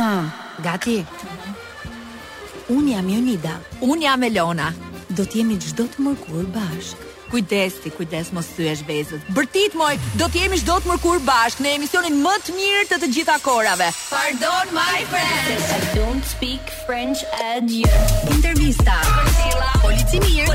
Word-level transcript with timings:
Ah, 0.00 0.22
gati. 0.62 0.98
Un 2.76 2.82
jam 2.94 3.06
Jonida. 3.14 3.54
Un 3.90 4.00
jam 4.06 4.22
Elona. 4.28 4.68
Do 5.18 5.24
të 5.26 5.40
jemi 5.40 5.56
çdo 5.58 5.88
të 5.90 6.04
mërkur 6.04 6.44
bashk. 6.54 7.00
Kujdes 7.32 7.80
ti, 7.82 7.90
kujdes 7.96 8.30
mos 8.36 8.46
thyesh 8.54 8.84
vezët. 8.88 9.24
Bërtit 9.36 9.74
moj, 9.80 9.96
do 10.20 10.28
të 10.30 10.44
jemi 10.44 10.60
çdo 10.62 10.76
të 10.84 10.92
mërkur 10.92 11.18
bashk 11.26 11.58
në 11.66 11.72
emisionin 11.80 12.20
më 12.22 12.36
të 12.46 12.54
mirë 12.60 12.84
të 12.92 13.00
të 13.02 13.08
gjitha 13.16 13.36
korave. 13.46 13.90
Pardon 14.14 14.70
my 14.78 15.02
friends. 15.10 15.66
I 15.74 15.80
don't 15.98 16.22
speak 16.34 16.70
French 16.86 17.26
at 17.50 17.66
you. 17.66 17.90
Intervista. 18.38 19.00
Polici 19.82 20.22
mir. 20.28 20.46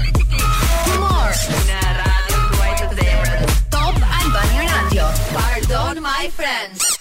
Humor. 0.87 1.35
Në 1.67 1.83
radio 1.99 2.47
Kuwait 2.55 2.89
the 2.95 3.21
Radio. 3.27 3.61
Top 3.75 3.99
Albania 4.23 4.71
Radio. 4.73 5.11
Pardon 5.35 6.03
my 6.11 6.31
friends. 6.39 6.92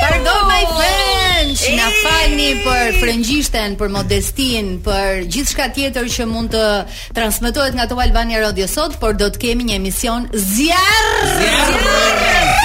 Pardon 0.00 0.46
my 0.46 0.62
friends, 0.78 1.58
na 1.74 1.88
falni 2.04 2.50
për 2.62 2.92
frëngjishten, 3.00 3.74
për 3.80 3.90
modestin, 3.94 4.72
për 4.84 5.24
gjithçka 5.34 5.66
tjetër 5.74 6.10
që 6.18 6.26
mund 6.30 6.54
të 6.54 6.66
transmetohet 7.16 7.74
nga 7.78 7.88
Top 7.90 8.02
Albania 8.04 8.42
Radio 8.44 8.68
sot, 8.70 8.94
por 9.02 9.18
do 9.18 9.30
të 9.34 9.42
kemi 9.46 9.70
një 9.72 9.80
emision 9.82 10.28
zjarr. 10.34 11.14
Zjarr 11.38 12.61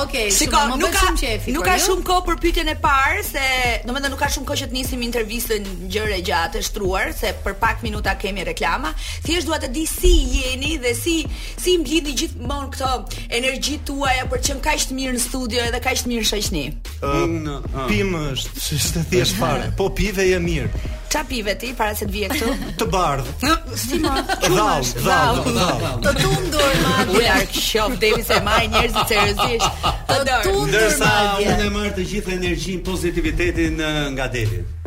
Okej. 0.03 0.31
shiko, 0.37 0.61
nuk 0.81 0.93
ka 0.95 1.11
nuk 1.11 1.21
po, 1.21 1.65
ka 1.67 1.75
jo? 1.79 1.83
shumë 1.87 2.06
kohë 2.09 2.23
për 2.29 2.39
pyetjen 2.45 2.71
e 2.73 2.75
parë 2.85 3.25
se 3.29 3.45
domethënë 3.85 4.12
nuk 4.15 4.23
ka 4.25 4.31
shumë 4.35 4.49
kohë 4.49 4.61
që 4.62 4.69
të 4.71 4.77
nisim 4.79 5.05
intervistën 5.06 5.69
gjëre 5.93 6.21
gjatë 6.29 6.62
e 6.62 6.69
shtruar 6.71 7.12
se 7.21 7.35
për 7.45 7.59
pak 7.62 7.83
minuta 7.87 8.15
kemi 8.21 8.45
reklamë 8.49 8.62
flama. 8.65 8.95
Thjesht 9.25 9.47
dua 9.47 9.59
të 9.61 9.69
di 9.75 9.85
si 9.89 10.13
jeni 10.33 10.77
dhe 10.83 10.95
si 10.97 11.19
si 11.61 11.77
mblidhni 11.79 12.15
gjithmonë 12.17 12.71
këtë 12.75 13.23
energji 13.39 13.79
tuaj 13.87 14.17
për 14.31 14.41
të 14.41 14.49
qenë 14.49 14.63
kaq 14.65 14.87
të 14.91 14.95
mirë 14.97 15.15
në 15.19 15.23
studio 15.25 15.63
edhe 15.69 15.81
kaq 15.85 16.03
të 16.05 16.09
mirë 16.13 16.27
shoqëni. 16.33 16.65
Unë 17.05 17.87
pim 17.89 18.13
është, 18.19 18.69
është 18.79 19.05
thjesht 19.13 19.39
fare. 19.41 19.71
Po 19.79 19.89
pive 19.97 20.27
je 20.29 20.39
mirë. 20.41 20.93
Ça 21.15 21.23
pive 21.23 21.53
ti 21.55 21.69
para 21.79 21.95
se 21.95 22.09
të 22.09 22.11
vije 22.11 22.29
këtu? 22.33 22.55
të 22.81 22.89
bardh. 22.91 23.31
Si 23.79 23.99
ma? 24.03 24.13
Dall, 24.43 24.87
dall, 25.07 25.41
dall. 25.47 26.01
Të 26.05 26.11
tundur 26.21 26.75
madje. 26.83 27.21
Ulja 27.21 27.37
qof 27.55 27.95
deri 28.03 28.23
se 28.29 28.37
marr 28.47 28.69
njerëz 28.71 28.99
seriozisht. 29.11 29.81
Të 30.11 30.39
tundur 30.47 30.65
madje. 30.65 30.71
Ndërsa 30.71 31.11
unë 31.43 31.67
e 31.69 31.73
marr 31.75 31.95
të 31.97 32.05
gjithë 32.15 32.37
energjinë, 32.41 32.85
pozitivitetin 32.89 33.83
nga 34.15 34.27
Delit. 34.33 34.83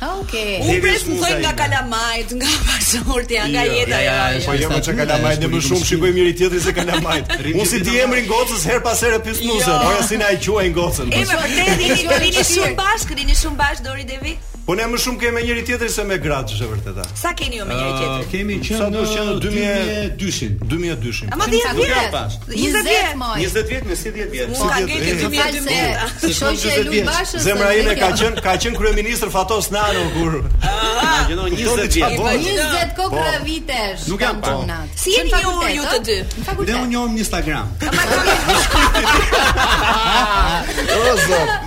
Ah, 0.00 0.16
okay. 0.24 0.60
Unë 0.64 0.74
pres 0.80 1.02
më 1.10 1.16
thoi 1.20 1.32
nga 1.44 1.50
kalamajt, 1.58 2.30
nga 2.40 2.50
pasurti, 2.64 3.36
nga 3.52 3.64
jo, 3.68 3.72
jeta. 3.76 3.98
po 4.46 4.54
jo 4.56 4.68
që 4.86 4.92
kalamajt, 5.00 5.42
në 5.44 5.50
më 5.52 5.60
shumë 5.66 5.88
shikojmë 5.90 6.16
njëri 6.18 6.32
tjetëri 6.40 6.60
se 6.66 6.72
kalamajt. 6.78 7.34
Unë 7.56 7.66
si 7.72 7.80
ti 7.84 7.98
emri 8.04 8.24
ngocës 8.30 8.64
her 8.72 8.80
pas 8.88 9.02
herë 9.04 9.20
pysmusën, 9.26 9.66
jo. 9.68 9.80
ora 9.90 10.00
si 10.08 10.16
na 10.22 10.32
i 10.32 10.40
quaj 10.46 10.70
ngocën. 10.72 11.12
E 11.12 11.20
me 11.28 11.42
përte, 11.44 11.90
po 12.08 12.16
rini 12.24 12.46
shumë 12.56 12.76
bashkë, 12.80 13.18
rini 13.20 13.36
shumë 13.44 13.60
bashkë, 13.60 13.84
dori 13.90 14.08
devi. 14.08 14.34
Po 14.70 14.76
ne 14.78 14.84
më 14.86 14.98
shumë 15.02 15.18
kemi 15.18 15.34
me 15.34 15.40
njëri 15.42 15.62
tjetrin 15.66 15.88
se 15.90 16.02
me 16.06 16.14
gratë, 16.22 16.52
është 16.54 16.62
e 16.62 16.68
vërteta. 16.70 17.02
Sa 17.18 17.32
keni 17.34 17.56
ju 17.58 17.64
me 17.66 17.74
njëri 17.74 17.94
tjetrin? 17.96 18.20
Uh, 18.20 18.26
kemi 18.30 18.56
që 18.66 18.72
sa 18.78 18.86
do 18.94 19.00
të 19.02 19.54
qenë 19.54 20.10
2002-shin. 20.16 20.52
2002-shin. 20.70 21.32
Ama 21.34 21.48
10 21.50 21.80
vjet. 21.80 22.14
20 22.52 22.86
vjet. 22.86 23.24
20 23.40 23.66
vjet 23.68 23.84
me 23.88 23.96
si 23.98 24.08
10 24.14 24.30
vjet. 24.30 24.54
Si 24.54 24.68
10 24.92 24.92
vjet. 24.92 25.22
2002 25.24 25.64
10 26.86 26.90
vjet. 26.92 27.10
Si 27.32 27.38
Zemra 27.42 27.70
ime 27.80 27.96
ka 27.98 28.12
qenë 28.20 28.40
ka 28.46 28.54
qenë 28.62 28.78
kryeminist 28.78 29.26
Fatos 29.34 29.72
Nano 29.74 30.04
kur. 30.14 30.32
Ah, 30.62 30.86
Imagjino 31.00 31.48
20 31.56 31.90
vjet. 31.90 32.46
20 32.94 32.94
kokë 33.00 33.26
vitesh. 33.50 34.06
Nuk 34.06 34.22
jam 34.22 34.38
po. 34.46 34.54
Si 34.94 35.10
jeni 35.16 35.34
ju 35.34 35.56
ju 35.80 35.88
të 35.90 36.00
dy? 36.06 36.18
Ne 36.70 36.78
u 36.84 36.86
njohim 36.86 37.16
në 37.16 37.24
Instagram. 37.26 37.74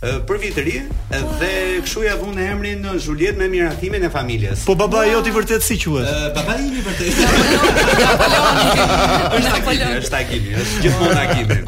për 0.00 0.38
vit 0.40 0.54
të 0.56 0.62
ri 0.64 0.72
dhe 1.10 1.80
kshu 1.84 2.02
ia 2.06 2.14
vënë 2.16 2.44
emrin 2.54 2.86
Juliet 3.04 3.36
me 3.36 3.48
miratimin 3.52 4.06
e 4.08 4.08
familjes. 4.12 4.62
Po 4.64 4.72
baba 4.74 5.02
jo 5.04 5.20
ti 5.24 5.30
vërtet 5.34 5.60
si 5.64 5.74
quhet? 5.82 6.08
Baba 6.36 6.54
i 6.56 6.62
një 6.70 6.80
vërtet. 6.86 7.14
Është 9.40 9.54
Akimi, 9.56 9.90
është 10.00 10.16
Akimi, 10.16 10.54
është 10.62 10.76
gjithmonë 10.86 11.20
Akimi. 11.24 11.58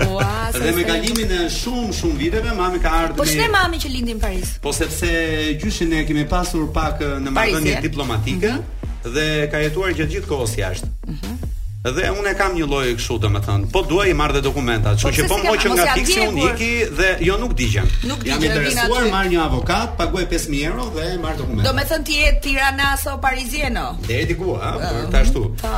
Dhe 0.63 0.71
me 0.77 0.83
kalimin 0.89 1.31
e 1.37 1.39
shumë 1.53 1.91
shumë 2.01 2.17
viteve 2.21 2.53
mami 2.57 2.79
ka 2.85 2.89
ardhur. 3.03 3.19
Po 3.21 3.25
shne 3.29 3.47
mami 3.53 3.77
që 3.83 3.89
lindi 3.93 4.13
në 4.17 4.21
Paris. 4.23 4.51
Po 4.65 4.71
sepse 4.77 5.09
gjyshin 5.61 5.91
e 5.99 6.01
kemi 6.09 6.25
pasur 6.31 6.65
pak 6.75 6.97
në 7.23 7.31
marrëdhënie 7.37 7.81
diplomatike 7.85 8.53
mhm. 8.57 8.65
dhe 9.15 9.27
ka 9.53 9.59
jetuar 9.67 9.91
gjatë 9.93 10.13
gjithë 10.17 10.29
kohës 10.33 10.53
jashtë. 10.65 10.89
Mhm. 11.13 11.31
Dhe 11.83 12.09
unë 12.15 12.29
e 12.31 12.33
kam 12.39 12.53
një 12.55 12.67
lloj 12.71 12.85
kështu 12.95 13.17
domethënë. 13.25 13.71
Po 13.75 13.81
duaj 13.91 14.05
i 14.13 14.13
marr 14.15 14.37
dhe 14.37 14.43
dokumentat, 14.45 15.01
kështu 15.03 15.25
po 15.27 15.35
që 15.41 15.47
po 15.49 15.55
më 15.55 15.55
që 15.65 15.71
nga 15.73 15.87
fiksi 15.97 16.19
unë 16.31 16.45
iki 16.49 16.69
dhe 17.01 17.09
jo 17.27 17.39
nuk 17.43 17.57
digjem. 17.59 17.89
Nuk 18.07 18.23
digjem. 18.23 18.37
Jam 18.47 18.47
interesuar, 18.47 19.09
marr 19.11 19.33
një 19.33 19.41
avokat, 19.49 19.97
paguaj 19.99 20.29
5000 20.31 20.63
euro 20.71 20.87
dhe 20.95 21.09
marr 21.25 21.41
dokumentat. 21.41 21.67
Domethënë 21.73 22.07
ti 22.07 22.21
je 22.21 22.31
Tirana 22.47 22.93
apo 22.95 23.17
Parizieno? 23.27 23.89
Deri 24.07 24.31
diku, 24.31 24.55
ha, 24.63 24.77
po 24.79 25.03
ta 25.11 25.25
ashtu. 25.27 25.43
Po. 25.65 25.75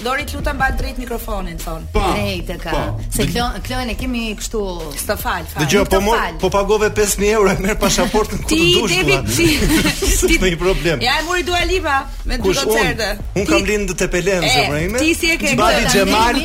Dori 0.00 0.24
të 0.28 0.36
lutem 0.38 0.56
mbaj 0.56 0.68
drejt 0.78 0.98
mikrofonin 1.00 1.56
thon. 1.62 1.86
Po. 1.92 2.02
Ej 2.18 2.40
të 2.48 2.56
ka. 2.60 2.70
Pa. 2.70 2.84
Po. 2.94 3.10
Se 3.14 3.26
klo, 3.30 3.46
Kloen 3.66 3.90
e 3.92 3.96
kemi 3.98 4.26
kështu. 4.38 4.62
Sta 4.98 5.16
fal, 5.20 5.46
Dgjoj 5.62 5.84
po 5.90 6.00
mor, 6.04 6.18
po 6.40 6.50
pagove 6.50 6.90
5000 6.94 7.30
euro 7.32 7.52
e 7.52 7.56
merr 7.62 7.78
pasaportën 7.80 8.42
ku 8.42 8.50
të 8.50 8.58
dush. 8.80 8.94
Ti 8.94 9.02
debi 9.02 9.18
ti. 9.28 10.38
Ti 10.48 10.56
problem. 10.58 11.00
Ja 11.04 11.18
e 11.20 11.24
mori 11.28 11.42
Dua 11.46 11.62
Lipa 11.70 11.96
me 12.24 12.38
dy 12.38 12.52
koncerte. 12.58 13.08
Un 13.38 13.46
kam 13.48 13.64
lindë 13.68 13.94
te 13.98 14.08
Pelen 14.12 14.44
se 14.48 14.66
për 14.70 14.82
ime. 14.86 14.98
Ti 15.04 15.14
si 15.18 15.32
e 15.34 15.38
ke? 15.40 15.54
Bali 15.56 15.86
Xhemal. 15.88 16.42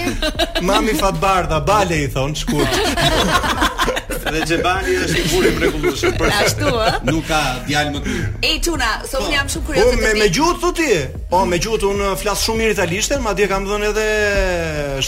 Mami 0.61 0.93
Fatbarda, 0.99 1.59
Bale 1.65 2.01
i 2.05 2.09
thon 2.11 2.35
shkurt. 2.37 2.79
Se 4.23 4.31
dhe 4.33 4.43
Xhebani 4.47 4.93
është 5.03 5.19
i 5.21 5.27
burim 5.31 5.57
rregullueshëm. 5.63 6.15
Për 6.21 6.31
ashtu 6.39 6.71
ë. 6.73 6.89
Nuk 7.09 7.25
ka 7.27 7.39
djalë 7.67 7.93
më 7.95 8.01
këtu. 8.03 8.27
Ej 8.49 8.59
Çuna, 8.67 8.91
so 9.11 9.23
jam 9.31 9.49
shumë 9.51 9.67
kurioze. 9.69 9.87
Po 9.89 10.03
me 10.03 10.11
me 10.19 10.27
gjuhë 10.35 10.57
thotë 10.65 10.75
ti. 10.79 11.23
Po 11.33 11.43
me 11.53 11.59
gjuhë 11.63 11.89
un 11.91 12.03
flas 12.21 12.45
shumë 12.47 12.61
mirë 12.63 12.77
italishtën, 12.77 13.23
madje 13.25 13.47
kam 13.51 13.67
dhënë 13.69 13.89
edhe 13.91 14.05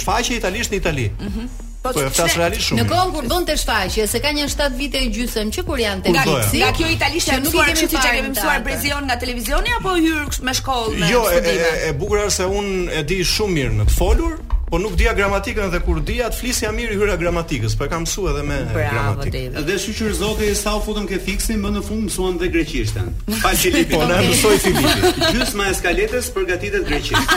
shfaqje 0.01 0.39
italisht 0.39 0.73
në 0.75 0.81
Itali. 0.81 1.07
Mhm. 1.19 1.51
Po, 1.85 1.91
po 1.93 2.01
e 2.01 2.09
fshas 2.11 2.35
realisht 2.39 2.65
shumë. 2.67 2.81
Në 2.81 2.89
kohën 2.91 3.11
kur 3.15 3.27
bënte 3.31 3.55
shfaqje, 3.61 4.07
se 4.11 4.19
ka 4.21 4.31
një 4.35 4.49
7 4.51 4.77
vite 4.79 4.97
e 5.05 5.09
gjysmë, 5.15 5.43
që 5.55 5.65
kur 5.69 5.77
janë 5.83 6.01
te 6.07 6.15
Galici, 6.17 6.59
ja 6.65 6.71
kjo 6.75 6.89
italisht 6.95 7.29
që 7.31 7.39
nuk 7.45 7.53
i 7.55 7.65
kemi 7.69 7.81
siç 7.83 7.93
e 7.93 8.03
kemi 8.17 8.31
mësuar 8.33 8.63
brezion 8.65 9.05
nga 9.05 9.19
televizioni 9.21 9.75
apo 9.77 9.93
hyr 9.99 10.25
me 10.47 10.53
shkollë 10.59 10.97
në 11.03 11.11
jo, 11.13 11.21
studime. 11.29 11.53
Jo, 11.61 11.75
e 11.89 11.93
bukur 12.01 12.23
është 12.25 12.35
se 12.39 12.47
un 12.61 12.71
e 12.99 13.03
di 13.05 13.19
shumë 13.35 13.55
mirë 13.59 13.75
në 13.83 13.87
të 13.91 13.97
folur, 14.01 14.33
po 14.75 14.79
nuk 14.83 14.95
dija 14.99 15.13
gramatikën 15.15 15.69
dhe 15.71 15.79
kur 15.87 15.99
dija 16.07 16.25
të 16.31 16.35
flisja 16.41 16.69
mirë 16.75 16.97
hyra 16.99 17.13
gramatikës, 17.19 17.77
po 17.79 17.85
e 17.87 17.91
kam 17.93 18.01
mësuar 18.03 18.33
edhe 18.33 18.41
me 18.49 18.57
Bravo, 18.73 18.95
gramatikë. 18.95 19.61
Dhe 19.69 19.77
shqyr 19.83 20.15
zoti 20.17 20.49
sa 20.59 20.73
u 20.75 20.81
futëm 20.83 21.05
ke 21.07 21.19
fiksin, 21.27 21.61
më 21.63 21.69
në 21.77 21.83
fund 21.87 22.09
mësuan 22.09 22.35
dhe 22.41 22.49
greqishtën. 22.57 23.07
Pa 23.39 23.53
Filipin, 23.61 23.93
po 24.01 24.09
na 24.09 24.17
mësoi 24.25 24.59
Filipin. 24.65 25.07
Gjysma 25.37 25.69
e 25.71 25.75
skaletës 25.79 26.27
përgatitet 26.35 26.83
greqisht. 26.89 27.35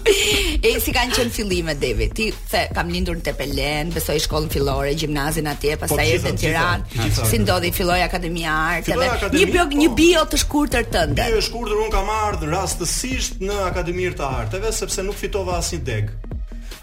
E 0.09 0.75
si 0.83 0.93
kanë 0.97 1.15
qenë 1.15 1.35
fillimet 1.39 1.79
Devi? 1.83 2.11
Ti 2.15 2.29
the 2.51 2.65
kam 2.75 2.91
lindur 2.95 3.17
në 3.21 3.27
Tepelen, 3.31 3.91
besoj 3.95 4.19
shkollën 4.27 4.51
fillore, 4.53 4.91
gjimnazin 4.99 5.47
atje, 5.53 5.79
pastaj 5.79 6.11
edhe 6.17 6.33
në 6.35 6.43
Tiranë. 6.43 7.09
Si 7.29 7.39
ndodhi 7.45 7.71
filloi 7.77 8.03
Akademia 8.07 8.57
arteve? 8.75 9.07
Një 9.39 9.65
një 9.79 9.91
bio 9.99 10.23
të 10.31 10.41
shkurtër 10.43 10.88
tënde. 10.93 11.21
Bio 11.23 11.41
e 11.41 11.45
shkurtër 11.45 11.81
un 11.83 11.91
kam 11.93 12.09
ardhur 12.15 12.53
rastësisht 12.55 13.43
në 13.45 13.61
Akademinë 13.69 14.17
e 14.17 14.29
Arteve 14.31 14.73
sepse 14.81 15.05
nuk 15.07 15.21
fitova 15.21 15.61
asnjë 15.61 15.85
degë. 15.93 16.28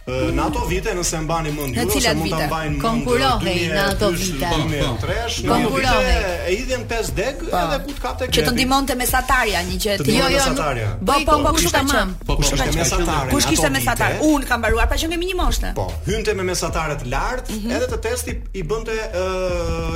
Në 0.05 0.37
ato 0.43 0.61
vite 0.69 0.91
nëse 0.93 1.17
mbani 1.25 1.49
mend 1.55 1.73
ju, 1.77 1.81
ose 1.89 2.11
mund 2.13 2.29
ta 2.29 2.43
mbajnë 2.45 2.75
konkurrohej 2.77 3.53
po, 3.57 3.69
po. 3.69 3.75
në 3.75 3.85
ato 3.89 4.09
vite. 4.13 5.13
Konkurrohej, 5.47 6.25
i 6.53 6.57
dhen 6.69 6.83
5 6.91 7.07
deg 7.17 7.39
po. 7.39 7.53
edhe 7.57 7.79
ku 7.87 7.93
të 7.95 8.01
kapte 8.03 8.27
Që 8.37 8.43
të 8.45 8.51
ndihmonte 8.53 8.93
mesatarja, 8.99 9.63
një 9.65 9.79
gjë 9.85 9.95
ti. 10.03 10.17
Jo, 10.19 10.27
jo. 10.29 10.91
Po 11.09 11.15
po, 11.25 11.37
po 11.47 11.53
kush 11.57 11.71
ka 11.73 11.81
mam 11.89 12.13
Po 12.27 12.35
kush 12.37 12.53
ka 12.53 12.67
mesatarja? 12.75 13.31
Kush 13.33 13.49
kishte 13.49 13.71
mesatar? 13.73 14.19
Un 14.29 14.45
kam 14.45 14.61
mbaruar 14.61 14.85
pra 14.91 14.99
që 15.01 15.09
kemi 15.15 15.31
një 15.31 15.37
moshë. 15.41 15.71
Po, 15.79 15.87
hynte 16.05 16.35
me 16.37 16.45
mesatarë 16.51 16.99
të 17.01 17.09
lartë, 17.15 17.57
mhm. 17.63 17.75
edhe 17.79 17.87
të 17.95 17.99
testi 18.05 18.35
i 18.53 18.63
bënte 18.63 18.97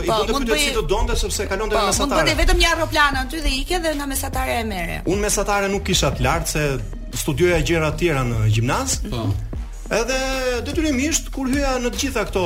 i 0.07 0.09
bënte 0.09 0.31
këtë 0.33 0.57
si 0.65 0.71
të 0.79 0.87
donte 0.89 1.19
sepse 1.21 1.45
kalonte 1.51 1.77
me 1.77 1.85
mesatar. 1.91 2.09
Po, 2.09 2.23
mund 2.23 2.41
vetëm 2.41 2.57
një 2.65 2.71
aeroplan 2.73 3.21
aty 3.27 3.43
dhe 3.45 3.53
ikë 3.61 3.81
dhe 3.85 3.93
nga 4.01 4.09
mesatarja 4.09 4.57
e 4.63 4.65
merre. 4.73 4.97
Un 5.05 5.21
mesatarja 5.21 5.69
nuk 5.69 5.85
kisha 5.85 6.09
të 6.17 6.25
lartë 6.25 6.51
se 6.55 6.65
studioja 7.19 7.61
gjëra 7.65 7.93
të 7.93 8.01
tjera 8.05 8.25
në 8.25 8.49
gjimnaz. 8.55 8.97
Po. 9.13 9.27
Edhe 9.89 10.17
detyrimisht 10.67 11.29
kur 11.33 11.47
hyja 11.49 11.71
në 11.81 11.89
të 11.95 11.99
gjitha 12.03 12.21
këto 12.29 12.41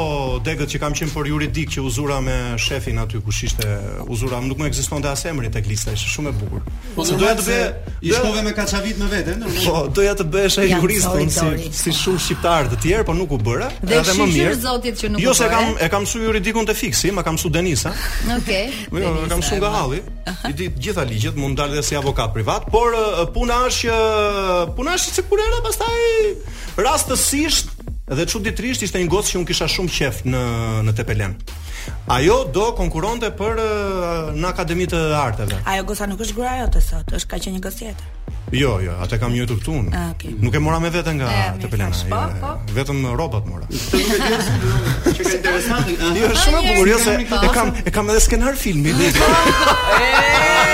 degët 0.46 0.70
që 0.74 0.80
kam 0.80 0.94
qenë 0.96 1.12
për 1.12 1.28
juridik 1.28 1.74
që 1.76 1.82
uzura 1.84 2.22
me 2.24 2.36
shefin 2.62 3.02
aty 3.04 3.20
kush 3.26 3.42
ishte 3.50 3.68
uzura, 4.08 4.40
nuk 4.46 4.62
më 4.62 4.70
ekzistonte 4.70 5.10
as 5.12 5.26
emri 5.28 5.50
tek 5.52 5.68
lista, 5.68 5.92
ishte 5.92 6.08
shumë 6.14 6.32
e 6.32 6.38
bukur. 6.40 6.62
Po 6.96 7.04
se 7.04 7.18
doja 7.20 7.34
të 7.36 7.46
bëj 7.50 8.08
i 8.08 8.14
shkove 8.16 8.46
me 8.48 8.54
kaçavit 8.56 9.02
në 9.02 9.10
veten, 9.12 9.44
Po 9.66 9.82
doja 9.92 10.16
të 10.22 10.28
bëhesh 10.36 10.58
ai 10.64 10.70
jurist 10.70 11.36
si 11.36 11.74
si 11.82 11.96
shumë 11.98 12.24
shqiptar 12.30 12.72
të 12.72 12.80
tjerë, 12.86 13.06
po 13.12 13.18
nuk 13.20 13.36
u 13.36 13.42
bëra. 13.50 13.68
Dhe 13.84 14.00
edhe 14.00 14.16
më 14.22 14.30
mirë. 14.32 14.56
Zotit 14.64 15.04
që 15.04 15.12
nuk 15.18 15.26
jo 15.26 15.36
se 15.42 15.52
kam 15.52 15.76
e 15.84 15.90
kam 15.92 16.08
mësuar 16.08 16.26
juridikun 16.30 16.72
te 16.72 16.78
fiksi, 16.80 17.12
ma 17.12 17.28
kam 17.28 17.38
su 17.42 17.50
Denisa. 17.52 17.92
Okej. 18.38 18.70
jo, 19.04 19.14
kam 19.34 19.42
su 19.44 19.60
nga 19.60 19.74
halli. 19.82 20.00
I 20.50 20.54
di 20.56 20.70
gjitha 20.80 21.04
ligjet, 21.04 21.36
mund 21.36 21.60
dalë 21.60 21.84
si 21.84 21.98
avokat 22.00 22.32
privat, 22.34 22.72
por 22.72 22.96
puna 23.36 23.60
është 23.68 23.92
që 23.92 24.76
puna 24.80 24.96
është 24.96 25.18
sikur 25.20 25.42
era 25.44 25.60
pastaj 25.68 25.94
rastës 26.80 27.24
rastësisht 27.34 27.70
dhe 28.18 28.26
çuditërisht 28.30 28.84
ishte 28.86 29.00
një 29.02 29.10
gocë 29.10 29.32
që 29.34 29.38
un 29.42 29.46
kisha 29.48 29.68
shumë 29.72 29.92
qejf 29.98 30.18
në 30.28 30.42
në 30.86 30.94
Tepelen. 31.00 31.36
Ajo 32.16 32.36
do 32.56 32.68
konkuronte 32.78 33.32
për 33.36 33.60
eh, 33.60 34.28
në 34.38 34.48
Akademi 34.50 34.86
të 34.88 35.00
Arteve. 35.18 35.58
Ajo 35.68 35.84
goca 35.88 36.08
nuk 36.08 36.22
është 36.24 36.36
gruaja 36.38 36.62
jote 36.66 36.82
sot, 36.84 37.10
është 37.18 37.32
ka 37.32 37.40
qenë 37.44 37.58
një 37.58 37.64
gocë 37.66 37.78
tjetër. 37.80 38.38
Jo, 38.54 38.76
jo, 38.86 38.94
atë 39.02 39.18
kam 39.20 39.34
njëtur 39.34 39.58
këtu 39.60 39.74
unë. 39.80 39.94
Ah, 39.98 40.12
okay. 40.14 40.36
Nuk 40.40 40.54
e 40.56 40.62
mora 40.62 40.78
me 40.84 40.92
vetën 40.94 41.18
nga 41.18 41.32
e, 41.40 41.48
të 41.64 41.72
pelena. 41.74 41.98
Po, 42.12 42.20
jo, 42.22 42.36
po. 42.44 42.52
Vetëm 42.76 43.02
robot 43.18 43.48
mora. 43.50 43.66
Që 43.72 45.26
ka 45.26 45.34
interesantë. 45.40 46.12
Jo, 46.20 46.30
shumë 46.44 46.62
e 46.62 46.68
bukur, 46.70 46.94
jo 46.94 47.02
se 47.02 47.18
e 47.18 47.52
kam, 47.58 47.74
e 47.82 47.96
kam 47.98 48.14
edhe 48.14 48.22
skenar 48.28 48.56
filmi. 48.62 48.94
Eee 48.94 50.73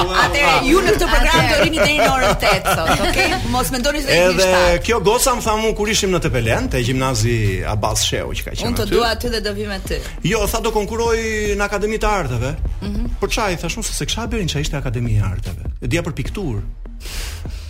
Atë 0.00 0.42
ju 0.66 0.80
në 0.82 0.92
këtë 0.96 1.08
program 1.10 1.46
do 1.50 1.58
rini 1.60 1.80
deri 1.80 1.98
në 1.98 2.08
orën 2.10 2.34
8 2.36 2.74
sot, 2.78 3.02
okay? 3.06 3.34
Mos 3.52 3.70
mendoni 3.74 4.02
se 4.02 4.14
jeni 4.16 4.40
Edhe 4.40 4.80
kjo 4.86 5.00
goca 5.04 5.34
më 5.36 5.44
tha 5.46 5.54
mua 5.60 5.74
kur 5.76 5.90
ishim 5.92 6.12
në 6.14 6.20
Tepelen, 6.26 6.68
te 6.72 6.80
gjimnazi 6.84 7.36
Abbas 7.68 8.04
Sheu 8.08 8.32
që 8.36 8.46
ka 8.46 8.54
qenë. 8.54 8.68
Unë 8.70 8.80
të 8.80 8.86
dua 8.90 9.10
aty 9.16 9.30
dhe 9.32 9.40
do 9.44 9.52
vi 9.56 9.66
me 9.70 9.78
ty. 9.86 9.98
Jo, 10.28 10.42
tha 10.50 10.60
do 10.64 10.72
konkuroj 10.74 11.16
në 11.58 11.64
Akademi 11.68 11.98
të 12.02 12.10
Arteve. 12.12 12.52
Mhm. 12.82 13.08
Por 13.20 13.32
çaj, 13.32 13.56
thash 13.62 13.78
unë 13.80 13.88
se 13.90 14.06
kisha 14.08 14.24
bërin 14.30 14.48
që 14.52 14.62
ishte 14.64 14.76
Akademi 14.80 15.18
e 15.18 15.24
Arteve. 15.30 15.70
E 15.84 15.88
dia 15.88 16.02
për 16.06 16.16
pikturë. 16.18 16.62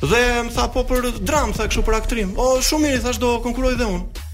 Dhe 0.01 0.23
më 0.47 0.55
tha 0.57 0.69
po 0.75 0.85
për 0.89 1.11
dram, 1.29 1.53
tha 1.53 1.67
kështu 1.69 1.87
për 1.89 1.99
aktrim. 2.03 2.35
O, 2.41 2.59
shumë 2.65 2.89
mirë, 2.89 3.03
thash 3.07 3.19
do 3.23 3.37
konkuroj 3.45 3.75
dhe 3.81 3.87
unë. 3.87 4.27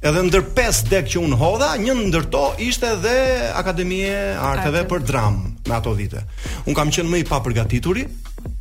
Edhe 0.00 0.20
ndër 0.30 0.44
5 0.56 0.86
dek 0.88 1.10
që 1.12 1.20
unë 1.20 1.36
hodha, 1.36 1.74
një 1.76 1.92
ndërto 2.08 2.44
ishte 2.66 2.88
edhe 2.94 3.14
Akademie 3.60 4.14
Arteve 4.40 4.86
për 4.88 5.04
dram 5.10 5.42
me 5.70 5.76
ato 5.78 5.92
vite. 5.96 6.24
Un 6.70 6.74
kam 6.78 6.90
qenë 6.92 7.08
më 7.14 7.22
i 7.22 7.26
papërgatituri, 7.30 8.04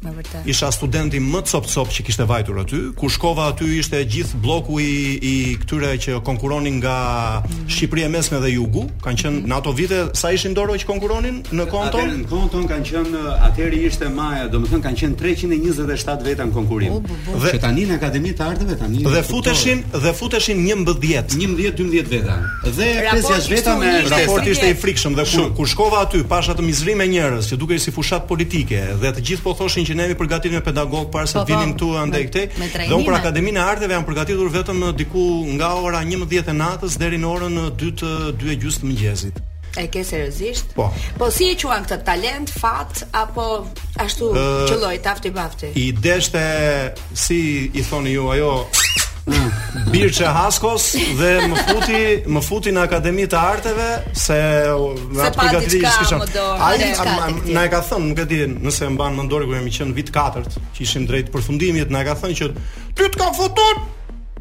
Me 0.01 0.13
vërtet. 0.15 0.45
Isha 0.47 0.69
studenti 0.71 1.19
më 1.19 1.41
cop 1.49 1.65
cop 1.67 1.89
që 1.91 2.03
kishte 2.07 2.23
vajtur 2.23 2.59
aty, 2.61 2.77
ku 2.95 3.09
shkova 3.11 3.49
aty 3.51 3.65
ishte 3.81 3.99
gjithë 4.07 4.37
bloku 4.39 4.77
i 4.79 5.15
i 5.27 5.33
këtyre 5.59 5.89
që 6.05 6.19
konkuronin 6.23 6.77
nga 6.79 6.93
mm 7.39 7.43
-hmm. 7.43 7.65
Shqipëria 7.73 8.05
e 8.05 8.09
Mesme 8.09 8.39
dhe 8.39 8.49
Jugu. 8.55 8.85
Kan 9.03 9.15
qenë 9.15 9.29
mm 9.29 9.39
-hmm. 9.41 9.47
në 9.51 9.57
ato 9.57 9.71
vite 9.71 9.97
sa 10.13 10.27
ishin 10.31 10.55
dorë 10.55 10.77
që 10.79 10.85
konkuronin 10.91 11.43
në 11.59 11.65
konton. 11.73 12.07
Në 12.23 12.27
konton 12.29 12.63
kanë 12.71 12.85
qenë 12.91 13.17
atëri 13.47 13.79
ishte 13.89 14.05
Maja, 14.09 14.47
domethënë 14.53 14.83
kanë 14.85 14.97
qenë 14.99 15.15
327 15.15 16.23
veta 16.27 16.43
në 16.47 16.53
konkurim. 16.53 16.91
Oh, 16.93 17.43
që 17.51 17.59
tani 17.59 17.83
në 17.89 17.93
Akademinë 17.99 18.35
të 18.39 18.43
Arteve 18.49 18.75
tani 18.79 18.97
dhe 19.03 19.23
futeshin 19.31 19.83
dhe 20.03 20.13
futeshin 20.13 20.57
11, 20.57 20.95
11-12 21.35 22.09
veta. 22.09 22.39
Dhe 22.63 23.03
5-6 23.21 23.49
veta 23.49 23.75
me 23.79 24.01
raport 24.13 24.47
ishte 24.47 24.67
i 24.69 24.73
frikshëm 24.81 25.11
dhe 25.17 25.23
ku 25.57 25.65
shkova 25.65 25.97
aty 26.05 26.23
pashë 26.23 26.51
atë 26.53 26.61
mizrim 26.61 26.97
me 26.97 27.05
njerëz 27.07 27.43
që 27.51 27.55
dukej 27.57 27.79
si 27.79 27.91
fushat 27.91 28.21
politike 28.31 28.79
dhe 29.01 29.09
të 29.15 29.21
gjithë 29.27 29.43
po 29.43 29.53
thoshin 29.53 29.88
që 29.89 29.95
ne 29.97 30.05
jemi 30.05 30.15
përgatitur 30.19 30.53
me 30.53 30.63
pedagog 30.65 31.09
para 31.13 31.27
se 31.27 31.33
po, 31.39 31.43
të 31.43 31.49
po. 31.49 31.57
vinim 31.57 31.75
këtu 31.75 31.89
andaj 32.03 32.23
këtej. 32.29 32.45
Dhe 32.77 32.89
unë 32.93 33.05
për 33.09 33.15
Akademinë 33.19 33.61
e 33.61 33.67
Arteve 33.73 33.97
jam 33.97 34.05
përgatitur 34.07 34.51
vetëm 34.53 34.83
diku 34.99 35.25
nga 35.57 35.71
ora 35.81 36.03
11:00 36.05 36.53
e 36.53 36.57
natës 36.61 36.97
deri 37.01 37.17
në 37.23 37.29
orën 37.35 37.61
2.00 37.83 38.33
të 38.39 38.51
e 38.53 38.75
të 38.81 38.91
mëngjesit. 38.91 39.39
E 39.77 39.85
ke 39.93 40.01
seriozisht? 40.03 40.71
Po. 40.75 40.87
Po 41.17 41.29
si 41.31 41.49
e 41.53 41.57
quan 41.63 41.83
këtë 41.85 42.05
talent, 42.05 42.49
fat 42.61 43.03
apo 43.13 43.49
ashtu 44.05 44.31
uh, 44.33 44.67
qelloj 44.69 44.95
tafti 45.05 45.29
bafti? 45.33 45.67
I 45.75 45.85
deshte 46.05 46.41
si 47.13 47.39
i 47.73 47.81
thoni 47.89 48.17
ju 48.17 48.31
ajo 48.33 48.51
Birçe 49.93 50.25
Haskos 50.33 50.93
dhe 51.19 51.29
më 51.49 51.59
futi, 51.69 52.01
më 52.33 52.41
futi 52.45 52.73
në 52.73 52.83
Akademi 52.83 53.25
të 53.31 53.37
Arteve 53.39 53.87
se 54.17 54.37
na 55.17 55.29
përgatitej 55.35 55.85
kështu. 55.85 56.19
Ai 56.55 56.91
na 57.49 57.65
e 57.67 57.71
ka 57.71 57.81
thënë, 57.89 58.03
nuk 58.11 58.21
e 58.23 58.27
di, 58.31 58.39
nëse 58.53 58.85
e 58.87 58.91
mban 58.95 59.17
mendore 59.17 59.47
kur 59.49 59.57
jemi 59.59 59.73
qenë 59.75 59.95
vit 59.97 60.11
katërt, 60.15 60.59
që 60.75 60.85
ishim 60.85 61.07
drejt 61.09 61.31
përfundimit, 61.33 61.91
na 61.93 62.03
ka 62.07 62.15
thënë 62.21 62.37
që 62.41 62.51
ty 62.97 63.07
të 63.09 63.19
ka 63.23 63.31
futur 63.37 63.81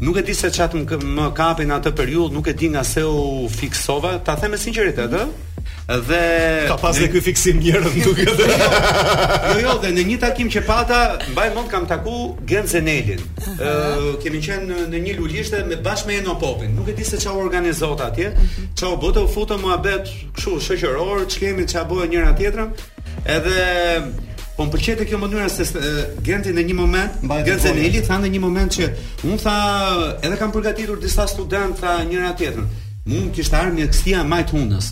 Nuk 0.04 0.18
e 0.20 0.26
di 0.28 0.34
se 0.36 0.50
çat 0.52 0.76
më 0.76 1.30
kapin 1.34 1.72
atë 1.72 1.94
periudhë, 1.96 2.36
nuk 2.36 2.50
e 2.52 2.52
di 2.54 2.68
nga 2.74 2.82
se 2.84 3.00
u 3.08 3.46
fiksova, 3.48 4.18
ta 4.28 4.34
them 4.38 4.52
me 4.54 4.60
sinqeritet, 4.64 5.08
ëh. 5.22 5.44
Dhe 6.04 6.20
ka 6.68 6.74
pas 6.82 6.98
dhe 7.00 7.06
ky 7.08 7.20
fiksim 7.24 7.62
njerëz 7.64 7.94
nuk 8.04 8.18
e 8.20 8.26
di. 8.26 8.50
Jo, 8.50 8.68
jo, 8.74 9.56
jo 9.64 9.78
dhe 9.86 9.90
në 9.96 10.04
një 10.10 10.18
takim 10.26 10.50
që 10.52 10.60
pata, 10.68 10.98
mbaj 11.32 11.48
mend 11.56 11.72
kam 11.72 11.86
taku 11.88 12.34
Gen 12.50 12.68
Zenelin. 12.74 13.24
Ëh, 13.40 13.56
uh 13.56 14.20
kemi 14.20 14.42
qenë 14.44 14.84
në 14.92 15.00
një 15.06 15.16
lulishte 15.16 15.64
me 15.64 15.80
bashkë 15.88 16.12
me 16.12 16.18
Eno 16.20 16.36
Popin. 16.36 16.76
Nuk 16.76 16.92
e 16.92 16.96
di 17.00 17.08
se 17.08 17.16
çau 17.24 17.40
organizota 17.40 18.10
atje, 18.12 18.34
mhm. 18.36 18.68
çau 18.76 18.92
bota 19.00 19.24
u 19.24 19.32
futëm 19.32 19.64
muhabet, 19.64 20.12
kështu 20.36 20.58
shoqëror, 20.68 21.24
ç'kemi 21.32 21.64
ç'a 21.72 21.88
bëjë 21.88 22.08
njëra 22.12 22.32
tjetrën, 22.36 22.68
Edhe 23.26 23.62
po 24.56 24.66
më 24.66 24.70
pëlqejte 24.74 25.06
kjo 25.06 25.18
mënyrë 25.22 25.48
se 25.50 25.66
Genti 26.26 26.52
në 26.54 26.64
një 26.70 26.74
moment, 26.78 27.18
Genti 27.46 27.72
në 27.74 28.26
në 28.26 28.30
një 28.34 28.40
moment 28.42 28.74
që 28.78 28.88
un 29.30 29.36
tha 29.40 29.56
edhe 30.22 30.38
kam 30.40 30.52
përgatitur 30.54 30.98
disa 31.02 31.26
student 31.30 31.78
tha 31.78 31.98
njëra 32.08 32.32
tjetrën. 32.38 32.66
Mun 33.08 33.28
kishte 33.34 33.56
ardhur 33.56 33.76
me 33.78 33.86
kësia 33.90 34.24
më 34.28 34.40
të 34.50 34.56
hundës. 34.58 34.90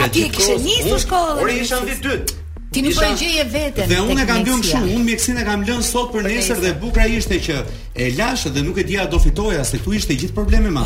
Ja 0.00 0.08
ti 0.12 0.28
ke 0.28 0.36
qenë 0.42 0.58
nisë 0.64 0.90
në 0.92 0.98
shkollë. 1.06 1.46
isha 1.60 1.80
në 1.82 1.96
dyt. 2.08 2.34
Ti 2.72 2.82
nuk 2.82 2.94
po 2.98 3.10
gjeje 3.18 3.44
veten. 3.52 3.88
Dhe 3.88 4.00
unë 4.12 4.26
kam 4.28 4.44
dhënë 4.46 4.68
shumë, 4.70 4.90
unë 4.94 5.04
mjeksinë 5.10 5.44
kam 5.48 5.64
lënë 5.68 5.86
sot 5.90 6.12
për 6.14 6.28
nesër 6.28 6.60
dhe 6.64 6.72
bukra 6.80 7.06
ishte 7.06 7.40
që 7.48 7.60
e 7.96 8.10
lash 8.18 8.46
dhe 8.52 8.62
nuk 8.66 8.78
e 8.82 8.84
dia 8.84 9.06
do 9.08 9.18
fitoja 9.22 9.64
se 9.64 9.78
tu 9.84 9.92
ishte 9.96 10.14
gjithë 10.14 10.34
problemi 10.36 10.70
më 10.76 10.84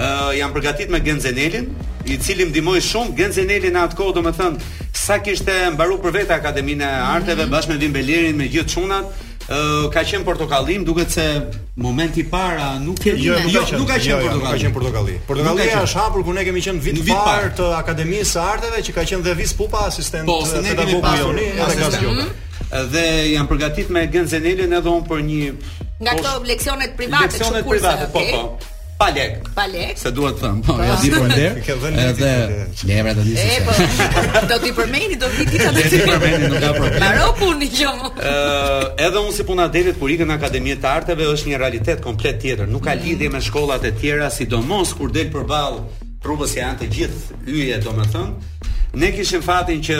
uh, 0.00 0.34
jam 0.38 0.52
përgatit 0.56 0.88
me 0.92 0.98
Genzenelin, 1.04 1.66
i 2.08 2.18
cili 2.22 2.46
më 2.48 2.78
shumë, 2.88 3.14
Genzenelin 3.18 3.76
atë 3.84 3.96
kohë 3.98 4.14
do 4.16 4.22
më 4.26 4.32
thënë, 4.38 4.68
sa 4.96 5.18
kishte 5.22 5.52
mbaru 5.74 5.98
për 6.04 6.14
vetë 6.20 6.34
Akademinë 6.38 6.84
e 6.84 7.02
Arteve, 7.14 7.34
mm 7.44 7.48
-hmm. 7.50 7.54
bashkë 7.56 7.72
me 7.72 7.78
Vim 7.78 8.36
me 8.36 8.46
gjithë 8.48 8.72
qunat, 8.74 9.06
ka 9.94 10.00
qenë 10.08 10.24
portokallim, 10.24 10.84
duket 10.84 11.10
se 11.12 11.26
momenti 11.76 12.22
para 12.24 12.78
nuk 12.78 13.02
jo 13.06 13.14
jo, 13.16 13.34
jo, 13.48 13.62
jo, 13.72 13.78
nuk 13.78 13.88
ka 13.88 13.96
qenë 13.96 14.22
portokalli. 14.22 14.42
Nuk 14.42 14.52
ka 14.52 14.56
qenë 14.56 14.72
portokalli. 14.72 15.16
Portokalli 15.26 15.70
është 15.84 15.98
hapur 16.00 16.22
ku 16.24 16.32
ne 16.32 16.44
kemi 16.44 16.60
qenë 16.60 16.78
vit, 16.80 16.98
vit 16.98 17.16
par 17.24 17.42
të 17.58 17.64
Akademisë 17.82 18.30
së 18.34 18.40
Arteve 18.52 18.78
që 18.86 18.92
ka 18.92 19.02
qenë 19.04 19.22
dhe 19.26 19.34
vis 19.34 19.52
pupa 19.52 19.78
asistent. 19.86 20.26
Po, 20.26 20.46
se 20.46 20.62
ne 20.62 20.74
kemi 20.78 21.00
pasur 21.02 21.34
edhe 21.36 22.06
mhm. 22.06 22.28
Dhe 22.92 23.06
jam 23.34 23.46
përgatit 23.48 23.86
me 23.90 24.06
Genzenelin 24.12 24.72
edhe 24.72 24.88
unë 24.88 25.06
për 25.10 25.20
një 25.30 25.50
Nga 26.00 26.12
këto 26.14 26.42
leksionet 26.44 26.90
private, 26.96 27.22
leksionet 27.24 27.64
private, 27.68 28.06
po, 28.12 28.20
po 28.32 28.40
pa 29.00 29.08
lek. 29.16 29.32
Pa 29.56 29.64
lek. 29.72 29.96
Se 30.04 30.10
duhet 30.12 30.36
të 30.36 30.42
them, 30.44 30.58
po 30.66 30.76
ja 30.84 30.96
di 31.00 31.08
për 31.12 31.32
lek. 31.32 31.70
edhe 32.04 32.30
lemra 32.88 33.12
do 33.16 33.22
të 33.24 33.32
nisë. 33.32 33.62
Po. 33.66 34.44
Do 34.52 34.56
ti 34.62 34.70
përmendi, 34.76 35.16
do 35.22 35.28
vi 35.36 35.44
dita 35.52 35.70
do 35.76 35.82
ti 35.92 35.98
përmendi, 36.08 36.46
nuk 36.52 36.60
ka 36.64 36.72
problem. 36.78 37.00
Maro 37.06 37.30
punë 37.40 37.68
jo. 37.80 37.92
Ëh, 38.12 38.86
edhe 39.08 39.18
unë 39.24 39.34
si 39.38 39.42
puna 39.48 39.66
detit 39.76 39.96
kur 40.00 40.12
ikën 40.14 40.30
akademinë 40.36 40.80
të 40.82 40.88
arteve 40.98 41.28
është 41.34 41.48
një 41.54 41.60
realitet 41.64 42.02
komplet 42.04 42.36
tjetër. 42.42 42.68
Nuk 42.74 42.84
ka 42.86 42.92
mm. 42.94 43.02
lidhje 43.04 43.28
me 43.32 43.40
shkollat 43.46 43.86
e 43.90 43.94
tjera, 44.02 44.28
sidomos 44.34 44.92
kur 44.98 45.08
del 45.16 45.30
përball 45.32 45.80
rrugës 46.24 46.52
janë 46.58 46.76
të 46.82 46.88
gjithë 46.96 47.38
hyje, 47.48 47.78
domethënë. 47.86 48.74
Ne 49.00 49.08
kishim 49.16 49.40
fatin 49.42 49.80
që 49.86 49.96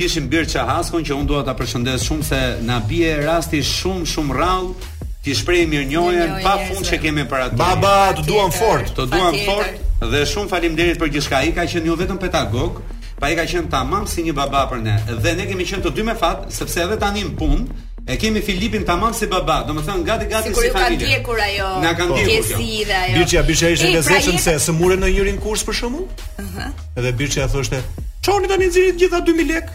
kishim 0.00 0.30
Birça 0.32 0.64
Haskon 0.68 1.04
që 1.04 1.12
unë 1.18 1.28
dua 1.28 1.42
ta 1.44 1.52
përshëndes 1.58 2.08
shumë 2.08 2.24
se 2.30 2.40
na 2.64 2.80
bie 2.88 3.12
rasti 3.20 3.60
shumë 3.66 4.08
shumë 4.08 4.32
rrallë 4.38 4.96
ti 5.22 5.34
shpreh 5.36 5.66
mirënjohjen 5.68 6.32
pa 6.44 6.54
fund 6.68 6.86
që 6.88 7.00
kemi 7.02 7.26
për 7.28 7.42
atë. 7.48 7.58
Baba, 7.60 7.92
të 8.16 8.24
duam 8.28 8.52
fort, 8.56 8.88
të 8.96 9.04
duam 9.12 9.36
fort 9.44 10.08
dhe 10.14 10.22
shumë 10.32 10.48
faleminderit 10.52 11.00
për 11.02 11.10
gjithçka. 11.16 11.42
Ai 11.44 11.52
ka 11.56 11.66
qenë 11.68 11.90
jo 11.92 11.98
vetëm 12.00 12.18
pedagog, 12.22 12.80
pa 13.20 13.28
i 13.28 13.36
ka 13.36 13.44
qenë 13.50 13.68
tamam 13.72 14.06
si 14.08 14.24
një 14.24 14.32
baba 14.40 14.64
për 14.72 14.82
ne. 14.86 14.94
Dhe 15.20 15.34
ne 15.36 15.48
kemi 15.50 15.68
qenë 15.68 15.84
të 15.86 15.92
dy 15.98 16.06
me 16.08 16.16
fat, 16.20 16.46
sepse 16.56 16.86
edhe 16.86 16.96
tani 17.02 17.26
në 17.28 17.34
punë 17.36 17.86
e 18.10 18.16
kemi 18.18 18.40
Filipin 18.42 18.86
tamam 18.88 19.12
si 19.14 19.28
baba. 19.30 19.60
Do 19.68 19.76
thënë 19.76 20.00
gati 20.08 20.28
gati 20.32 20.54
si, 20.54 20.56
si 20.56 20.72
familje. 20.72 20.72
Sigurisht 20.72 20.78
ka 20.80 20.90
ndjekur 20.96 21.46
ajo. 21.46 21.72
Na 21.84 21.92
ka 21.98 22.04
ndjekur. 22.08 22.32
Gjesi 22.32 22.84
dhe 22.88 22.96
ajo. 23.04 23.18
Biçja, 23.20 23.44
biçja 23.48 23.68
ishte 23.76 23.92
vezëshëm 23.98 24.40
pra 24.40 24.46
se 24.56 24.70
smure 24.70 24.96
në 24.96 25.12
njërin 25.18 25.40
kurs 25.44 25.68
për 25.68 25.82
shkakun. 25.82 26.08
Ëh. 26.40 26.70
Dhe 26.96 27.12
-huh. 27.12 27.50
thoshte, 27.52 27.84
Çoni 28.22 28.48
tani 28.48 28.66
nxirit 28.68 28.98
gjitha 29.00 29.18
2000 29.18 29.48
lekë. 29.48 29.70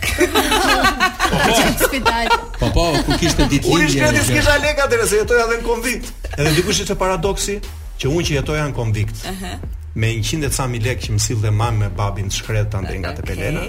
Po 1.29 1.37
po, 1.45 1.85
spital. 1.85 2.27
Po 2.59 2.67
po, 2.75 2.83
ku 3.07 3.17
kishte 3.21 3.47
ditë 3.51 3.71
lindje. 3.71 3.79
Unë 3.79 3.89
shkreti 3.95 4.25
s'kisha 4.27 4.57
lekë 4.67 4.83
atëherë 4.85 5.07
se 5.11 5.21
jetoja 5.21 5.47
edhe 5.47 5.57
në 5.61 5.65
konvikt. 5.65 6.11
Edhe 6.37 6.51
dikush 6.59 6.83
është 6.85 6.97
paradoksi 7.01 7.55
që 8.01 8.11
unë 8.13 8.27
që 8.29 8.37
jetoja 8.37 8.67
në 8.69 8.75
konvikt. 8.77 9.25
Ëhë. 9.33 9.55
Me 9.97 10.13
100 10.21 10.45
e 10.45 10.53
ca 10.53 10.69
mijë 10.75 10.89
lekë 10.91 11.07
që 11.07 11.17
më 11.17 11.23
sillte 11.25 11.55
mamë 11.61 11.81
me 11.81 11.89
babin 11.97 12.29
shkret 12.37 12.69
tani 12.75 13.01
nga 13.01 13.15
te 13.17 13.25
Pelena 13.25 13.65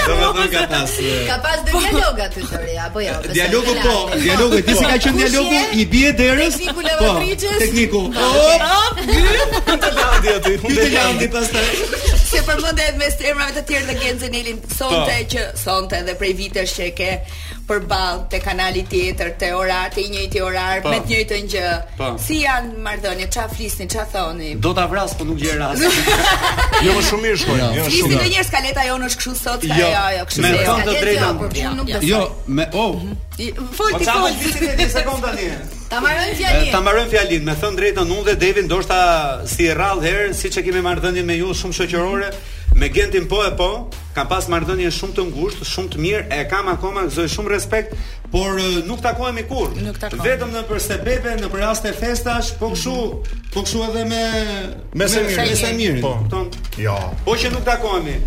Ka 0.02 1.38
pas 1.46 1.60
dialog 1.70 2.20
aty 2.26 2.42
tani 2.52 2.76
apo 2.86 3.00
jo? 3.04 3.14
Dialogu 3.34 3.74
po, 3.86 3.98
dialogu 4.24 4.58
ti 4.66 4.74
si 4.80 4.86
ka 4.92 4.96
qenë 5.04 5.20
dialogu 5.22 5.60
i 5.78 5.84
bie 5.92 6.14
derës? 6.22 6.58
Po, 6.74 7.12
tekniku. 7.62 8.02
Hop, 8.18 9.04
gjithë 9.12 10.00
aty. 10.36 10.56
Ti 10.66 10.72
je 10.80 10.88
jam 10.96 11.20
di 11.22 11.28
pastaj. 11.34 11.68
Se 12.32 12.42
përmënde 12.48 12.82
me 12.88 13.04
mes 13.06 13.18
të 13.20 13.30
emrave 13.34 13.54
të 13.60 13.64
tjerë 13.70 13.88
dhe 13.92 14.00
genë 14.02 14.58
Sonte 14.80 15.20
që 15.36 15.46
sonte 15.66 16.02
edhe 16.02 16.18
prej 16.20 16.34
vitesh 16.46 16.78
që 16.80 16.86
e 16.88 16.92
ke 16.98 17.10
përballë 17.70 18.26
te 18.32 18.40
kanali 18.44 18.82
tjetër, 18.90 19.32
te 19.40 19.50
orar, 19.56 19.90
te 19.94 20.04
njëjti 20.12 20.42
orar, 20.44 20.82
po. 20.84 20.92
me 20.94 21.00
të 21.04 21.10
njëjtën 21.12 21.48
gjë. 21.54 21.74
Po. 22.00 22.10
Si 22.22 22.40
janë 22.46 22.82
marrëdhënie? 22.86 23.28
Ça 23.32 23.48
flisni, 23.52 23.88
ça 23.90 24.06
thoni? 24.12 24.56
Do 24.56 24.74
ta 24.74 24.86
vras, 24.92 25.14
po 25.18 25.26
nuk 25.28 25.40
gjen 25.42 25.60
rast. 25.62 25.84
jo, 26.86 26.96
më 26.98 27.06
shumë 27.10 27.24
mirë 27.26 27.42
shkoj. 27.42 27.60
Jo, 27.60 27.66
jo 27.66 27.84
shumë. 27.84 27.90
Flisni 27.90 28.16
ndonjëherë 28.20 28.48
skaleta 28.50 28.86
jonë 28.90 29.10
është 29.10 29.24
kështu 29.24 29.36
sot, 29.42 29.68
jo, 29.68 29.92
jo, 30.18 30.24
kështu. 30.30 30.46
Me 30.46 30.64
thonë 30.70 30.88
të 30.88 30.96
drejtën. 31.02 31.44
Po, 31.44 32.02
jo, 32.12 32.24
me 32.58 32.70
oh. 32.72 33.04
Fol 33.74 33.94
ti 33.98 34.08
fol. 34.08 34.90
sekonda 34.94 35.32
ti. 35.40 35.48
Ta 35.92 35.98
marrën 36.04 36.34
fjalin. 36.38 36.68
Ta 36.72 36.82
marrën 36.86 37.08
fjalin. 37.12 37.46
Me 37.48 37.56
thënë 37.62 37.80
drejtën, 37.82 38.02
unë 38.12 38.28
dhe 38.30 38.36
Devin 38.44 38.68
ndoshta 38.70 38.98
si 39.50 39.70
rrallë 39.74 40.06
herë, 40.08 40.28
siç 40.38 40.60
e 40.62 40.66
kemi 40.68 40.84
marrëdhënien 40.86 41.26
me 41.28 41.40
ju 41.40 41.50
shumë 41.64 41.74
shoqërore, 41.80 42.30
me 42.76 42.90
Gentin 42.92 43.26
po 43.28 43.44
e 43.44 43.52
po, 43.56 43.70
kam 44.16 44.28
pas 44.32 44.48
marrëdhënie 44.52 44.90
shumë 44.96 45.16
të 45.18 45.26
ngushtë, 45.32 45.68
shumë 45.68 45.92
të 45.94 46.02
mirë, 46.02 46.24
e 46.36 46.42
kam 46.52 46.70
akoma 46.72 47.04
zë 47.12 47.26
shumë 47.36 47.52
respekt, 47.54 47.94
por 48.34 48.56
nuk 48.88 49.02
takohemi 49.04 49.44
kur. 49.50 49.74
Nuk 49.84 50.00
takohemi. 50.00 50.26
Vetëm 50.30 50.54
në 50.56 50.64
për 50.70 51.04
bebe, 51.06 51.34
në 51.42 51.50
përraste 51.52 51.92
raste 51.92 51.94
festash, 52.00 52.54
po 52.60 52.72
kshu, 52.76 52.96
po 53.54 53.64
kshu 53.68 53.84
edhe 53.90 54.06
me 54.08 54.24
me 54.96 55.08
mirë, 55.08 55.38
me 55.38 55.56
se 55.64 55.74
mirë. 55.76 56.00
Po. 56.04 56.16
Kupton? 56.22 56.52
Jo. 56.80 56.96
Po 57.28 57.36
që 57.36 57.52
nuk 57.58 57.68
takohemi 57.68 58.18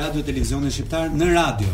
radio 0.01 0.23
televizionin 0.23 0.71
shqiptar 0.71 1.09
Në 1.09 1.35
radio 1.35 1.69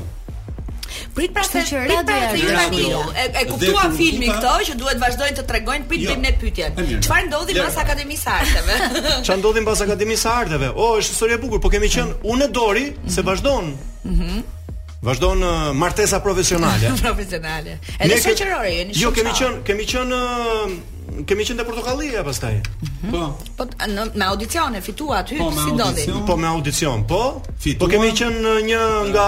Prit 1.14 1.30
pra 1.34 1.42
se 1.46 1.62
që 1.68 1.82
pra 1.84 2.20
radio 2.54 3.00
e 3.12 3.24
e, 3.24 3.26
e 3.42 3.44
kuptua 3.50 3.88
filmi 3.96 4.28
këto 4.30 4.52
që 4.68 4.76
duhet 4.80 5.00
vazhdojnë 5.02 5.36
të 5.40 5.44
tregojnë 5.50 5.88
prit 5.90 6.04
bim 6.04 6.10
jo, 6.10 6.18
në 6.22 6.32
pyetje. 6.40 6.70
Çfarë 7.06 7.26
ndodhi 7.28 7.56
pas 7.58 7.78
Akademisë 7.84 8.24
së 8.24 8.36
Arteve? 8.38 8.78
Çfarë 9.28 9.40
ndodhi 9.42 9.64
pas 9.68 9.84
Akademisë 9.86 10.24
së 10.28 10.32
Arteve? 10.34 10.72
O, 10.72 10.88
oh, 10.88 10.96
është 11.02 11.14
histori 11.16 11.36
e 11.36 11.40
bukur, 11.44 11.60
po 11.64 11.70
kemi 11.72 11.90
qen 11.92 12.10
mm-hmm. 12.10 12.34
unë 12.34 12.50
dori 12.56 12.84
se 12.92 12.96
mm-hmm. 12.96 13.30
vazhdon. 13.30 13.72
Mhm. 14.08 14.42
Vazhdon 15.02 15.40
uh, 15.42 15.54
martesa 15.74 16.20
profesionale. 16.22 16.92
profesionale. 17.02 17.78
Edhe 17.98 18.20
shoqërore 18.22 18.74
jeni. 18.76 18.96
Jo, 19.00 19.10
kemi 19.14 19.32
qen, 19.34 19.62
kemi 19.66 19.86
qen 19.90 20.14
uh, 20.14 20.76
kemi 21.28 21.44
qenë 21.46 21.60
te 21.60 21.66
Portokallia 21.68 22.22
pastaj. 22.26 22.54
Po. 23.02 23.28
Po 23.58 23.66
në, 23.90 24.04
me 24.18 24.26
audicione 24.30 24.80
fitua 24.84 25.20
aty 25.22 25.36
po, 25.40 25.48
si 25.54 25.72
ndodhi? 25.74 26.04
Po 26.26 26.36
me 26.40 26.48
audicion, 26.50 27.04
po. 27.08 27.20
Fitua. 27.62 27.80
Po 27.86 27.90
kemi 27.92 28.10
qenë 28.18 28.54
një 28.68 28.80
nga 29.12 29.26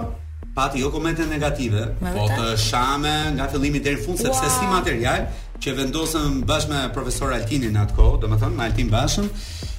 pati 0.55 0.79
jo 0.81 0.89
komente 0.91 1.25
negative, 1.27 1.81
po 2.03 2.27
të 2.31 2.53
shame 2.61 3.11
nga 3.35 3.47
fillimi 3.51 3.81
deri 3.83 3.99
në 3.99 4.03
fund 4.05 4.21
wow. 4.23 4.29
sepse 4.37 4.51
si 4.55 4.67
material 4.71 5.25
që 5.63 5.73
vendosëm 5.79 6.41
bashkë 6.49 6.73
me 6.73 6.81
profesor 6.95 7.31
në 7.31 7.87
atë 7.87 7.95
kohë, 7.97 8.21
do 8.25 8.31
më 8.31 8.39
thonë, 8.43 8.57
me 8.59 8.65
Altin 8.69 8.89
bashkëm, 8.91 9.27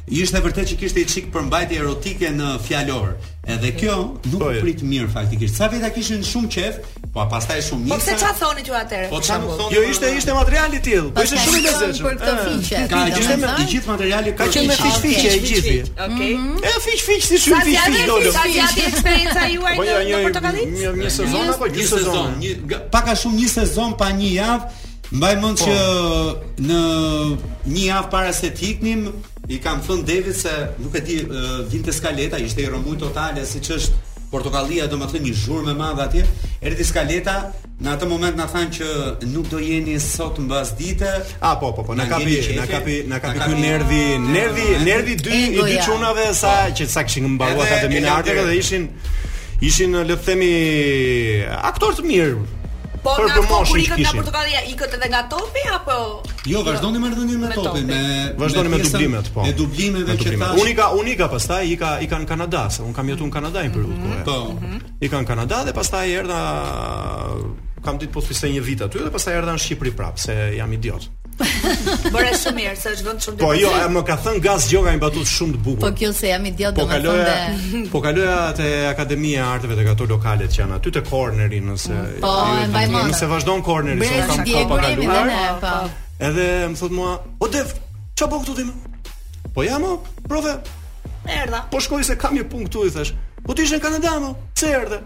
ishte 0.07 0.41
vërtet 0.45 0.71
që 0.73 0.77
kishte 0.81 1.03
i 1.03 1.09
qikë 1.13 1.33
përmbajti 1.35 1.79
erotike 1.81 2.31
në 2.35 2.53
fjallorë 2.67 3.17
Edhe 3.47 3.69
kjo 3.79 3.97
nuk 4.27 4.41
po, 4.41 4.47
jo. 4.51 4.59
pritë 4.65 4.83
mirë 4.91 5.07
faktikisht. 5.13 5.55
Sa 5.55 5.69
veta 5.71 5.87
kishin 5.95 6.25
shumë 6.27 6.49
qef, 6.51 6.79
po 7.15 7.23
pastaj 7.31 7.61
shumë 7.63 7.85
mirë. 7.85 7.91
Po 7.93 7.99
pse 8.03 8.15
çfarë 8.19 8.39
thoni 8.41 8.65
ju 8.67 8.75
atëherë? 8.75 9.11
Po 9.13 9.21
thoni? 9.23 9.67
Jo, 9.71 9.83
ishte 9.87 10.09
ishte 10.17 10.33
materiali 10.35 10.81
i 10.81 10.97
Po 11.15 11.23
ishte 11.23 11.39
shumë 11.45 11.61
i 11.61 11.63
lezetshëm. 11.69 12.09
Për 12.09 12.17
këtë 12.25 12.33
eh, 12.33 12.49
fiqe. 12.49 12.81
Ka 12.91 13.03
ishte 13.21 13.37
me 13.39 13.53
të 13.53 13.67
gjithë 13.73 13.93
materialin 13.93 14.35
ka 14.41 14.49
qenë 14.57 14.67
me 14.67 14.79
fiq 14.81 15.07
i 15.13 15.77
Okej. 16.09 16.33
E 16.67 16.73
fiq 16.89 17.05
fiq 17.07 17.21
mhm. 17.21 17.29
si 17.29 17.39
shumë 17.45 17.61
fiq 17.69 17.79
fiq 17.85 18.11
dolë. 18.11 18.33
Sa 18.35 18.49
ja 18.51 18.73
di 18.75 18.87
eksperjenca 18.89 19.47
juaj 19.55 19.77
po, 19.79 19.87
në 19.87 19.93
jo, 19.93 20.03
jo, 20.11 20.25
portokallit? 20.27 20.75
Një 20.99 21.15
sezon 21.21 21.55
apo 21.55 21.71
një 21.79 21.87
sezon? 21.95 22.35
Një 22.43 22.81
pak 22.99 23.13
a 23.15 23.17
shumë 23.23 23.41
një 23.45 23.53
sezon 23.55 23.95
pa 24.03 24.11
një 24.11 24.33
javë 24.41 24.83
Mbaj 25.13 25.37
mund 25.41 25.59
po. 25.59 25.65
që 25.67 26.67
në 26.67 26.81
një 27.67 27.83
javë 27.87 28.11
para 28.11 28.33
se 28.35 28.51
të 28.51 28.71
iknim, 28.73 29.07
i 29.49 29.61
kam 29.63 29.79
thënë 29.87 30.03
David 30.07 30.35
se 30.35 30.53
nuk 30.83 30.97
e 30.99 31.03
di 31.07 31.21
uh, 31.23 31.61
vinte 31.71 31.93
skaleta, 31.95 32.41
ishte 32.43 32.65
i 32.65 32.71
rrëmuj 32.71 32.99
totale 33.07 33.47
siç 33.47 33.71
është 33.79 34.05
Portokallia, 34.27 34.89
domethënë 34.91 35.23
një 35.23 35.33
zhurmë 35.39 35.71
e 35.71 35.75
madhe 35.79 36.03
atje. 36.03 36.23
Erdi 36.67 36.85
skaleta, 36.85 37.35
në 37.79 37.93
atë 37.93 38.09
moment 38.11 38.35
në 38.37 38.47
thanë 38.51 38.73
që 38.75 38.87
nuk 39.31 39.47
do 39.53 39.61
jeni 39.63 39.95
sot 40.03 40.41
mbas 40.43 40.73
dite. 40.77 41.13
A 41.39 41.53
po 41.61 41.71
po 41.77 41.85
po, 41.87 41.95
na 41.95 42.09
kapi, 42.11 42.35
na 42.59 42.67
kapi, 42.67 42.97
na 43.07 43.21
kapi 43.23 43.39
ky 43.45 43.55
nervi, 43.63 44.03
nervi, 44.27 44.67
nervi 44.83 45.15
dy 45.23 45.39
i 45.53 45.63
dy 45.63 45.79
sa 45.79 46.11
po. 46.11 46.75
që 46.81 46.85
sa 46.91 47.05
kishin 47.07 47.31
mbaruar 47.39 47.71
atë 47.79 47.89
minarte 47.93 48.35
dhe 48.35 48.57
ishin 48.59 48.91
ishin 49.63 49.95
le 49.95 50.17
të 50.19 50.23
themi 50.27 50.53
aktorë 51.71 52.03
të 52.03 52.05
mirë, 52.05 52.41
po 53.07 53.15
për 53.17 53.33
për 53.37 53.47
moshë 53.51 53.51
ishë 53.51 53.51
kishim 53.51 53.51
Po 53.51 53.51
nga 53.51 53.51
popullikët 53.51 54.01
nga 54.03 54.15
Portugalia 54.19 54.63
ikët 54.73 54.97
edhe 54.99 55.09
nga 55.13 55.21
topi 55.33 55.65
apo? 55.73 55.99
Jo, 56.51 56.63
vazhdojnë 56.67 57.03
me 57.03 57.11
rëndinë 57.13 57.41
me 57.43 57.59
topi 57.59 57.85
Me 57.91 58.01
vazhdojnë 58.41 58.73
me 58.75 58.81
dublimet 58.85 59.31
po 59.35 59.45
Me 59.47 59.53
dublimet 59.59 60.09
dhe 60.11 60.17
që 60.23 60.33
tash 60.41 60.63
Unika, 60.63 60.89
unika 61.01 61.29
pas 61.35 61.49
i 61.67 61.77
ka 61.81 62.23
në 62.25 62.29
Kanada 62.33 62.65
Se 62.77 62.85
unë 62.87 62.97
kam 62.99 63.13
jetu 63.13 63.29
në 63.29 63.37
Kanada 63.39 63.67
i 63.69 63.73
përru 63.75 64.01
të 64.01 64.25
kore 64.25 64.81
I 65.07 65.13
ka 65.13 65.23
në 65.23 65.31
Kanada 65.35 65.63
dhe 65.69 65.77
pas 65.79 65.93
taj 65.93 66.17
erda 66.23 66.41
Kam 67.87 68.03
ditë 68.03 68.15
po 68.17 68.25
të 68.25 68.33
fise 68.33 68.51
një 68.55 68.65
vit 68.67 68.83
aty 68.89 69.05
Dhe 69.05 69.15
pas 69.15 69.23
taj 69.29 69.39
erda 69.43 69.55
në 69.57 69.65
Shqipëri 69.67 69.95
prapë, 69.97 70.27
Se 70.29 70.39
jam 70.59 70.75
idiot 70.79 71.11
Bore 72.15 72.31
shumë 72.41 72.57
mirë, 72.57 72.75
se 72.81 72.93
është 72.97 73.05
vend 73.07 73.21
shumë 73.25 73.39
Po 73.43 73.51
jo, 73.61 73.71
më 73.93 74.03
ka 74.09 74.15
thënë 74.25 74.41
Gaz 74.45 74.67
Gjoka 74.71 74.95
i 74.97 75.01
batutë 75.01 75.29
shumë 75.31 75.57
të 75.59 75.63
bukur. 75.67 75.81
Po 75.85 75.91
kjo 75.99 76.13
se 76.17 76.31
jam 76.31 76.47
idiot 76.49 76.79
po, 76.79 76.87
domethënë. 76.87 77.01
Po 77.01 77.11
kaloja, 77.11 77.91
po 77.93 78.03
kaloja 78.05 78.39
te 78.57 78.69
Akademia 78.89 79.43
e 79.43 79.51
Arteve 79.57 79.77
të 79.77 79.85
Gato 79.91 80.09
Lokale 80.09 80.49
që 80.49 80.59
janë 80.63 80.79
aty 80.79 80.93
te 80.97 81.03
Corneri 81.07 81.61
nëse 81.67 82.01
Po, 82.25 82.33
mbaj 82.73 82.89
mend. 82.95 83.11
Nëse 83.13 83.29
vazhdon 83.33 83.65
Corneri, 83.69 84.09
sa 84.09 84.31
kam 84.31 84.47
kohë 84.49 84.65
pa 84.73 84.79
kaluar. 84.87 85.29
Po. 85.61 85.75
Edhe 86.31 86.49
më 86.73 86.81
thot 86.81 86.97
mua, 86.97 87.13
"O 87.45 87.51
Dev, 87.53 87.75
ç'a 88.17 88.31
bëu 88.33 88.41
këtu 88.45 88.57
ti 88.57 88.65
më?" 88.65 89.53
Po 89.53 89.67
jam, 89.69 89.85
prove. 90.29 90.57
Erdha. 91.27 91.67
Po 91.71 91.81
shkoj 91.85 92.07
se 92.07 92.17
kam 92.21 92.39
një 92.39 92.49
punë 92.49 92.71
këtu 92.71 92.87
i 92.89 92.95
thash. 92.97 93.13
Po 93.45 93.55
ti 93.55 93.67
ishe 93.69 93.77
në 93.77 93.83
Kanada 93.85 94.17
më? 94.23 94.33
Çe 94.57 94.73
erdhe? 94.79 95.03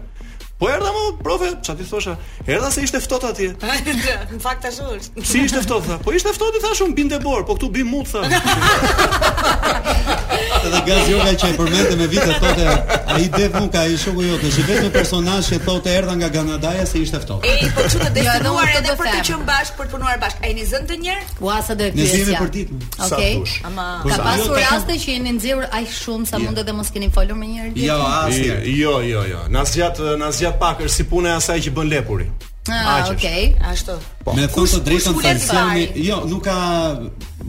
Po 0.61 0.69
erdha 0.69 0.91
më 0.93 1.03
profe, 1.25 1.47
çfarë 1.65 1.77
ti 1.81 1.85
thosha? 1.89 2.11
Erdha 2.45 2.67
se 2.69 2.83
ishte 2.85 2.99
ftohtë 3.01 3.31
atje. 3.31 3.47
Në 4.29 4.37
fakt 4.43 4.67
ashtu 4.69 4.99
Si 5.25 5.41
ishte 5.47 5.63
ftohtë? 5.65 5.97
Po 6.05 6.13
ishte 6.13 6.35
ftohtë, 6.37 6.61
thashë 6.67 6.85
un 6.85 6.93
binte 6.99 7.17
bor, 7.25 7.41
po 7.49 7.57
këtu 7.57 7.71
bim 7.79 7.89
mut 7.89 8.11
thash. 8.13 10.11
Edhe 10.41 10.81
gaz 10.87 11.05
yoga 11.09 11.31
që 11.41 11.49
e 11.51 11.55
përmendte 11.57 11.97
me 11.99 12.07
vitet 12.09 12.39
tote, 12.43 12.97
ai 13.15 13.23
dev 13.35 13.55
nuk 13.59 13.71
ka 13.73 13.83
ai 13.85 13.95
shoku 13.99 14.25
jote, 14.25 14.49
si 14.53 14.63
vetëm 14.67 14.91
personazh 14.93 15.49
që 15.51 15.59
thotë 15.65 15.93
erdha 15.99 16.15
nga 16.19 16.29
Kanadaja 16.35 16.85
se 16.89 17.01
ishte 17.05 17.19
ftohtë. 17.23 17.53
Ai 17.65 17.69
po 17.77 17.85
çu 17.91 18.01
të 18.01 18.09
dëshuar 18.17 18.45
jo, 18.47 18.53
edhe 18.79 18.97
për 19.01 19.09
të 19.13 19.21
qenë 19.29 19.47
bashkë 19.49 19.77
për 19.79 19.89
të 19.91 19.95
punuar 19.95 20.21
bashkë. 20.23 20.45
Ai 20.47 20.53
nizën 20.59 20.85
të 20.91 20.99
njëjë? 21.05 21.25
Ua 21.47 21.57
sa 21.67 21.77
do 21.79 21.87
e 21.87 21.95
kishte. 21.95 22.21
Nizën 22.21 22.37
për 22.41 22.53
ditë. 22.57 22.77
Okej. 23.07 23.33
Ama 23.69 23.87
ka 24.07 24.21
pasur 24.27 24.53
jo, 24.53 24.61
raste 24.71 24.97
që 25.05 25.17
jeni 25.17 25.35
nxjerr 25.39 25.67
aq 25.81 25.95
shumë 25.99 26.29
sa 26.31 26.37
jo. 26.41 26.45
mundet 26.45 26.65
dhe 26.69 26.75
mos 26.79 26.91
keni 26.93 27.11
folur 27.17 27.37
me 27.41 27.49
njëri 27.49 27.73
tjetrin. 27.73 27.89
Jo, 27.89 27.99
asnjë. 28.21 28.61
Jo, 28.77 28.95
jo, 29.13 29.23
jo. 29.33 29.41
Na 29.57 29.65
zgjat 29.73 30.01
na 30.21 30.31
zgjat 30.35 30.59
pakër 30.61 30.89
si 30.93 31.03
puna 31.11 31.35
e 31.35 31.37
asaj 31.41 31.59
që 31.67 31.71
bën 31.79 31.93
lepuri. 31.97 32.29
Ah, 32.69 33.05
ah, 33.05 33.11
okay, 33.13 33.57
ashtu. 33.59 33.95
Po, 34.21 34.33
me 34.37 34.45
thonë 34.45 34.69
të 34.69 34.79
drejtën 34.85 35.15
tensioni, 35.23 35.85
jo, 36.05 36.19
nuk 36.29 36.43
ka 36.45 36.57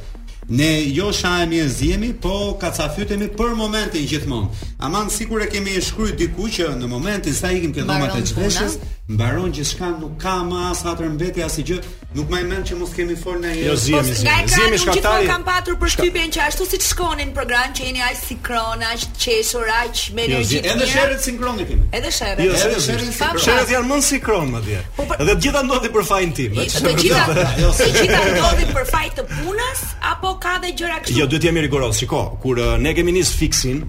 Ne 0.49 0.71
jo 0.99 1.13
shajemi 1.13 1.59
e 1.59 1.69
zhemi, 1.69 2.13
po 2.13 2.57
kacafytemi 2.61 3.29
për 3.39 3.51
momentin 3.63 4.05
gjithmonë. 4.11 4.49
Aman, 4.85 5.09
sikur 5.11 5.39
e 5.41 5.47
kemi 5.53 5.71
e 5.71 5.81
shkryt 5.81 6.17
diku 6.19 6.45
që 6.57 6.65
në 6.81 6.87
momentin 6.87 7.35
sa 7.35 7.49
ikim 7.53 7.73
të 7.75 7.81
dhomat 7.87 8.15
e 8.17 8.21
qëtëshës, 8.23 8.73
mbaron 9.09 9.51
që 9.51 9.65
s'ka 9.67 9.89
nuk 9.99 10.13
ka 10.23 10.37
më 10.47 10.59
as 10.71 10.81
hatër 10.87 11.09
mbeti 11.17 11.43
as 11.43 11.57
gjë, 11.59 11.79
nuk 12.15 12.29
më 12.31 12.43
mend 12.47 12.69
që 12.71 12.77
mos 12.79 12.93
kemi 12.95 13.17
fol 13.19 13.41
në 13.43 13.51
jo, 13.59 13.73
një 13.75 13.91
jo, 13.91 13.97
post 14.07 14.23
nga 14.23 14.37
ekrani 14.45 14.79
që 14.79 15.15
kam 15.27 15.47
patur 15.49 15.75
përshtypjen 15.81 16.31
që 16.37 16.45
ashtu 16.47 16.67
siç 16.71 16.85
shkonin 16.93 17.33
program 17.35 17.75
që 17.75 17.89
jeni 17.89 18.05
aq 18.07 18.21
sinkron, 18.21 18.85
aq 18.93 19.07
qesur, 19.19 19.67
aq 19.75 20.05
me 20.15 20.29
jo, 20.29 20.37
energji. 20.37 20.61
Jo, 20.63 20.75
edhe 20.77 20.87
sherrit 20.93 21.27
sinkron 21.27 21.59
kemi. 21.59 21.83
Po, 21.83 21.91
edhe 21.99 22.13
sherrit. 22.15 22.45
Jo, 22.47 22.55
sherrit. 22.63 23.11
Sherrit 23.43 23.75
janë 23.75 23.91
më 23.91 24.01
sinkron 24.13 24.55
madje. 24.55 24.85
Edhe 24.95 25.31
të 25.33 25.39
gjitha 25.49 25.65
ndodhin 25.67 25.97
për 25.99 26.09
fajin 26.13 26.37
tim. 26.39 26.63
Të 26.79 26.95
gjitha. 27.03 27.23
Jo, 27.65 27.75
të 27.83 27.91
gjitha 27.99 28.25
ndodhin 28.39 28.73
për 28.79 28.91
faj 28.95 29.07
të 29.19 29.27
punës 29.35 29.85
apo 30.15 30.37
ka 30.47 30.57
edhe 30.63 30.75
gjëra 30.79 31.03
këtu? 31.03 31.19
Jo, 31.19 31.27
duhet 31.27 31.43
të 31.43 31.51
jemi 31.51 31.67
rigoroz. 31.67 31.99
Shikoj, 32.03 32.27
kur 32.45 32.63
eh, 32.63 32.77
ne 32.87 32.95
kemi 32.95 33.19
nis 33.19 33.35
fiksin, 33.35 33.83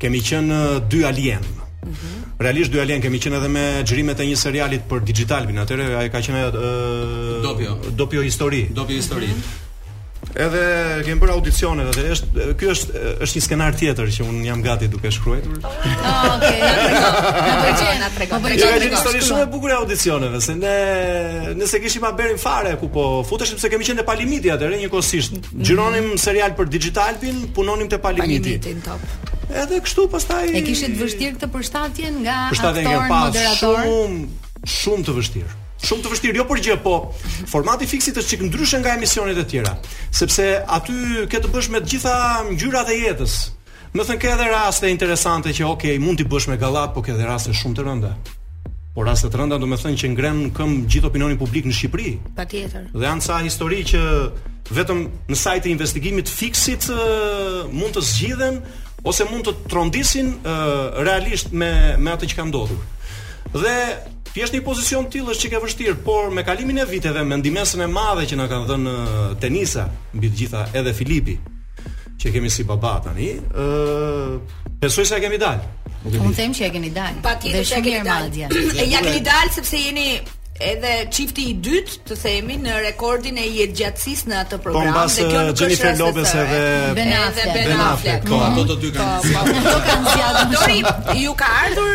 kemi 0.00 0.22
qenë 0.22 0.62
eh, 0.78 0.82
dy 0.90 1.02
alien. 1.10 1.42
Mhm 1.82 2.21
realisht 2.46 2.74
doja 2.74 2.86
lën 2.88 3.02
kemi 3.04 3.18
qenë 3.22 3.38
edhe 3.40 3.50
me 3.56 3.62
xhirimet 3.86 4.22
e 4.24 4.30
një 4.30 4.38
serialit 4.44 4.86
për 4.92 5.04
Digitalbin 5.10 5.60
atëherë 5.64 5.86
ajo 6.02 6.12
ka 6.16 6.22
qenë 6.28 6.42
ajo 6.46 6.72
dopio 7.50 7.76
dopio 8.02 8.24
histori 8.26 8.64
dopio 8.80 8.98
histori 8.98 9.28
mhm. 9.30 9.68
Edhe 10.32 10.60
kemi 11.04 11.20
bërë 11.20 11.32
audicione 11.36 11.84
atë. 11.90 12.02
Është 12.16 12.44
ky 12.56 12.68
është 12.72 13.00
është 13.24 13.36
një 13.38 13.42
skenar 13.44 13.74
tjetër 13.76 14.08
që 14.16 14.24
un 14.24 14.38
jam 14.46 14.62
gati 14.64 14.88
duke 14.88 15.10
shkruar. 15.12 15.42
Ah, 15.62 16.38
Okej, 16.38 16.62
na 16.62 17.02
tregon. 17.06 18.06
atë 18.06 18.10
tregon. 18.16 18.32
Po 18.32 18.48
bëj 18.48 18.86
histori 18.94 19.20
shumë 19.28 19.44
e 19.44 19.50
bukur 19.52 19.74
e 19.74 19.76
audicioneve, 19.76 20.40
se 20.40 20.54
ne 20.56 20.74
nëse 21.58 21.82
kishim 21.84 22.06
a 22.08 22.14
bërin 22.16 22.40
fare 22.40 22.74
ku 22.80 22.88
po 22.88 23.06
futeshim 23.28 23.60
se 23.60 23.68
kemi 23.72 23.84
qenë 23.84 24.00
te 24.00 24.06
Palimiti 24.08 24.50
atëre 24.54 24.80
njëkohësisht. 24.80 25.36
Mhm. 25.36 25.62
Gjironim 25.68 26.08
serial 26.18 26.56
për 26.56 26.72
Digitalbin, 26.72 27.48
punonim 27.52 27.88
te 27.92 27.98
Palimiti. 27.98 28.56
Palimiti 28.58 28.86
top. 28.86 29.32
Edhe 29.52 29.82
kështu 29.84 30.08
pastaj 30.08 30.48
E 30.56 30.64
kishit 30.64 30.96
vështirë 30.96 31.36
këtë 31.36 31.50
përshtatjen 31.52 32.22
nga 32.24 32.38
aktorë, 32.48 33.08
moderatorë? 33.08 33.82
Shumë, 33.84 34.62
shumë 34.80 35.04
të 35.08 35.12
vështirë 35.18 35.60
shumë 35.82 36.04
të 36.06 36.10
vështirë, 36.12 36.40
jo 36.40 36.46
për 36.48 36.60
gjë, 36.64 36.76
po 36.84 36.92
formati 37.50 37.88
fiksit 37.90 38.18
është 38.20 38.32
çik 38.32 38.44
ndryshe 38.48 38.78
nga 38.80 38.94
emisionet 38.98 39.38
e 39.42 39.46
tjera, 39.50 39.72
sepse 40.14 40.46
aty 40.76 41.26
ke 41.30 41.40
të 41.42 41.50
bësh 41.52 41.72
me 41.74 41.80
të 41.82 41.94
gjitha 41.94 42.16
ngjyrat 42.52 42.90
e 42.94 43.00
jetës. 43.02 43.36
Më 43.92 44.06
thënë 44.08 44.20
ke 44.22 44.30
edhe 44.32 44.46
raste 44.48 44.88
interesante 44.88 45.52
që 45.52 45.66
ok, 45.68 45.90
mund 46.00 46.20
t'i 46.22 46.24
bësh 46.24 46.46
me 46.48 46.56
gallat, 46.60 46.94
po 46.94 47.02
ke 47.04 47.12
edhe 47.12 47.26
raste 47.28 47.52
shumë 47.54 47.76
të 47.78 47.86
rënda. 47.88 48.12
Por 48.92 49.06
raste 49.08 49.28
të 49.32 49.40
rënda 49.40 49.56
do 49.60 49.64
të 49.68 49.80
thënë 49.86 50.00
që 50.02 50.10
ngren 50.14 50.40
këmb 50.56 50.86
gjithë 50.92 51.08
opinionin 51.10 51.38
publik 51.40 51.64
në 51.66 51.72
Shqipëri. 51.76 52.10
Patjetër. 52.36 52.88
Dhe 52.92 53.04
janë 53.08 53.24
sa 53.26 53.38
histori 53.44 53.82
që 53.88 54.00
vetëm 54.76 54.98
në 55.32 55.36
sajtin 55.42 55.72
e 55.74 55.76
investigimit 55.76 56.28
fiksit 56.30 56.88
mund 57.72 57.96
të 57.96 58.02
zgjidhen 58.08 58.60
ose 59.08 59.24
mund 59.30 59.48
të 59.48 59.54
trondisin 59.72 60.28
uh, 60.44 61.00
realisht 61.04 61.50
me 61.52 61.70
me 61.98 62.12
atë 62.14 62.28
që 62.32 62.36
ka 62.38 62.44
ndodhur. 62.50 62.80
Dhe 63.52 63.76
Thjesht 64.32 64.54
një 64.56 64.62
pozicion 64.64 65.08
tillë 65.12 65.34
është 65.34 65.48
ke 65.52 65.58
vështirë, 65.60 65.96
por 66.06 66.30
me 66.32 66.40
kalimin 66.44 66.78
e 66.80 66.86
viteve, 66.88 67.20
me 67.28 67.36
ndimesën 67.36 67.82
e 67.84 67.88
madhe 67.92 68.22
që 68.30 68.38
na 68.40 68.46
kanë 68.48 68.68
dhënë 68.70 68.92
Tenisa 69.42 69.82
mbi 70.16 70.30
të 70.32 70.38
gjitha 70.38 70.62
edhe 70.80 70.94
Filipi 70.96 71.34
që 72.22 72.30
kemi 72.32 72.48
si 72.54 72.64
baba 72.64 72.94
tani, 73.04 73.28
ë 73.36 74.76
besoj 74.80 75.04
se 75.10 75.18
e 75.18 75.24
kemi 75.26 75.40
dalë. 75.42 75.72
Unë 76.12 76.32
them 76.38 76.54
që 76.56 76.64
e 76.68 76.70
keni 76.76 76.92
dalë. 76.94 77.20
Patjetër 77.26 77.66
që 77.72 77.80
e 77.80 77.82
keni 77.88 78.04
dalë. 78.06 78.62
ja 78.94 79.02
keni 79.04 79.20
dalë 79.26 79.52
sepse 79.58 79.82
jeni 79.82 80.06
edhe 80.70 80.94
çifti 81.16 81.44
i 81.52 81.58
dytë, 81.68 81.98
të 82.08 82.18
themi, 82.22 82.56
në 82.64 82.78
rekordin 82.86 83.36
e 83.36 83.44
jetëgjatësisë 83.58 84.32
në 84.32 84.40
atë 84.46 84.60
program. 84.64 84.88
Po 84.88 84.96
mbas 84.96 85.18
Jennifer 85.60 85.92
Lopez 86.00 86.32
edhe 86.40 86.64
Ben 86.96 87.12
Affleck. 87.20 87.52
Ben 87.68 87.84
Affleck. 87.90 88.26
Po 88.32 88.40
ato 88.48 88.66
të 88.72 88.80
dy 88.86 88.94
kanë. 88.96 89.22
Po 89.28 89.68
ato 89.68 89.78
kanë 89.90 90.18
zgjatur. 90.18 91.20
ju 91.20 91.34
ka 91.42 91.46
ardhur 91.66 91.94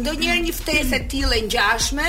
ndonjëherë 0.00 0.42
një 0.46 0.54
ftesë 0.56 0.96
e 0.98 1.02
tillë 1.14 1.40
ngjashme, 1.46 2.08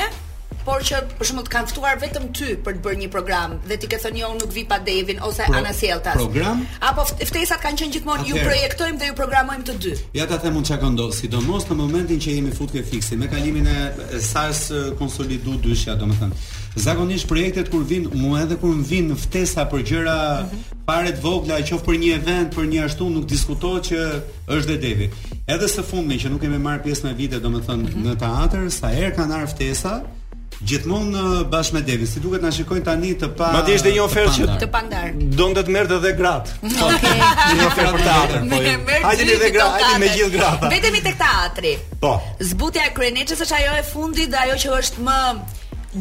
por 0.68 0.84
që 0.84 0.98
për 1.18 1.28
shembull 1.30 1.46
të 1.48 1.52
kanë 1.54 1.70
ftuar 1.72 2.00
vetëm 2.02 2.24
ty 2.36 2.48
për 2.66 2.76
të 2.78 2.82
bërë 2.84 2.98
një 3.04 3.08
program 3.14 3.54
dhe 3.70 3.78
ti 3.80 3.88
ke 3.92 4.00
thënë 4.04 4.20
jo 4.24 4.32
nuk 4.40 4.52
vi 4.52 4.64
pa 4.68 4.80
Devin 4.84 5.22
ose 5.28 5.46
Pro, 5.48 5.62
Ana 5.62 5.72
Sieltas. 5.76 6.18
Program? 6.20 6.64
Apo 6.90 7.06
ftesat 7.14 7.62
kanë 7.64 7.80
qenë 7.82 7.96
gjithmonë 7.96 8.26
ju 8.32 8.42
projektojmë 8.44 9.00
dhe 9.02 9.12
ju 9.14 9.18
programojmë 9.22 9.68
të 9.70 9.76
dy. 9.86 9.94
Ja 10.20 10.26
ta 10.30 10.36
them 10.44 10.60
unë 10.60 10.68
çka 10.72 10.82
ka 10.84 10.90
ndodhur, 10.92 11.16
sidomos 11.22 11.68
në 11.70 11.78
momentin 11.82 12.20
që 12.24 12.36
jemi 12.38 12.52
futur 12.56 12.78
ke 12.78 12.84
fiksi 12.92 13.16
me 13.22 13.30
kalimin 13.32 13.70
e 13.72 14.22
SARS 14.28 14.66
konsolidu 15.00 15.56
dyshja, 15.64 15.96
domethënë. 16.02 16.42
Zakonisht 16.78 17.26
projektet 17.32 17.72
kur 17.74 17.82
vin, 17.90 18.04
mu 18.14 18.36
edhe 18.38 18.54
kur 18.62 18.76
vin 18.86 19.16
ftesa 19.18 19.64
për 19.72 19.82
gjëra 19.90 20.18
mm 20.18 20.44
-hmm. 20.44 20.84
pare 20.86 21.10
të 21.16 21.22
vogla, 21.24 21.56
qoftë 21.70 21.86
për 21.88 21.96
një 22.04 22.12
event, 22.20 22.50
për 22.56 22.66
një 22.74 22.80
ashtu, 22.86 23.04
nuk 23.10 23.26
diskutohet 23.34 23.86
që 23.90 24.00
është 24.46 24.68
dhe 24.68 24.78
Devi. 24.86 25.08
Edhe 25.54 25.68
së 25.76 25.82
fundmi 25.92 26.16
që 26.22 26.28
nuk 26.30 26.42
kemi 26.42 26.60
marrë 26.68 26.84
pjesë 26.86 27.04
në 27.08 27.16
vite, 27.22 27.36
domethënë 27.46 27.82
mm 27.82 27.88
-hmm. 27.94 28.06
në 28.08 28.14
teatr, 28.24 28.60
sa 28.80 28.88
herë 28.98 29.16
kanë 29.18 29.34
ardhur 29.34 29.54
ftesa, 29.56 29.94
gjithmonë 30.66 31.44
bashkë 31.52 31.76
me 31.78 31.82
Devin, 31.86 32.08
si 32.10 32.20
duket 32.22 32.42
na 32.42 32.50
shikojnë 32.54 32.86
tani 32.88 33.12
të 33.22 33.30
pa 33.38 33.52
Madje 33.54 33.76
është 33.80 33.92
një 33.94 34.02
ofertë 34.06 34.34
që 34.38 34.58
të 34.64 34.70
pandar. 34.74 35.12
Donte 35.38 35.64
të 35.68 35.74
merrte 35.76 36.00
edhe 36.00 36.14
gratë. 36.18 36.58
Okej. 36.88 37.22
një 37.60 37.68
ofertë 37.68 37.92
për 37.94 38.06
teatrin. 38.08 38.50
Po. 38.50 38.98
Hajde 39.06 39.28
me 39.30 39.38
dhe 39.44 39.52
gratë, 39.58 39.86
hajde 39.86 40.02
me 40.02 40.12
gjithë 40.16 40.34
gratë. 40.38 40.72
Vetëm 40.74 41.00
i 41.02 41.06
tek 41.08 41.20
teatri. 41.22 41.76
Po. 42.02 42.16
Zbutja 42.52 42.88
e 42.90 42.96
kryeneçës 42.98 43.46
është 43.46 43.62
ajo 43.62 43.78
e 43.78 43.86
fundit 43.92 44.34
dhe 44.34 44.44
ajo 44.48 44.60
që 44.66 44.76
është 44.82 45.06
më 45.08 45.18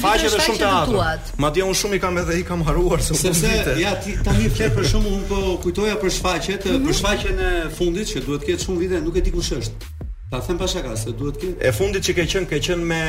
faqe 0.03 0.29
dhe 0.29 0.43
shumë 0.49 0.71
Ma 0.93 1.47
Madje 1.47 1.65
unë 1.65 1.79
shumë 1.81 1.97
i 1.99 2.03
kam 2.05 2.21
edhe 2.21 2.37
i 2.41 2.45
kam 2.45 2.61
haruar 2.67 3.01
se 3.01 3.17
po 3.17 3.21
Sepse 3.25 3.75
ja 3.81 3.95
ti 4.01 4.13
tani 4.25 4.49
flet 4.53 4.75
për 4.77 4.89
shumë, 4.93 5.15
unë 5.17 5.29
po 5.33 5.41
kujtoja 5.65 5.97
për 6.03 6.13
shfaqet 6.19 6.69
mhm. 6.69 6.85
për 6.87 6.99
shfaqjen 7.01 7.43
e 7.49 7.53
fundit 7.77 8.13
që 8.13 8.25
duhet 8.27 8.45
të 8.45 8.53
ketë 8.53 8.67
shumë 8.69 8.83
vite, 8.85 9.01
nuk 9.07 9.17
e 9.21 9.25
di 9.25 9.33
kush 9.33 9.55
është. 9.57 9.93
Ta 10.29 10.39
them 10.39 10.57
pa 10.57 10.67
shaka 10.67 10.95
se 10.97 11.09
duhet 11.11 11.35
ke. 11.39 11.47
E 11.67 11.71
fundit 11.77 12.01
që 12.07 12.13
ke 12.17 12.23
qen 12.31 12.45
ke 12.49 12.57
qen 12.65 12.79
me 12.89 13.01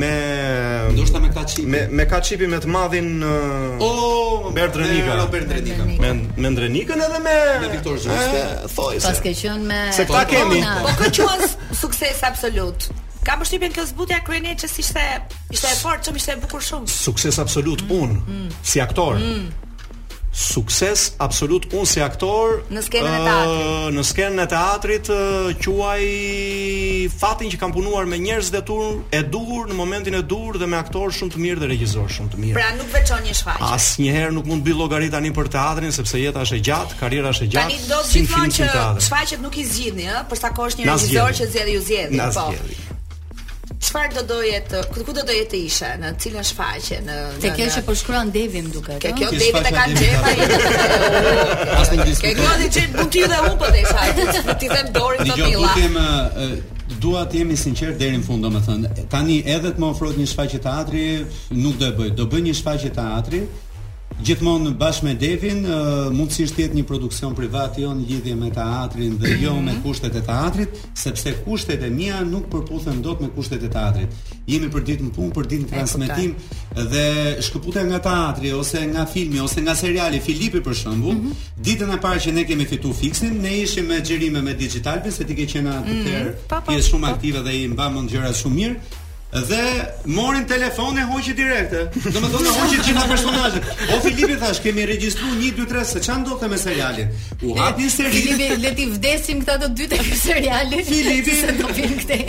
me 0.00 0.10
ndoshta 0.94 1.18
me 1.22 1.28
Kaçipi. 1.34 1.66
Me 1.72 1.80
me 1.96 2.04
Kaçipi 2.06 2.46
me 2.52 2.60
të 2.62 2.70
madhin 2.70 3.08
uh, 3.26 3.82
oh, 3.82 4.52
Ber 4.54 4.68
Drenika. 4.76 5.16
Me 5.18 5.26
Ber 5.34 5.48
Drenika. 5.50 5.86
Me 6.04 6.12
me 6.42 6.52
Drenikën 6.58 7.02
edhe 7.08 7.18
me 7.26 7.34
me 7.64 7.72
Viktor 7.72 7.98
Zhuste. 8.04 8.44
Thoj 8.76 9.00
se. 9.00 9.06
Pas 9.08 9.22
ke 9.26 9.34
qen 9.40 9.64
me 9.70 9.80
Se 9.98 10.06
ta 10.06 10.12
po, 10.22 10.22
po. 10.22 10.30
kemi. 10.30 10.62
Po 10.62 10.86
ka 10.86 10.94
po, 11.02 11.10
qen 11.18 11.52
sukses 11.82 12.22
absolut. 12.30 12.86
Ka 13.26 13.34
përshtypjen 13.40 13.74
kjo 13.74 13.88
zbutja 13.90 14.20
kryeneçës 14.26 14.78
ishte 14.84 15.04
ishte 15.56 15.74
e 15.74 15.80
fortë, 15.82 16.06
çm 16.10 16.20
ishte 16.22 16.38
e 16.38 16.40
bukur 16.46 16.60
shumë. 16.70 16.86
Sukses 16.92 17.38
absolut 17.42 17.82
mm, 17.88 17.94
un 17.98 18.14
mm, 18.30 18.48
si 18.62 18.82
aktor. 18.84 19.16
Mm 19.18 19.52
sukses 20.34 21.14
absolut 21.22 21.68
unë 21.70 21.86
si 21.86 22.02
aktor 22.02 22.56
në 22.74 22.82
skenën 22.84 23.06
e 23.06 23.20
teatrit. 23.24 23.90
Në 23.94 24.04
skenën 24.08 24.42
e 24.42 24.46
teatrit 24.50 25.10
quaj 25.62 26.02
fatin 27.14 27.52
që 27.54 27.60
kam 27.62 27.74
punuar 27.76 28.08
me 28.10 28.18
njerëz 28.22 28.50
të 28.54 28.62
tur 28.66 29.04
e 29.14 29.22
dur, 29.22 29.68
në 29.70 29.78
momentin 29.78 30.18
e 30.18 30.22
dur, 30.26 30.58
dhe 30.58 30.66
me 30.70 30.76
aktor 30.80 31.14
shumë 31.14 31.34
të 31.36 31.42
mirë 31.44 31.62
dhe 31.62 31.68
regjizor 31.74 32.10
shumë 32.18 32.32
të 32.34 32.40
mirë. 32.44 32.56
Pra 32.58 32.72
nuk 32.80 32.90
veçon 32.94 33.22
një 33.28 33.36
shfaqje. 33.40 33.68
Asnjëherë 33.78 34.32
nuk 34.40 34.50
mund 34.50 34.64
të 34.66 34.70
bëj 34.72 34.78
llogari 34.82 35.10
tani 35.14 35.30
për 35.36 35.52
teatrin 35.54 35.94
sepse 35.94 36.22
jeta 36.24 36.42
është 36.44 36.58
e 36.58 36.64
gjatë, 36.70 36.98
karriera 37.00 37.30
është 37.34 37.46
e 37.48 37.52
gjatë. 37.54 37.76
Tani 37.76 37.86
do 37.86 38.00
të 38.00 38.26
thonë 38.34 38.58
që 38.58 38.72
shfaqjet 39.06 39.46
nuk 39.46 39.60
i 39.62 39.68
zgjidhni, 39.70 40.08
ëh, 40.10 40.26
për 40.32 40.42
sa 40.42 40.50
kohë 40.56 40.72
është 40.74 40.82
një 40.84 40.90
regjisor 40.90 41.38
që 41.40 41.48
zgjedh 41.54 41.72
ju 41.76 41.84
zgjedhni, 41.92 42.26
po. 42.34 42.48
Zjedi 42.50 42.90
çfarë 43.84 44.16
do 44.18 44.22
doje 44.34 44.60
të 44.70 44.80
ku, 44.92 45.04
do 45.16 45.22
doje 45.28 45.44
të 45.50 45.60
ishe 45.68 45.88
në 46.00 46.12
cilën 46.22 46.46
shfaqje 46.50 46.98
në 47.06 47.18
Te 47.42 47.52
kjo 47.56 47.66
që 47.76 47.82
po 47.86 47.96
shkruan 48.00 48.30
Devi 48.34 48.62
më 48.66 48.72
duket. 48.74 49.00
Ke 49.04 49.12
kjo 49.18 49.30
Devi 49.34 49.62
të 49.66 49.72
kanë 49.74 49.96
xhepa. 50.00 51.88
Ke 52.22 52.34
kjo 52.38 52.52
di 52.60 52.70
çet 52.76 52.96
mund 52.98 53.10
ti 53.14 53.24
dhe 53.30 53.42
unë 53.48 53.58
po 53.62 53.66
të 53.68 53.82
isha. 53.82 54.54
Ti 54.60 54.66
them 54.74 54.88
dorin 54.96 55.32
do 55.32 55.36
ti 55.40 55.58
lla. 55.58 56.22
Dua 57.00 57.22
të 57.28 57.38
jemi 57.40 57.54
sinqert 57.56 57.96
deri 58.00 58.18
në 58.20 58.26
fund, 58.26 58.44
domethënë, 58.44 58.88
tani 59.12 59.38
edhe 59.54 59.70
të 59.74 59.80
më 59.80 59.88
ofrohet 59.94 60.18
një 60.20 60.26
shfaqje 60.28 60.58
teatri, 60.66 61.04
nuk 61.62 61.78
do 61.80 61.86
e 61.90 61.94
bëj. 61.96 62.10
Do 62.18 62.26
bëj 62.32 62.42
një 62.46 62.52
shfaqje 62.58 62.90
teatri, 62.96 63.40
Gjithmonë 64.22 64.70
bashkë 64.78 65.06
me 65.08 65.12
Devin, 65.18 65.64
uh, 65.66 65.86
mund 66.14 66.30
të 66.30 66.44
jetë 66.60 66.76
një 66.78 66.84
produksion 66.86 67.34
privat 67.34 67.78
jo 67.82 67.90
në 67.98 68.04
lidhje 68.06 68.34
me 68.38 68.50
teatrin 68.54 69.16
dhe 69.18 69.32
jo 69.42 69.56
me 69.56 69.72
mhm. 69.72 69.80
kushtet 69.82 70.14
e 70.14 70.22
teatrit, 70.26 70.78
sepse 71.00 71.32
kushtet 71.44 71.82
e 71.82 71.90
mia 71.90 72.20
nuk 72.28 72.46
përputhen 72.52 73.02
dot 73.02 73.20
me 73.24 73.28
kushtet 73.34 73.64
e 73.66 73.70
teatrit. 73.74 74.14
Jemi 74.46 74.68
për 74.70 74.84
ditën 74.90 75.10
punë, 75.16 75.32
për 75.34 75.48
ditën 75.50 75.68
transmetim 75.72 76.34
e, 76.36 76.82
dhe 76.92 77.04
shkëputja 77.46 77.86
nga 77.88 77.98
teatri 78.04 78.52
ose 78.54 78.82
nga 78.92 79.06
filmi 79.08 79.40
ose 79.42 79.62
nga 79.64 79.72
seriali 79.76 80.20
Filipi 80.22 80.60
për 80.60 80.74
shembull, 80.82 81.14
mm 81.14 81.30
-hmm. 81.30 81.62
ditën 81.64 81.94
e 81.94 82.02
parë 82.02 82.20
që 82.26 82.34
ne 82.34 82.44
kemi 82.44 82.64
fituar 82.66 82.94
fiksin, 82.94 83.40
ne 83.42 83.56
ishim 83.62 83.86
me 83.88 84.00
xhirime 84.02 84.42
me 84.42 84.54
Digitalbe 84.54 85.10
se 85.10 85.24
ti 85.24 85.34
ke 85.34 85.46
qenë 85.46 85.70
atëherë 85.70 86.28
mm 86.28 86.34
-hmm. 86.48 86.60
pjesë 86.68 86.88
shumë 86.90 87.08
aktive 87.08 87.38
dhe 87.46 87.52
i 87.62 87.68
mbamën 87.68 88.04
gjëra 88.08 88.32
shumë 88.32 88.54
mirë, 88.54 88.74
dhe 89.40 89.92
morin 90.06 90.44
telefon 90.44 90.96
e 90.96 91.02
hoqi 91.04 91.34
direkte. 91.36 91.76
Do 92.06 92.22
të 92.22 92.30
thonë 92.30 92.52
hoqi 92.56 92.78
gjithë 92.86 93.06
personazhet. 93.10 93.68
O 93.90 93.98
Filipi 94.04 94.36
thash, 94.40 94.60
kemi 94.62 94.84
regjistruar 94.88 95.34
1 95.42 95.56
2 95.58 95.66
3 95.72 95.84
se 95.92 96.02
çan 96.06 96.24
do 96.26 96.38
me 96.48 96.58
serialin. 96.58 97.10
U 97.42 97.56
hap 97.58 97.78
një 97.80 97.90
seri. 97.90 98.12
Filipi 98.20 98.60
le 98.62 98.74
ti 98.78 98.86
vdesim 98.92 99.42
këta 99.44 99.58
të 99.64 99.68
dy 99.74 99.88
të 99.90 100.02
serialit. 100.22 100.86
Filipi 100.92 101.34
se 101.42 101.52
do 101.58 101.68
vin 101.76 101.96
këtej. 101.98 102.26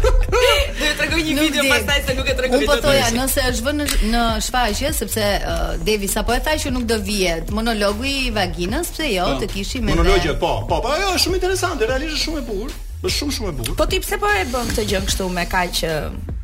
Do 0.00 0.42
të 0.80 0.90
tregoj 0.98 1.22
një 1.28 1.36
video 1.38 1.64
pastaj 1.70 1.98
se 2.08 2.16
nuk 2.18 2.32
e 2.32 2.34
tregoj. 2.40 2.58
Unë 2.58 2.68
po 2.72 2.76
thoya, 2.82 3.06
nëse 3.14 3.44
është 3.52 3.66
vënë 3.68 3.86
në 4.10 4.24
shfaqje 4.48 4.90
sepse 4.98 5.28
uh, 5.38 5.62
Devi 5.86 6.10
sapo 6.10 6.34
e 6.34 6.40
tha 6.42 6.56
që 6.64 6.74
nuk 6.74 6.88
do 6.90 6.98
vihet 7.06 7.54
monologu 7.54 8.08
i 8.10 8.32
vaginës, 8.34 8.90
pse 8.96 9.12
jo 9.12 9.28
po. 9.30 9.38
të 9.44 9.50
kishi 9.54 9.84
me. 9.86 9.94
Monologu 9.94 10.34
po, 10.42 10.56
po, 10.66 10.80
po, 10.88 10.96
ajo 10.96 11.12
është 11.14 11.22
shumë 11.28 11.38
interesante, 11.42 11.86
realisht 11.92 12.18
është 12.18 12.26
shumë 12.26 12.42
e 12.42 12.46
bukur. 12.50 12.76
shumë 13.06 13.38
shumë 13.38 13.54
e 13.54 13.56
bukur. 13.62 13.78
Po 13.78 13.86
ti 13.86 14.02
pse 14.02 14.18
po 14.18 14.34
e 14.34 14.44
bën 14.50 14.74
këtë 14.74 14.88
gjë 14.90 15.06
kështu 15.06 15.30
me 15.38 15.46
kaq 15.54 15.80
që 15.82 15.94
uh, 16.10 16.38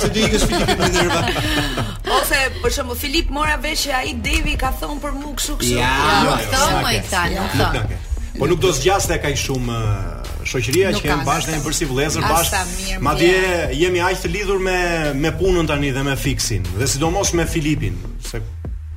Se 0.00 0.08
ti 0.14 0.22
i 0.22 0.30
ke 0.30 0.38
Filipit 0.46 0.78
me 0.78 0.88
nerva. 0.94 1.90
Ose 2.06 2.38
për 2.60 2.74
shembull 2.76 2.98
Filip 3.00 3.30
mora 3.32 3.54
vesh 3.62 3.86
që 3.88 3.94
ai 3.96 4.10
Devi 4.22 4.54
ka 4.60 4.72
thonë 4.76 5.00
për 5.00 5.14
mua 5.16 5.36
kështu 5.38 5.54
kështu. 5.62 5.78
Ja, 5.78 6.36
thon 6.52 6.74
më 6.84 7.24
Nuk 7.34 7.54
thon. 7.56 7.96
Po 8.38 8.48
nuk 8.50 8.60
do 8.60 8.72
zgjas 8.76 9.06
te 9.08 9.16
kaq 9.22 9.38
shumë 9.44 9.72
uh, 9.72 10.30
shoqëria 10.44 10.90
që 10.98 11.04
janë 11.06 11.24
bashkë 11.28 11.54
në 11.54 11.60
bërsi 11.64 11.86
vëllëzër 11.88 12.26
bashkë. 12.28 12.62
Madje 13.04 13.38
jemi 13.80 14.02
aq 14.04 14.18
të 14.24 14.32
lidhur 14.34 14.60
me 14.60 14.76
me 15.22 15.30
punën 15.38 15.68
tani 15.70 15.92
dhe 15.94 16.02
me 16.04 16.16
fiksin, 16.18 16.66
dhe 16.76 16.88
sidomos 16.90 17.30
me 17.38 17.46
Filipin, 17.48 17.96
se 18.26 18.42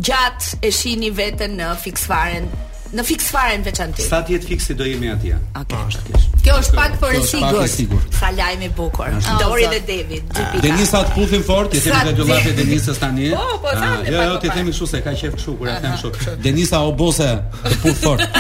gjatë 0.10 0.62
e 0.70 0.74
shihni 0.80 1.10
veten 1.22 1.58
në 1.62 1.72
fiksfaren 1.86 2.52
në 2.98 3.04
fiks 3.08 3.28
fare 3.34 3.56
në 3.60 3.66
veçantë. 3.66 4.06
Sa 4.06 4.20
ti 4.26 4.36
et 4.38 4.46
fiksi 4.48 4.76
do 4.78 4.86
jemi 4.86 5.10
atje. 5.10 5.38
Okej. 5.60 6.00
Okay. 6.04 6.42
Kjo 6.44 6.58
është 6.62 6.76
pak 6.78 6.98
por 7.02 7.16
për 7.16 7.68
sigurt. 7.72 8.18
Sa 8.20 8.30
lajm 8.36 8.66
i 8.68 8.70
bukur. 8.78 9.14
Dori 9.42 9.66
dhe 9.72 9.80
David. 9.88 10.34
Ah. 10.38 10.58
Denisa 10.64 11.02
të 11.08 11.16
puthin 11.16 11.46
fort, 11.48 11.74
i 11.74 11.82
themi 11.84 12.12
këtu 12.12 12.28
llafe 12.30 12.52
Denisës 12.60 13.00
tani. 13.02 13.30
Po, 13.34 13.58
po, 13.64 13.72
ah, 13.72 13.82
tani. 13.82 14.14
Jo, 14.14 14.26
jo, 14.28 14.36
ti 14.44 14.52
themi 14.54 14.74
kështu 14.74 14.90
se 14.94 15.02
ka 15.06 15.14
qejf 15.20 15.38
kështu 15.40 15.56
kur 15.62 15.72
e 15.74 15.78
them 15.82 15.96
kështu. 15.98 16.36
Denisa 16.44 16.84
o 16.84 16.92
bose 17.00 17.30
të 17.64 17.80
puth 17.86 18.04
fort. 18.04 18.38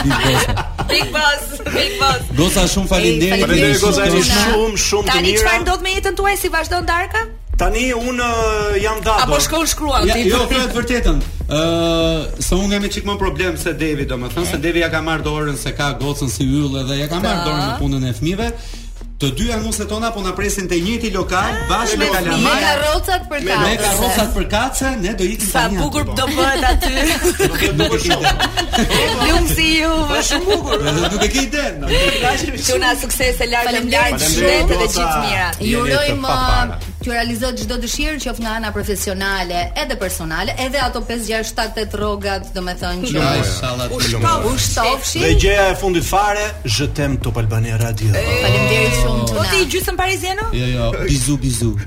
Big 0.90 1.06
boss, 1.14 1.50
big 1.70 1.92
boss. 2.00 2.30
Goza 2.34 2.64
shumë 2.66 2.88
faleminderit 2.90 3.44
për 3.44 3.52
këtë. 3.52 3.74
Goza 3.84 4.06
është 4.10 4.40
shumë, 4.40 4.80
shumë 4.84 5.04
e 5.04 5.04
mirë. 5.04 5.12
Tani 5.12 5.34
çfarë 5.38 5.62
ndodh 5.66 5.84
me 5.86 5.92
jetën 5.94 6.16
tuaj 6.18 6.34
si 6.40 6.50
vazhdon 6.50 6.88
Darka? 6.88 7.22
Tani 7.60 7.84
un 7.94 8.18
jam 8.80 8.98
dator. 9.04 9.28
Apo 9.28 9.38
shkon 9.44 9.68
shkruan 9.70 10.08
ti. 10.10 10.24
Jo, 10.32 10.40
thotë 10.48 10.74
vërtetën 10.80 11.22
se 11.50 12.54
unë 12.54 12.76
kam 12.78 12.88
çik 12.92 13.04
më 13.06 13.16
problem 13.18 13.56
se 13.58 13.72
Devi, 13.74 14.06
domethënë 14.06 14.46
se 14.52 14.58
Devi 14.62 14.82
ja 14.84 14.90
ka 14.92 15.00
marrë 15.02 15.24
dorën 15.26 15.56
se 15.58 15.72
ka 15.74 15.92
gocën 15.98 16.30
si 16.30 16.46
yll 16.46 16.78
edhe 16.84 17.00
ja 17.02 17.08
ka 17.10 17.18
marrë 17.18 17.42
dorën 17.46 17.66
në 17.70 17.74
punën 17.80 18.06
e 18.10 18.14
fëmijëve 18.20 18.48
të 19.20 19.28
dy 19.36 19.46
anuset 19.52 19.88
tona 19.88 20.08
po 20.16 20.22
na 20.24 20.30
presin 20.36 20.68
te 20.68 20.78
njëjti 20.80 21.10
lokal 21.12 21.50
ah, 21.52 21.58
bashkë 21.68 21.98
me 22.00 22.06
kalamaj 22.14 22.54
me 22.54 22.62
karrocat 22.66 23.26
për 23.28 23.42
kaca 23.48 23.64
me 23.66 23.72
karrocat 23.82 24.30
për 24.36 24.46
kaca 24.54 24.92
ne 25.02 25.10
do 25.18 25.26
ikim 25.28 25.50
tani 25.52 25.76
sa 25.76 25.82
bukur 25.82 26.06
po. 26.08 26.14
do 26.16 26.28
bëhet 26.30 26.64
aty 26.70 26.92
nuk 27.50 27.60
e 27.60 27.68
di 27.68 27.88
do 27.92 27.98
si 28.04 28.16
ngjësi 29.20 29.66
ju 29.76 29.90
po, 30.12 30.20
shumë 30.28 30.52
bukur 30.52 30.84
nuk 31.12 31.16
e 31.26 31.28
ke 31.34 31.42
iden 31.48 31.84
ju 32.68 32.78
na 32.86 32.94
sukses 33.02 33.36
e 33.44 33.50
lartë 33.52 33.74
në 33.82 33.90
lart 33.92 34.24
shëndetë 34.24 34.80
dhe 34.84 34.88
gjithë 34.88 35.18
mirat 35.28 35.62
ju 35.72 35.84
urojmë 35.84 36.38
uh, 36.38 36.88
Ju 37.00 37.14
realizohet 37.16 37.56
çdo 37.62 37.78
dëshirë 37.80 38.18
që 38.20 38.32
nga 38.44 38.50
ana 38.58 38.70
profesionale 38.76 39.60
edhe 39.82 39.96
personale, 39.96 40.52
edhe 40.64 40.78
ato 40.84 41.00
5 41.08 41.22
6 41.32 41.54
7 41.56 41.78
8 41.88 41.96
rrogat, 41.96 42.50
domethënë 42.54 43.08
që 43.08 43.24
u 44.20 44.52
shtofshi. 44.66 45.22
Dhe 45.24 45.32
gjëja 45.40 45.70
e 45.72 45.78
fundit 45.80 46.04
fare, 46.04 46.44
zhëtem 46.76 47.16
Top 47.24 47.40
Albania 47.40 47.80
Radio. 47.80 48.12
Faleminderit 48.12 49.00
shumë. 49.00 49.09
Po 49.34 49.42
ti 49.50 49.56
i 49.62 49.66
gjysëm 49.68 49.96
Jo, 50.52 50.66
jo, 50.66 50.92
bizu, 51.08 51.36
bizu 51.36 51.78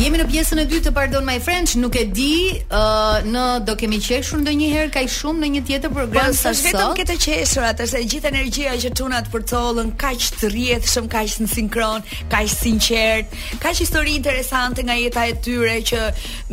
Jemi 0.00 0.16
në 0.16 0.24
pjesën 0.32 0.60
e 0.62 0.64
dytë 0.64 0.86
të 0.86 0.92
Pardon 0.96 1.26
My 1.26 1.34
French, 1.44 1.74
nuk 1.76 1.92
e 2.00 2.06
di, 2.08 2.36
ë, 2.56 2.62
uh, 2.72 3.26
në 3.26 3.42
do 3.68 3.74
kemi 3.76 3.98
qeshur 4.00 4.40
ndonjëherë 4.40 4.88
kaj 4.94 5.02
shumë 5.12 5.42
në 5.42 5.48
një 5.56 5.60
tjetër 5.68 5.92
program 5.92 6.30
po, 6.30 6.38
sa 6.38 6.54
sot. 6.56 6.70
Vetëm 6.70 6.94
këtë 6.96 7.16
qeshur 7.20 7.66
atë 7.68 7.88
se 7.90 8.00
gjithë 8.08 8.30
energjia 8.30 8.72
që 8.80 8.92
tuna 8.96 9.20
të 9.26 9.32
përcollën 9.34 9.90
kaq 10.00 10.28
të 10.38 10.50
rrjedhshëm, 10.54 11.10
kaq 11.12 11.34
në 11.44 11.50
sinkron, 11.52 12.06
kaq 12.32 12.48
sinqert, 12.54 13.36
kaq 13.60 13.82
histori 13.82 14.14
interesante 14.22 14.86
nga 14.88 14.96
jeta 14.96 15.26
e 15.28 15.34
tyre 15.44 15.76
që 15.92 16.00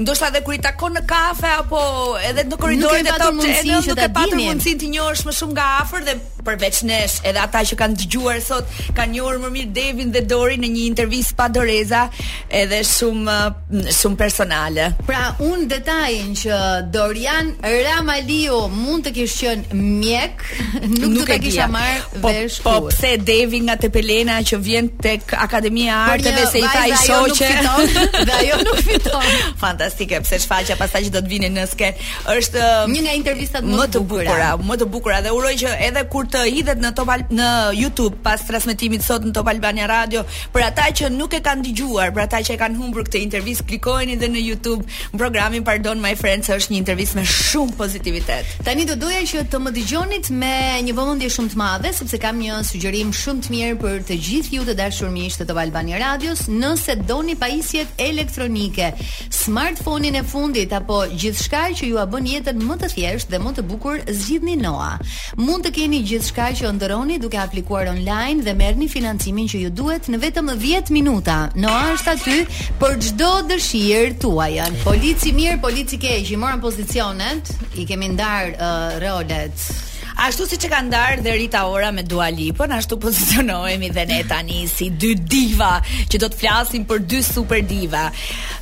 ndoshta 0.02 0.34
edhe 0.34 0.44
kur 0.50 0.58
i 0.58 0.62
takon 0.68 0.98
në 1.00 1.06
kafe 1.14 1.54
apo 1.62 1.82
edhe 2.28 2.44
në 2.52 2.60
korridoret 2.60 3.06
e 3.08 3.16
tyre, 3.16 3.32
nuk 3.32 3.94
e 4.04 4.10
patën 4.18 4.42
mundsinë 4.44 4.82
të 4.84 4.92
njohësh 4.98 5.24
më 5.30 5.38
shumë 5.40 5.56
nga 5.56 5.70
afër 5.86 6.10
dhe 6.10 6.18
përveç 6.48 6.78
nesh, 6.88 7.18
edhe 7.28 7.42
ata 7.44 7.64
që 7.68 7.78
kanë 7.80 7.96
dëgjuar 8.04 8.38
sot 8.46 8.78
kanë 8.98 9.16
njohur 9.18 9.40
më 9.44 9.50
mirë 9.56 9.72
Devin 9.76 10.12
dhe 10.16 10.22
Dori 10.30 10.60
në 10.62 10.70
një 10.76 10.84
intervistë 10.92 11.36
pa 11.40 11.48
doreza, 11.54 12.04
edhe 12.62 12.80
shumë 12.88 13.34
mm, 13.34 13.96
shumë 13.98 14.20
personale. 14.20 14.86
Pra, 15.08 15.24
un 15.44 15.66
detajin 15.72 16.32
që 16.42 16.60
Dorian 16.94 17.52
Ramaliu 17.66 18.62
mund 18.74 19.08
të 19.08 19.14
kishë 19.18 19.40
qenë 19.50 19.80
mjek, 19.98 20.46
nuk, 20.84 20.98
nuk 21.04 21.18
do 21.20 21.28
ta 21.34 21.40
kisha 21.44 21.68
marr 21.72 22.06
po, 22.18 22.32
vesh. 22.32 22.62
Po 22.66 22.78
pse 22.88 23.12
Devi 23.28 23.60
nga 23.68 23.76
Tepelena 23.82 24.40
që 24.48 24.62
vjen 24.68 24.92
tek 25.04 25.36
Akademia 25.40 25.98
e 26.08 26.14
Arteve 26.16 26.46
jo, 26.46 26.52
se 26.54 26.64
i 26.64 26.68
tha 26.68 26.86
i 26.88 27.02
shoqë 27.04 27.52
dhe 28.30 28.38
ajo 28.42 28.60
nuk 28.64 28.80
fiton. 28.88 29.28
Fantastike, 29.62 30.22
pse 30.26 30.40
shfaqja 30.46 30.78
pastaj 30.80 31.04
që 31.10 31.16
do 31.18 31.24
të 31.26 31.34
vinin 31.36 31.58
në 31.60 31.68
sken 31.74 32.00
është 32.38 32.70
një 32.94 33.06
nga 33.08 33.16
intervistat 33.20 33.68
më 33.68 33.90
të 33.98 34.04
bukura, 34.08 34.54
më 34.68 34.80
të 34.84 34.90
bukura 34.96 35.20
dhe 35.26 35.34
uroj 35.36 35.56
që 35.66 35.76
edhe 35.90 36.04
kur 36.14 36.30
të 36.38 36.44
hidhet 36.54 36.82
në 36.84 36.92
Top 36.98 37.08
në 37.32 37.48
YouTube 37.78 38.20
pas 38.26 38.42
transmetimit 38.48 39.02
sot 39.06 39.24
në 39.26 39.32
Top 39.34 39.48
Albania 39.48 39.88
Radio. 39.90 40.24
Për 40.54 40.64
ata 40.66 40.88
që 41.00 41.10
nuk 41.14 41.34
e 41.34 41.40
kanë 41.44 41.64
dëgjuar, 41.68 42.12
për 42.14 42.24
ata 42.26 42.40
që 42.44 42.56
e 42.56 42.60
kanë 42.62 42.78
humbur 42.80 43.06
këtë 43.08 43.22
intervistë, 43.24 43.66
klikojeni 43.70 44.16
dhe 44.20 44.28
në 44.34 44.42
YouTube 44.44 45.06
programin 45.18 45.64
Pardon 45.66 46.02
My 46.04 46.12
Friends 46.20 46.50
është 46.54 46.74
një 46.74 46.80
intervistë 46.82 47.20
me 47.20 47.24
shumë 47.32 47.78
pozitivitet. 47.80 48.52
Tani 48.66 48.86
do 48.90 48.98
doja 49.00 49.22
që 49.32 49.46
të 49.52 49.62
më 49.66 49.74
dëgjonit 49.78 50.30
me 50.42 50.54
një 50.86 50.96
vëmendje 51.00 51.32
shumë 51.38 51.54
të 51.54 51.62
madhe 51.62 51.94
sepse 51.98 52.20
kam 52.22 52.42
një 52.44 52.60
sugjerim 52.70 53.14
shumë 53.22 53.48
të 53.48 53.54
mirë 53.56 53.80
për 53.82 54.06
të 54.12 54.20
gjithë 54.28 54.58
ju 54.60 54.68
të 54.68 54.78
dashur 54.82 55.14
miq 55.16 55.38
të 55.40 55.48
Top 55.50 55.62
Albania 55.64 56.02
Radios, 56.04 56.46
nëse 56.52 56.98
doni 57.10 57.38
pajisjet 57.40 57.96
elektronike, 58.10 58.92
smartphone-in 59.34 60.20
e 60.22 60.26
fundit 60.36 60.76
apo 60.76 61.02
gjithçka 61.16 61.66
që 61.80 61.92
ju 61.94 62.02
a 62.02 62.06
bën 62.12 62.30
jetën 62.36 62.62
më 62.68 62.80
të 62.84 62.92
thjeshtë 62.96 63.36
dhe 63.36 63.42
më 63.46 63.56
të 63.58 63.68
bukur, 63.72 64.04
zgjidhni 64.12 64.58
Noa. 64.60 64.94
Mund 65.38 65.66
të 65.68 65.72
keni 65.80 66.02
gjithë 66.08 66.27
gjithçka 66.28 66.48
që 66.58 66.70
ndërroni 66.78 67.18
duke 67.22 67.38
aplikuar 67.40 67.88
online 67.92 68.44
dhe 68.44 68.54
merrni 68.54 68.88
financimin 68.90 69.48
që 69.48 69.60
ju 69.64 69.70
duhet 69.72 70.10
në 70.12 70.18
vetëm 70.22 70.52
10 70.60 70.92
minuta. 70.92 71.36
Noa 71.56 71.94
është 71.96 72.12
aty 72.16 72.38
për 72.82 72.94
çdo 73.06 73.30
dëshirë 73.52 74.20
tuaj. 74.22 74.54
Polici 74.84 75.32
mirë, 75.36 75.60
polici 75.64 75.98
keq, 76.02 76.34
i 76.36 76.40
morën 76.40 76.62
pozicionet, 76.64 77.52
i 77.80 77.88
kemi 77.88 78.12
ndar 78.16 78.52
uh, 78.58 79.02
rolet. 79.04 79.68
Ashtu 80.18 80.48
si 80.50 80.58
që 80.58 80.70
ka 80.74 80.80
ndarë 80.82 81.20
dhe 81.22 81.34
Rita 81.38 81.60
Ora 81.70 81.92
me 81.94 82.02
Dua 82.08 82.32
Lipën, 82.34 82.72
ashtu 82.74 82.98
pozicionohemi 83.02 83.92
dhe 83.94 84.04
ne 84.10 84.24
tani 84.26 84.64
si 84.72 84.88
dy 84.90 85.12
diva 85.16 85.76
që 86.10 86.18
do 86.24 86.30
të 86.34 86.38
flasim 86.42 86.86
për 86.90 87.04
dy 87.10 87.20
super 87.26 87.60
diva. 87.62 88.08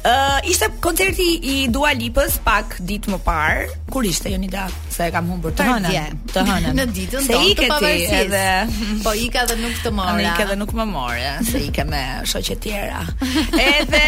uh, 0.06 0.40
ishte 0.52 0.68
koncerti 0.84 1.28
i 1.54 1.54
Dua 1.72 1.94
Lipës 1.96 2.36
pak 2.44 2.76
ditë 2.90 3.14
më 3.14 3.20
parë, 3.28 3.62
kur 3.92 4.04
ishte 4.04 4.36
da, 4.52 4.66
Se 4.92 5.08
e 5.08 5.12
kam 5.14 5.30
humbur 5.32 5.52
të 5.56 5.64
hënën. 5.70 6.18
Të 6.34 6.44
hënën. 6.50 6.76
Në 6.80 6.86
ditën 6.98 7.24
tonë 7.30 7.54
të 7.58 7.70
pavarësisë. 7.72 8.20
Edhe... 8.20 8.98
Po 9.04 9.14
ika 9.16 9.46
dhe 9.48 9.56
nuk 9.64 9.76
të 9.84 9.92
mora. 9.96 10.26
Ika 10.28 10.46
dhe 10.50 10.56
nuk 10.60 10.72
më 10.76 10.86
more, 10.90 11.30
se 11.52 11.60
ika 11.70 11.84
me 11.88 12.02
shoqe 12.32 12.56
tjera. 12.64 13.00
Edhe 13.80 14.04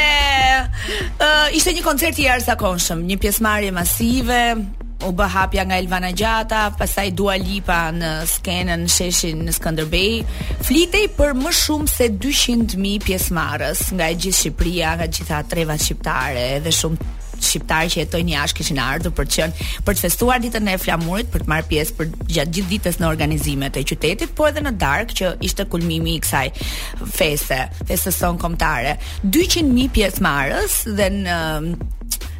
ë 0.83 1.31
uh, 1.47 1.55
ishte 1.57 1.71
një 1.79 1.83
koncert 1.87 2.19
i 2.19 2.27
jashtëzakonshëm, 2.27 3.07
një 3.07 3.17
pjesmarje 3.23 3.71
masive, 3.71 4.39
u 5.05 5.11
bë 5.13 5.27
hapja 5.33 5.63
nga 5.67 5.77
Elvana 5.77 6.11
Gjata, 6.13 6.61
pastaj 6.77 7.11
Dua 7.17 7.35
Lipa 7.37 7.79
në 7.93 8.07
skenën 8.31 8.85
sheshin 8.89 9.43
në 9.45 9.53
Skënderbej. 9.57 10.15
Flitej 10.65 11.05
për 11.17 11.35
më 11.37 11.51
shumë 11.59 11.91
se 11.91 12.07
200.000 12.15 13.03
pjesëmarrës 13.05 13.83
nga 13.93 14.07
e 14.09 14.17
gjithë 14.17 14.39
Shqipëria, 14.41 14.95
nga 14.97 15.07
gjitha 15.13 15.43
treva 15.51 15.75
shqiptare 15.77 16.47
dhe 16.65 16.73
shumë 16.79 17.13
shqiptarë 17.37 17.91
që 17.93 17.99
jetojnë 18.01 18.33
jashtë 18.33 18.57
kishin 18.57 18.79
ardhur 18.81 19.13
për 19.13 19.27
të 19.29 19.35
qenë 19.37 19.67
për 19.85 19.97
të 19.99 20.03
festuar 20.07 20.41
ditën 20.41 20.71
e 20.73 20.77
flamurit, 20.81 21.29
për 21.33 21.43
të 21.45 21.51
marrë 21.51 21.67
pjesë 21.69 21.97
për 21.99 22.07
gjatë 22.37 22.55
gjithë 22.57 22.69
ditës 22.73 22.97
në 22.97 23.11
organizimet 23.11 23.77
e 23.77 23.83
qytetit, 23.91 24.31
po 24.39 24.47
edhe 24.49 24.63
në 24.65 24.71
darkë 24.81 25.19
që 25.19 25.29
ishte 25.45 25.67
kulmimi 25.69 26.17
i 26.17 26.23
kësaj 26.25 26.47
feste, 27.19 27.61
festës 27.91 28.17
sonë 28.23 28.41
kombëtare. 28.41 28.97
200.000 29.29 29.93
pjesëmarrës 29.99 30.81
dhe 30.97 31.11
në 31.19 31.37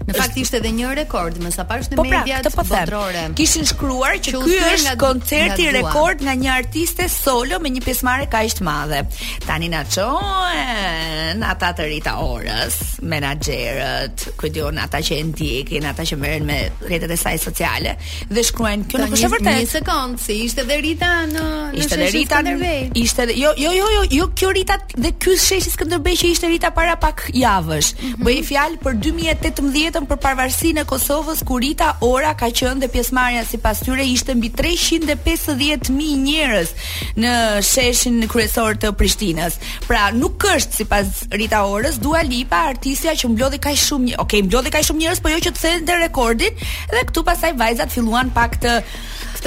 Në 0.08 0.14
fakt 0.16 0.38
ishte 0.40 0.62
edhe 0.62 0.70
një 0.72 0.94
rekord, 1.02 1.36
më 1.44 1.50
sa 1.52 1.66
në 1.68 1.98
po 1.98 2.04
pra, 2.08 2.22
media 2.22 2.38
të 2.40 2.50
pra, 2.54 2.64
po 2.64 2.64
botërore. 2.70 3.22
Kishin 3.36 3.66
shkruar 3.68 4.16
që 4.24 4.40
ky 4.40 4.60
është 4.70 4.92
koncerti 5.02 5.66
nga 5.68 5.74
rekord 5.82 6.22
nga 6.24 6.36
një 6.44 6.50
artiste 6.54 7.10
solo 7.12 7.58
me 7.60 7.72
një 7.76 7.82
pjesëmarrje 7.84 8.30
kaq 8.32 8.54
të 8.60 8.64
madhe. 8.68 9.02
Tani 9.44 9.68
na 9.74 9.82
çon 9.92 11.44
ata 11.44 11.72
të 11.80 11.90
rita 11.92 12.14
orës, 12.24 12.78
menaxherët, 13.14 14.24
ku 14.40 14.52
diun 14.56 14.80
ata 14.86 15.02
që 15.04 15.18
ndjekin, 15.34 15.90
ata 15.92 16.06
që 16.08 16.20
merren 16.24 16.48
me 16.48 16.62
rrjetet 16.86 17.12
e 17.12 17.20
saj 17.20 17.36
sociale 17.44 17.98
dhe 18.32 18.46
shkruajnë 18.48 18.88
kjo 18.88 19.04
nuk 19.04 19.18
është 19.20 19.32
vërtet. 19.36 19.52
Një 19.58 19.70
sekond, 19.74 20.22
si 20.24 20.40
ishte 20.48 20.64
edhe 20.64 20.80
rita 20.88 21.12
në 21.28 21.46
në 21.76 21.90
sheshin 21.90 22.06
e 22.06 22.24
Skënderbej. 22.28 22.80
Ishte 23.04 23.28
edhe 23.28 23.36
jo 23.44 23.52
jo 23.60 23.76
jo 23.76 23.90
jo 23.98 24.06
jo 24.22 24.32
kjo 24.40 24.56
rita 24.56 24.80
dhe 24.96 25.12
ky 25.20 25.36
sheshi 25.50 25.76
Skënderbej 25.76 26.16
që 26.24 26.32
ishte 26.38 26.54
rita 26.56 26.72
para 26.72 26.96
pak 26.96 27.28
javësh. 27.36 27.92
Mm 28.00 28.08
-hmm. 28.08 28.24
Bëi 28.24 28.40
fjalë 28.54 28.80
për 28.88 29.00
2018 29.04 29.97
vetëm 29.98 30.06
për 30.12 30.18
parvarësinë 30.22 30.82
e 30.84 30.86
Kosovës, 30.86 31.40
ku 31.48 31.56
rita 31.62 31.88
ora 32.06 32.36
ka 32.38 32.52
qenë 32.54 32.84
dhe 32.84 32.90
pjesëmarrja 32.94 33.42
sipas 33.50 33.80
tyre 33.82 34.04
ishte 34.14 34.36
mbi 34.38 34.52
350.000 34.54 36.18
njerëz 36.22 36.74
në 37.18 37.32
sheshin 37.66 38.20
kryesor 38.30 38.78
të 38.78 38.92
Prishtinës. 39.00 39.58
Pra, 39.88 40.12
nuk 40.14 40.46
është 40.52 40.84
sipas 40.84 41.24
rita 41.34 41.64
orës, 41.66 41.98
Dua 42.04 42.22
Lipa, 42.28 42.62
artistja 42.70 43.16
që 43.18 43.32
mblodhi 43.34 43.62
kaq 43.64 43.78
shumë, 43.88 44.12
një... 44.12 44.20
okay, 44.22 44.46
mblodhi 44.46 44.74
kaq 44.76 44.86
shumë 44.86 45.02
njerëz, 45.06 45.24
po 45.26 45.34
jo 45.34 45.42
që 45.48 45.56
të 45.56 45.66
thënë 45.66 46.00
rekordin, 46.04 46.62
dhe 46.94 47.06
këtu 47.10 47.26
pasaj 47.28 47.56
vajzat 47.60 47.96
filluan 47.98 48.30
pak 48.38 48.60
të 48.62 48.78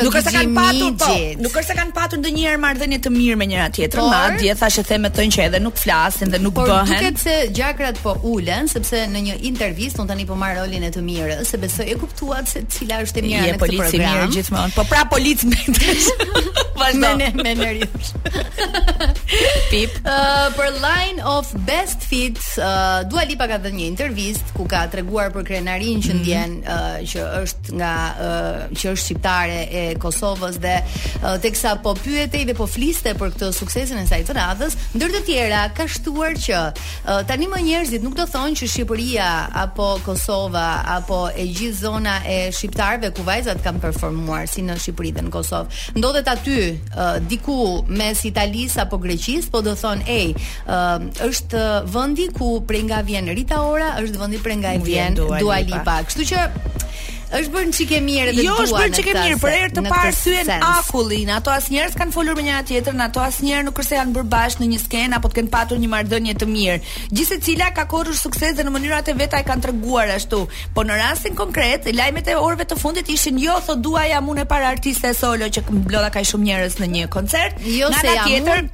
të 0.00 0.08
nuk 0.08 0.20
është 0.20 0.30
se 0.30 0.36
kanë 0.36 0.56
patur 0.56 0.94
po, 1.02 1.14
nuk 1.44 1.56
është 1.60 1.66
se 1.70 1.76
kanë 1.78 1.94
patur 1.96 2.20
ndonjëherë 2.20 2.60
marrëdhënie 2.62 2.98
të 3.04 3.12
mirë 3.14 3.38
me 3.40 3.46
njëra 3.50 3.66
tjetër, 3.76 4.00
por, 4.00 4.12
ma 4.12 4.38
dje 4.40 4.54
tha 4.60 4.68
se 4.72 4.84
themë 4.88 5.10
thonë 5.16 5.36
që 5.36 5.42
edhe 5.46 5.60
nuk 5.62 5.78
flasin 5.78 6.32
dhe 6.32 6.40
nuk 6.42 6.54
por, 6.56 6.70
bëhen. 6.70 6.90
Por 6.90 7.04
duket 7.04 7.22
se 7.24 7.36
gjakrat 7.58 8.00
po 8.04 8.14
ulen 8.32 8.68
sepse 8.72 9.02
në 9.12 9.22
një 9.28 9.36
intervistë 9.50 10.02
on 10.04 10.10
tani 10.10 10.26
po 10.28 10.36
marr 10.40 10.58
rolin 10.62 10.86
e 10.88 10.92
të 10.94 11.04
mirë, 11.06 11.38
se 11.48 11.60
besoj 11.62 11.86
e 11.92 11.96
kuptuat 12.00 12.48
se 12.50 12.62
cila 12.76 13.02
është 13.04 13.22
e 13.22 13.26
mirë 13.26 13.44
në 13.46 13.60
këtë 13.62 13.80
program 13.82 14.34
gjithmonë. 14.36 14.74
Po 14.76 14.86
pra 14.90 15.04
polic 15.12 15.44
me 15.44 15.58
me 17.00 17.44
me 17.54 17.72
rish. 17.74 18.12
Pip. 19.72 19.96
Uh, 20.20 20.50
për 20.56 20.74
line 20.82 21.20
of 21.22 21.48
best 21.66 22.02
fit, 22.02 22.38
uh, 22.58 23.02
Dua 23.10 23.22
Lipa 23.28 23.46
ka 23.48 23.58
dhënë 23.62 23.76
një 23.78 23.84
intervistë 23.90 24.54
ku 24.56 24.64
ka 24.68 24.82
treguar 24.90 25.30
për 25.32 25.44
krenarinë 25.50 26.02
që 26.04 26.14
mm 26.14 26.18
-hmm. 26.18 26.22
ndjen 26.22 26.54
uh, 26.60 26.98
që 27.10 27.24
është 27.42 27.74
nga 27.78 27.92
uh, 28.18 28.60
që 28.80 28.86
është 28.92 29.02
shqiptare 29.04 29.60
e 29.82 29.84
Kosovës 29.98 30.58
dhe 30.60 30.76
teksa 31.42 31.74
po 31.82 31.94
pyetej 31.96 32.46
dhe 32.50 32.54
po 32.58 32.66
fliste 32.70 33.14
për 33.18 33.32
këtë 33.34 33.50
suksesin 33.56 34.00
e 34.02 34.06
saj 34.08 34.20
të 34.28 34.36
radhës, 34.36 34.76
ndër 34.94 35.14
të 35.16 35.22
tjera 35.26 35.62
ka 35.76 35.86
shtuar 35.90 36.36
që 36.40 36.62
tani 37.28 37.48
më 37.50 37.62
njerëzit 37.66 38.04
nuk 38.04 38.14
do 38.18 38.26
thonë 38.30 38.58
që 38.60 38.70
Shqipëria 38.74 39.28
apo 39.64 39.88
Kosova 40.04 40.66
apo 40.98 41.22
e 41.32 41.46
gjithë 41.48 41.78
zona 41.80 42.18
e 42.30 42.38
shqiptarëve 42.52 43.12
ku 43.16 43.24
vajzat 43.26 43.62
kanë 43.64 43.82
performuar 43.84 44.46
si 44.50 44.62
në 44.66 44.76
Shqipëri 44.82 45.14
dhe 45.16 45.24
në 45.26 45.32
Kosovë. 45.34 45.98
Ndodhet 45.98 46.28
aty 46.32 46.58
diku 47.30 47.60
mes 47.88 48.24
Italisë 48.30 48.84
apo 48.86 48.98
Greqisë, 49.00 49.50
po 49.50 49.62
do 49.64 49.72
thonë, 49.78 50.02
"Ej, 50.08 50.34
është 51.30 51.64
vendi 51.86 52.28
ku 52.36 52.60
prej 52.66 52.82
nga 52.84 53.02
vjen 53.02 53.32
Rita 53.34 53.62
Ora, 53.62 53.96
është 54.02 54.18
vendi 54.20 54.38
prej 54.38 54.56
nga 54.56 54.74
e 54.74 54.78
vjen 54.78 55.14
Dua 55.14 55.60
Lipa." 55.64 56.02
Kështu 56.04 56.24
që 56.30 56.38
Është 57.30 57.50
bën 57.54 57.68
çike 57.74 57.98
mirë 58.02 58.30
edhe 58.32 58.32
dua. 58.40 58.44
Jo, 58.44 58.54
është 58.64 58.76
bën 58.82 58.94
çike 58.98 59.12
mirë, 59.16 59.36
por 59.42 59.52
herë 59.54 59.74
të 59.76 59.82
parë 59.86 60.10
thyen 60.18 60.50
akullin. 60.66 61.28
Ato 61.36 61.52
asnjëherë 61.54 61.92
s'kan 61.94 62.10
folur 62.16 62.34
me 62.36 62.42
njëra 62.46 62.64
tjetrën, 62.70 63.02
ato 63.04 63.22
asnjëherë 63.22 63.66
nuk 63.68 63.76
kurse 63.78 63.94
janë 63.94 64.14
bërë 64.16 64.28
bash 64.32 64.56
në 64.58 64.68
një 64.72 64.80
skenë 64.82 65.18
apo 65.20 65.30
të 65.30 65.38
kenë 65.38 65.52
patur 65.54 65.78
një 65.84 65.92
marrëdhënie 65.94 66.34
të 66.42 66.48
mirë. 66.50 66.80
Gjithë 67.12 67.36
secila 67.38 67.68
ka 67.76 67.86
korrur 67.92 68.18
sukses 68.18 68.58
dhe 68.58 68.66
në 68.66 68.74
mënyrat 68.74 69.12
e 69.12 69.16
veta 69.22 69.44
e 69.44 69.46
kanë 69.46 69.64
treguar 69.68 70.10
ashtu. 70.16 70.42
Po 70.74 70.84
në 70.86 70.98
rastin 71.04 71.38
konkret, 71.38 71.86
lajmet 71.94 72.34
e 72.34 72.38
orëve 72.42 72.66
të 72.72 72.80
fundit 72.82 73.12
ishin 73.14 73.38
jo 73.44 73.54
thë 73.68 73.78
duaja 73.84 74.18
mua 74.26 74.48
para 74.54 74.74
artiste 74.74 75.14
solo 75.14 75.46
që 75.46 75.66
mblodha 75.70 76.10
kaq 76.18 76.26
shumë 76.34 76.50
njerëz 76.50 76.78
në 76.82 76.90
një 76.98 77.06
koncert. 77.14 77.62
Jo, 77.76 77.92
Nga 77.94 78.02
ana 78.02 78.22
tjetër, 78.26 78.64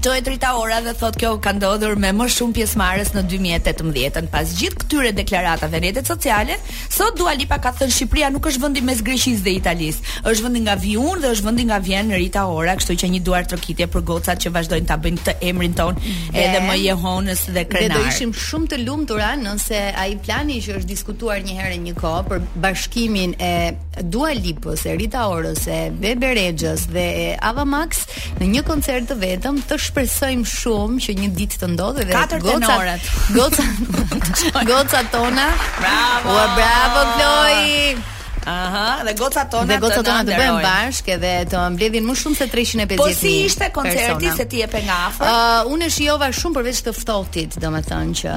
Kto 0.00 0.14
e 0.16 0.20
drita 0.24 0.54
ora 0.56 0.80
dhe 0.80 0.94
thot 0.96 1.18
kjo 1.20 1.34
ka 1.44 1.50
ndodhur 1.52 1.98
me 2.00 2.08
më 2.16 2.24
shumë 2.32 2.54
pjesëmarrës 2.56 3.10
në 3.12 3.22
2018-ën. 3.28 4.28
Pas 4.32 4.52
gjithë 4.56 4.78
këtyre 4.80 5.10
deklaratave 5.12 5.76
në 5.76 5.82
rrjetet 5.82 6.06
sociale, 6.08 6.54
sot 6.88 7.18
Dua 7.20 7.34
Lipa 7.36 7.58
ka 7.60 7.74
thënë 7.76 7.92
Shqipëria 7.92 8.30
nuk 8.32 8.48
është 8.48 8.62
vendi 8.62 8.80
mes 8.86 9.02
Greqisë 9.04 9.42
dhe 9.44 9.52
Italisë, 9.58 10.14
është 10.30 10.46
vendi 10.46 10.62
nga 10.64 10.76
Vjun 10.80 11.20
dhe 11.20 11.34
është 11.34 11.46
vendi 11.50 11.66
nga 11.68 11.76
Vjen 11.84 12.08
në 12.14 12.44
ora, 12.46 12.76
kështu 12.80 12.96
që 13.02 13.10
një 13.12 13.20
duar 13.26 13.44
trokitje 13.50 13.88
për 13.92 14.06
gocat 14.08 14.40
që 14.46 14.54
vazhdojnë 14.56 14.88
ta 14.88 14.96
bëjnë 15.04 15.20
këtë 15.20 15.34
emrin 15.50 15.76
ton 15.76 16.00
edhe 16.32 16.62
më 16.64 16.78
jehonës 16.80 17.44
dhe 17.52 17.66
krenar. 17.68 17.98
Ne 18.00 18.00
do 18.00 18.00
ishim 18.08 18.32
shumë 18.32 18.66
të 18.72 18.80
lumtur 18.86 19.20
nëse 19.44 19.82
ai 20.00 20.16
plani 20.24 20.62
që 20.64 20.78
është 20.80 20.88
diskutuar 20.94 21.44
një 21.44 21.60
herë 21.60 21.76
një 21.84 21.94
kohë 22.00 22.24
për 22.32 22.42
bashkimin 22.64 23.36
e 23.36 23.52
Dua 24.00 24.30
Lipës, 24.32 24.80
Rita 24.96 25.26
Orës, 25.28 25.66
Bebe 26.00 26.30
Rexhës 26.38 26.86
dhe 26.88 27.04
Ava 27.44 27.66
Max 27.68 28.06
në 28.40 28.46
një 28.54 28.62
koncert 28.64 29.10
të 29.10 29.18
vetëm 29.20 29.58
të 29.68 29.76
shpresojmë 29.90 30.46
shumë 30.50 31.00
që 31.06 31.14
një 31.22 31.30
ditë 31.38 31.60
të 31.64 31.70
ndodhë 31.74 32.06
dhe 32.10 32.14
katër 32.14 32.44
goca, 32.44 32.94
Goca 33.34 33.66
goca 34.70 35.02
tona. 35.16 35.50
Bravo. 35.80 36.36
Ua 36.38 36.46
bravo 36.58 37.04
Chloe. 37.16 38.08
Aha, 38.44 39.04
dhe 39.04 39.12
gocat 39.20 39.50
tona 39.52 39.68
dhe 39.68 39.76
gocat 39.82 40.00
tona 40.04 40.22
të 40.24 40.32
bëjmë 40.38 40.60
bashkë 40.64 41.16
dhe 41.20 41.30
të 41.52 41.60
mbledhin 41.74 42.06
më 42.08 42.14
shumë 42.22 42.36
se 42.38 42.46
350 42.48 42.92
po 42.96 43.04
mijë. 43.04 43.04
Po 43.04 43.08
si 43.18 43.32
ishte 43.44 43.66
koncerti 43.76 44.30
se 44.36 44.46
ti 44.48 44.62
e 44.64 44.68
pe 44.72 44.80
nga 44.86 44.96
afër? 45.10 45.28
Ë, 45.28 45.34
uh, 45.36 45.72
unë 45.74 45.88
shijova 45.92 46.28
shumë 46.38 46.56
përveç 46.56 46.80
të 46.86 46.94
ftohtit, 46.96 47.58
domethënë 47.60 48.16
që 48.22 48.36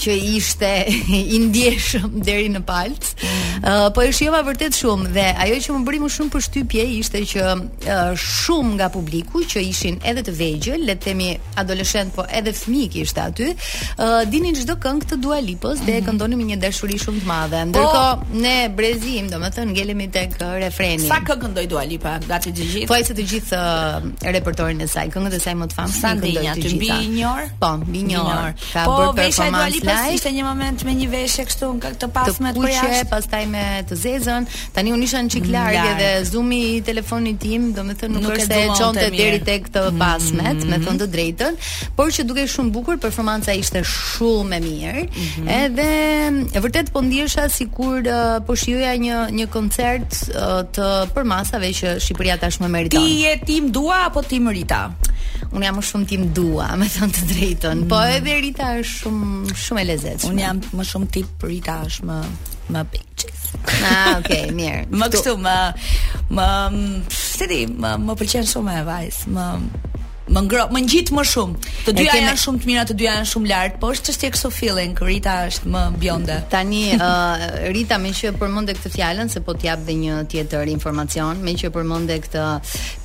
që 0.00 0.16
ishte 0.38 0.70
i 1.36 1.40
ndjeshëm 1.44 2.16
deri 2.24 2.48
në 2.54 2.62
palc. 2.70 3.10
Ë, 3.24 3.58
uh, 3.60 3.90
po 3.96 4.06
e 4.06 4.14
shijova 4.16 4.40
vërtet 4.48 4.78
shumë 4.78 5.12
dhe 5.16 5.26
ajo 5.44 5.60
që 5.66 5.76
më 5.76 5.84
bëri 5.90 6.00
më 6.06 6.08
shumë 6.16 6.34
përshtypje 6.38 6.88
ishte 7.02 7.22
që 7.34 7.44
uh, 7.50 8.02
shumë 8.24 8.78
nga 8.80 8.88
publiku 8.96 9.44
që 9.52 9.66
ishin 9.68 10.00
edhe 10.08 10.24
të 10.30 10.36
vegjël, 10.40 10.86
le 10.88 10.96
të 10.96 11.04
themi 11.10 11.30
adoleshent, 11.60 12.16
po 12.16 12.24
edhe 12.32 12.56
fëmijë 12.56 13.04
ishte 13.04 13.28
aty, 13.28 13.52
uh, 14.00 14.16
dinin 14.30 14.56
çdo 14.62 14.78
këngë 14.80 15.12
të 15.12 15.20
Dua 15.24 15.42
Lipës 15.44 15.84
dhe 15.84 15.98
e 15.98 16.00
mhm. 16.00 16.08
këndonin 16.08 16.40
me 16.40 16.48
një 16.54 16.60
dashuri 16.64 16.96
shumë 17.00 17.22
të 17.22 17.28
madhe. 17.28 17.62
Ndërkohë 17.70 18.04
po, 18.08 18.40
ne 18.44 18.56
brezim 18.76 19.28
domethën 19.44 19.68
ngelemi 19.72 20.08
tek 20.10 20.32
uh, 20.42 20.56
refreni. 20.58 21.06
Sa 21.06 21.18
këngë 21.24 21.50
ndoi 21.52 21.66
Dua 21.68 21.82
Lipa 21.88 22.16
gati 22.26 22.52
të 22.54 22.66
gjithë? 22.70 22.88
Po 22.90 22.96
ai 22.96 23.02
të 23.04 23.24
gjithë 23.30 23.58
uh, 23.58 24.06
repertorin 24.34 24.80
e 24.80 24.86
saj, 24.88 25.08
këngët 25.12 25.36
e 25.36 25.40
saj 25.42 25.54
më 25.62 25.68
të 25.72 25.76
famshme 25.78 26.32
janë 26.32 26.64
të 26.64 26.72
gjitha. 26.72 26.98
Të 26.98 27.02
bi 27.04 27.14
një 27.14 27.26
orë? 27.30 27.48
Po, 27.60 27.70
bi 27.88 28.02
një 28.08 28.20
orë. 28.22 28.54
Ka 28.70 28.84
po, 28.88 28.96
bërë 28.98 29.16
performancë. 29.18 29.18
Po 29.18 29.20
vesh 29.20 29.40
Dua 29.54 29.66
Lipa 29.74 29.96
ishte 30.14 30.32
një 30.36 30.46
moment 30.48 30.84
me 30.88 30.96
një 31.00 31.08
veshje 31.12 31.46
kështu 31.48 31.70
nga 31.78 31.92
të 32.00 32.10
pasme 32.16 32.54
të 32.56 32.62
kuqe, 32.62 33.00
pastaj 33.12 33.42
me 33.52 33.64
të 33.90 33.98
zezën. 34.04 34.48
Tani 34.76 34.94
unë 34.94 35.08
isha 35.08 35.24
në 35.26 35.32
çik 35.34 35.48
larg 35.52 35.80
edhe 35.82 36.10
zoomi 36.30 36.62
i 36.70 36.80
telefonit 36.86 37.40
tim, 37.44 37.68
domethën 37.76 38.14
nuk 38.16 38.38
e 38.38 38.46
se 38.46 38.62
e 38.62 38.78
çonte 38.78 39.06
deri 39.14 39.40
tek 39.44 39.68
këto 39.68 39.82
mm. 39.92 40.00
pasmet, 40.00 40.62
me 40.68 40.78
thonë 40.84 41.00
të 41.04 41.08
drejtën, 41.12 41.58
por 41.98 42.12
që 42.14 42.24
duke 42.28 42.44
shumë 42.50 42.70
bukur 42.74 42.98
performanca 43.02 43.52
ishte 43.56 43.82
shumë 43.86 44.56
e 44.56 44.60
mirë. 44.64 45.02
Mhm. 45.08 45.50
Edhe 45.54 45.90
e 46.58 46.62
vërtet 46.62 46.92
po 46.94 47.02
ndihesha 47.04 47.44
sikur 47.52 47.98
uh, 48.04 48.38
po 48.46 48.56
shijoja 48.58 48.92
një 49.02 49.18
një 49.32 49.46
koncert 49.52 50.16
uh, 50.34 50.60
të 50.74 50.88
për 51.14 51.26
masave 51.28 51.70
që 51.76 51.94
Shqipëria 52.02 52.36
tashmë 52.40 52.68
meriton. 52.72 53.04
Ti 53.04 53.20
je 53.24 53.34
tim 53.46 53.70
Dua 53.74 54.02
apo 54.08 54.22
tim 54.26 54.48
Rita? 54.52 54.86
Un 55.54 55.62
jam 55.64 55.78
më 55.78 55.84
shumë 55.88 56.08
tim 56.10 56.26
Dua, 56.36 56.70
me 56.80 56.88
thënë 56.90 57.16
të 57.18 57.24
drejtën. 57.30 57.84
Po, 57.86 57.86
mm. 57.86 57.88
Po 57.92 58.02
edhe 58.16 58.36
Rita 58.44 58.72
është 58.80 58.98
shumë 59.02 59.60
shumë 59.66 59.84
e 59.84 59.86
lezetshme. 59.92 60.32
Un 60.34 60.42
jam 60.42 60.60
më 60.80 60.88
shumë 60.90 61.10
tip 61.18 61.46
Rita 61.48 61.78
është 61.86 62.08
më 62.10 62.18
më 62.74 62.80
bitches. 62.94 63.40
ah, 63.86 64.18
okay, 64.20 64.48
mirë. 64.56 64.86
më 65.00 65.10
këtu 65.12 65.34
më 65.44 65.56
më 66.38 66.48
se 67.12 67.50
di, 67.50 67.62
më, 67.70 67.90
më 68.06 68.12
pëlqen 68.20 68.46
shumë 68.48 68.78
e 68.80 68.86
vajs, 68.88 69.18
më 69.36 69.44
më 70.28 70.40
ngro, 70.46 70.62
më 70.72 70.80
ngjit 70.86 71.10
më 71.14 71.24
shumë. 71.30 71.72
Të 71.86 71.92
dyja 71.98 72.14
janë 72.20 72.34
shumë 72.40 72.60
të 72.62 72.68
mira, 72.70 72.84
të 72.88 72.94
dyja 73.00 73.16
janë 73.18 73.28
shumë 73.32 73.50
lart, 73.50 73.74
po 73.80 73.90
është 73.94 74.06
çështje 74.08 74.30
kso 74.36 74.48
feeling. 74.54 74.94
Rita 75.08 75.34
është 75.50 75.72
më 75.74 75.82
bjonde. 76.00 76.38
Tani 76.52 76.82
uh, 76.96 77.44
Rita 77.74 77.98
më 78.00 78.12
që 78.20 78.32
përmendë 78.40 78.76
këtë 78.78 78.92
fjalën 78.96 79.28
se 79.32 79.42
po 79.44 79.56
të 79.58 79.68
jap 79.70 79.84
dhe 79.88 79.96
një 80.00 80.22
tjetër 80.32 80.72
informacion, 80.72 81.42
më 81.44 81.54
që 81.62 81.70
përmendë 81.76 82.18
këtë 82.26 82.46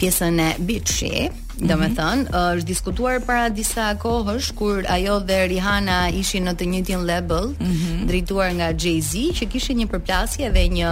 pjesën 0.01 0.43
e 0.45 0.49
Beachy. 0.69 1.29
Do 1.59 1.75
me 1.75 1.89
mhm. 1.89 1.95
thënë, 1.97 2.23
uh, 2.31 2.53
është 2.55 2.69
diskutuar 2.69 3.17
para 3.27 3.49
disa 3.51 3.89
kohësh 3.99 4.53
Kur 4.55 4.85
ajo 4.87 5.17
dhe 5.27 5.41
Rihanna 5.51 5.99
ishin 6.15 6.47
në 6.47 6.53
të 6.55 6.67
njëtin 6.71 7.03
level 7.03 7.49
mm 7.49 7.73
-hmm. 7.73 8.05
Drituar 8.07 8.53
nga 8.55 8.69
Jay-Z 8.71 9.27
Që 9.35 9.49
kishë 9.51 9.75
një 9.81 9.89
përplasje 9.91 10.47
dhe 10.55 10.63
një 10.71 10.87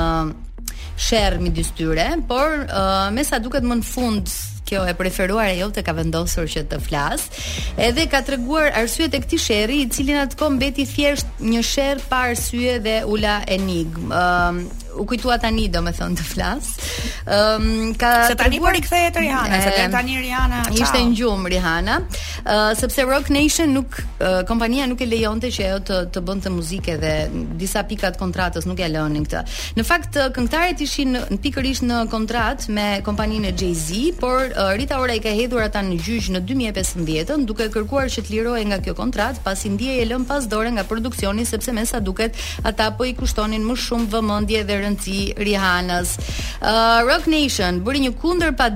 share 0.97 1.37
mi 1.39 1.49
dystyre, 1.49 2.17
por 2.27 2.65
uh, 2.67 3.07
me 3.13 3.23
sa 3.23 3.39
duket 3.39 3.63
më 3.63 3.77
në 3.79 3.85
fund 3.85 4.33
kjo 4.67 4.81
e 4.89 4.95
preferuar 4.99 5.53
e 5.53 5.59
jo 5.61 5.69
të 5.71 5.79
ka 5.87 5.93
vendosur 5.95 6.49
që 6.51 6.65
të 6.73 6.81
flas, 6.83 7.29
edhe 7.79 8.03
ka 8.11 8.19
të 8.25 8.33
reguar 8.35 8.73
arsyet 8.81 9.15
e 9.15 9.21
këtij 9.23 9.39
sherri, 9.45 9.77
i 9.85 9.87
cilin 9.95 10.19
atë 10.25 10.39
kom 10.41 10.57
beti 10.59 10.83
thjesht 10.89 11.39
një 11.39 11.61
sher 11.63 12.03
pa 12.09 12.25
arsyet 12.33 12.83
dhe 12.83 12.97
ula 13.07 13.37
enigm. 13.55 14.09
Uh, 14.09 14.65
u 14.99 15.05
kujtua 15.07 15.37
tani 15.41 15.67
domethënë 15.71 16.17
të 16.17 16.25
flas. 16.25 16.69
Ëm 17.27 17.63
um, 17.63 17.93
ka 17.99 18.11
se 18.31 18.35
tani 18.39 18.57
e 18.57 18.63
po 18.63 18.71
rikthehet 18.73 19.17
Rihanna, 19.19 19.59
se 19.61 19.89
tani 19.93 20.15
Rihanna 20.23 20.61
qau. 20.67 20.77
ishte 20.79 21.01
në 21.09 21.15
gjumë 21.19 21.51
Rihanna, 21.53 21.97
uh, 22.07 22.71
sepse 22.79 23.05
Rock 23.07 23.29
Nation 23.33 23.73
nuk 23.75 23.97
uh, 23.99 24.41
kompania 24.49 24.87
nuk 24.89 25.01
e 25.03 25.09
lejonte 25.09 25.51
që 25.53 25.67
ajo 25.71 25.79
të 25.89 25.99
të 26.15 26.23
bënte 26.29 26.53
muzikë 26.53 26.97
dhe 27.01 27.13
disa 27.61 27.83
pika 27.89 28.11
të 28.15 28.21
kontratës 28.21 28.67
nuk 28.69 28.79
ja 28.81 28.89
lënin 28.91 29.25
këtë. 29.27 29.57
Në 29.77 29.85
fakt 29.87 30.17
këngëtarët 30.35 30.81
ishin 30.87 31.15
në, 31.17 31.21
pikërisht 31.43 31.85
në 31.87 32.01
kontratë 32.13 32.73
me 32.75 32.87
kompaninë 33.05 33.51
e 33.51 33.53
Jay-Z, 33.53 34.21
por 34.21 34.39
uh, 34.47 34.73
Rita 34.79 34.99
Ora 35.01 35.17
i 35.17 35.23
ka 35.23 35.33
hedhur 35.35 35.61
ata 35.65 35.81
në 35.85 35.99
gjyqë 36.05 36.35
në 36.37 36.43
2015 36.49 37.45
duke 37.47 37.69
kërkuar 37.73 38.09
që 38.13 38.25
të 38.27 38.33
lirohej 38.37 38.65
nga 38.71 38.79
kjo 38.85 38.95
kontratë, 38.97 39.43
pasi 39.45 39.73
e 39.87 40.05
lën 40.07 40.23
pas 40.27 40.45
dore 40.47 40.69
nga 40.73 40.83
produksioni 40.87 41.45
sepse 41.45 41.71
me 41.75 41.83
sa 41.85 41.99
duket 41.99 42.35
ata 42.63 42.89
po 42.97 43.05
i 43.07 43.13
kushtonin 43.15 43.61
më 43.65 43.75
shumë 43.83 44.07
vëmendje 44.11 44.63
dhe 44.67 44.77
rëndësi 44.87 45.35
Rihanës. 45.43 46.15
Uh, 46.63 47.03
Rock 47.07 47.27
Nation 47.27 47.83
bëri 47.83 48.07
një 48.07 48.15
kundër 48.23 48.55
pa 48.57 48.71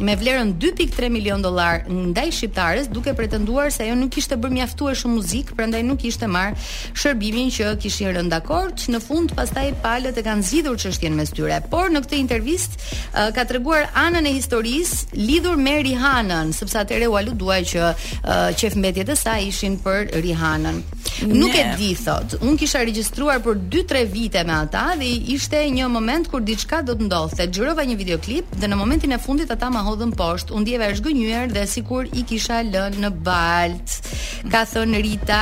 me 0.00 0.16
vlerën 0.16 0.54
2.3 0.58 1.08
milion 1.10 1.42
dollar 1.42 1.82
ndaj 1.88 2.30
shqiptarës 2.32 2.88
duke 2.92 3.12
pretenduar 3.16 3.68
se 3.72 3.84
ajo 3.84 3.96
nuk 4.00 4.12
kishte 4.14 4.36
bërë 4.40 4.56
mjaftuar 4.56 4.96
shumë 4.96 5.16
muzikë, 5.18 5.56
prandaj 5.58 5.82
nuk 5.84 6.00
kishte 6.02 6.28
marr 6.30 6.54
shërbimin 6.98 7.50
që 7.52 7.74
kishin 7.82 8.12
rënë 8.16 8.32
dakord. 8.32 8.84
Në 8.90 9.00
fund 9.04 9.34
pastaj 9.36 9.66
palët 9.84 10.16
e 10.16 10.24
kanë 10.26 10.46
zgjidhur 10.48 10.78
çështjen 10.80 11.18
mes 11.20 11.32
tyre. 11.36 11.58
Por 11.72 11.92
në 11.92 12.02
këtë 12.06 12.16
intervistë 12.20 12.80
uh, 12.80 13.18
ka 13.36 13.44
treguar 13.50 13.90
anën 14.04 14.28
e 14.30 14.32
historisë 14.38 15.18
lidhur 15.20 15.60
me 15.60 15.76
Rihanën, 15.84 16.54
sepse 16.56 16.80
atëre 16.80 17.10
u 17.12 17.18
aludua 17.20 17.60
që 17.72 17.84
uh, 17.90 18.40
qef 18.60 18.78
mbetjet 18.80 19.12
e 19.12 19.16
saj 19.20 19.46
ishin 19.50 19.76
për 19.84 20.14
Rihanën. 20.24 20.80
Nuk 21.28 21.52
e 21.58 21.66
di 21.76 21.92
thot. 21.98 22.38
Un 22.46 22.56
kisha 22.56 22.80
regjistruar 22.86 23.40
për 23.44 23.58
2-3 23.76 24.04
vite 24.08 24.44
me 24.48 24.56
ata 24.62 24.88
dhe 25.00 25.10
ishte 25.34 25.60
një 25.74 25.90
moment 25.92 26.30
kur 26.30 26.40
diçka 26.40 26.80
do 26.86 26.94
të 26.96 27.08
ndodhte. 27.08 27.44
Xhirova 27.52 27.84
një 27.84 27.96
videoklip 28.00 28.56
dhe 28.56 28.70
në 28.70 28.78
momentin 28.78 29.12
e 29.12 29.18
fundit 29.20 29.50
ata 29.52 29.68
hodhën 29.90 30.12
poshtë, 30.20 30.54
u 30.54 30.60
ndjeva 30.62 30.86
e 30.92 30.96
zhgënjur 30.98 31.50
dhe 31.54 31.64
sikur 31.68 32.06
i 32.16 32.22
kisha 32.28 32.60
lënë 32.70 33.00
në 33.02 33.10
baltë. 33.26 34.16
Ka 34.52 34.62
thënë 34.70 35.00
Rita, 35.04 35.40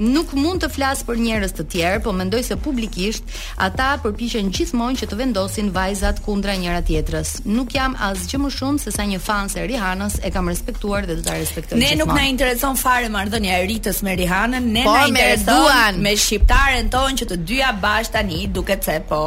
nuk 0.00 0.32
mund 0.38 0.64
të 0.64 0.70
flas 0.74 1.02
për 1.06 1.20
njerëz 1.22 1.52
të 1.58 1.66
tjerë, 1.74 2.02
po 2.04 2.14
mendoj 2.16 2.42
se 2.46 2.56
publikisht 2.64 3.28
ata 3.66 3.92
përpiqen 4.02 4.50
gjithmonë 4.54 5.02
që 5.02 5.10
të 5.10 5.18
vendosin 5.20 5.68
vajzat 5.76 6.22
kundra 6.24 6.56
njëra 6.58 6.80
tjetrës. 6.88 7.36
Nuk 7.56 7.74
jam 7.76 7.94
asgjë 8.10 8.40
më 8.42 8.52
shumë 8.56 8.82
se 8.82 8.94
sa 8.96 9.06
një 9.08 9.20
fan 9.24 9.50
se 9.52 9.64
Rihanës, 9.68 10.18
e 10.26 10.32
kam 10.34 10.48
respektuar 10.52 11.06
dhe 11.06 11.18
do 11.20 11.24
ta 11.28 11.36
respektoj. 11.38 11.78
Ne 11.80 11.92
nuk 12.00 12.12
na 12.16 12.24
intereson 12.32 12.76
fare 12.80 13.08
marrëdhënia 13.14 13.60
e 13.62 13.68
Ritës 13.72 14.02
me 14.06 14.16
Rihanën, 14.18 14.70
ne 14.78 14.86
po, 14.88 14.96
na 14.98 15.06
intereson 15.12 15.98
me, 16.00 16.06
me 16.08 16.14
shqiptaren 16.18 16.90
tonë 16.94 17.20
që 17.22 17.30
të 17.32 17.40
dyja 17.48 17.74
bashkë 17.82 18.16
tani 18.18 18.42
duket 18.56 18.88
se 18.90 18.98
po 19.08 19.22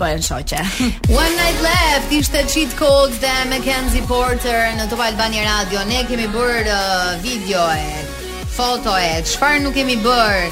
Bëjën 0.00 0.20
shoqe. 0.22 0.58
One 1.24 1.32
night 1.42 1.58
left 1.68 2.12
ishte 2.18 2.38
cheat 2.52 2.72
code 2.80 3.16
dhe 3.24 3.32
Mackenzie 3.50 4.04
Porter 4.06 4.68
në 4.78 4.84
Top 4.92 5.00
Albania 5.02 5.42
Radio. 5.48 5.82
Ne 5.90 6.04
kemi 6.06 6.28
bërë 6.30 6.70
uh, 6.70 7.16
video 7.24 7.64
e 7.74 7.88
foto 8.58 8.94
e 8.98 9.16
çfarë 9.26 9.64
nuk 9.64 9.74
kemi 9.78 9.96
bërë 10.02 10.44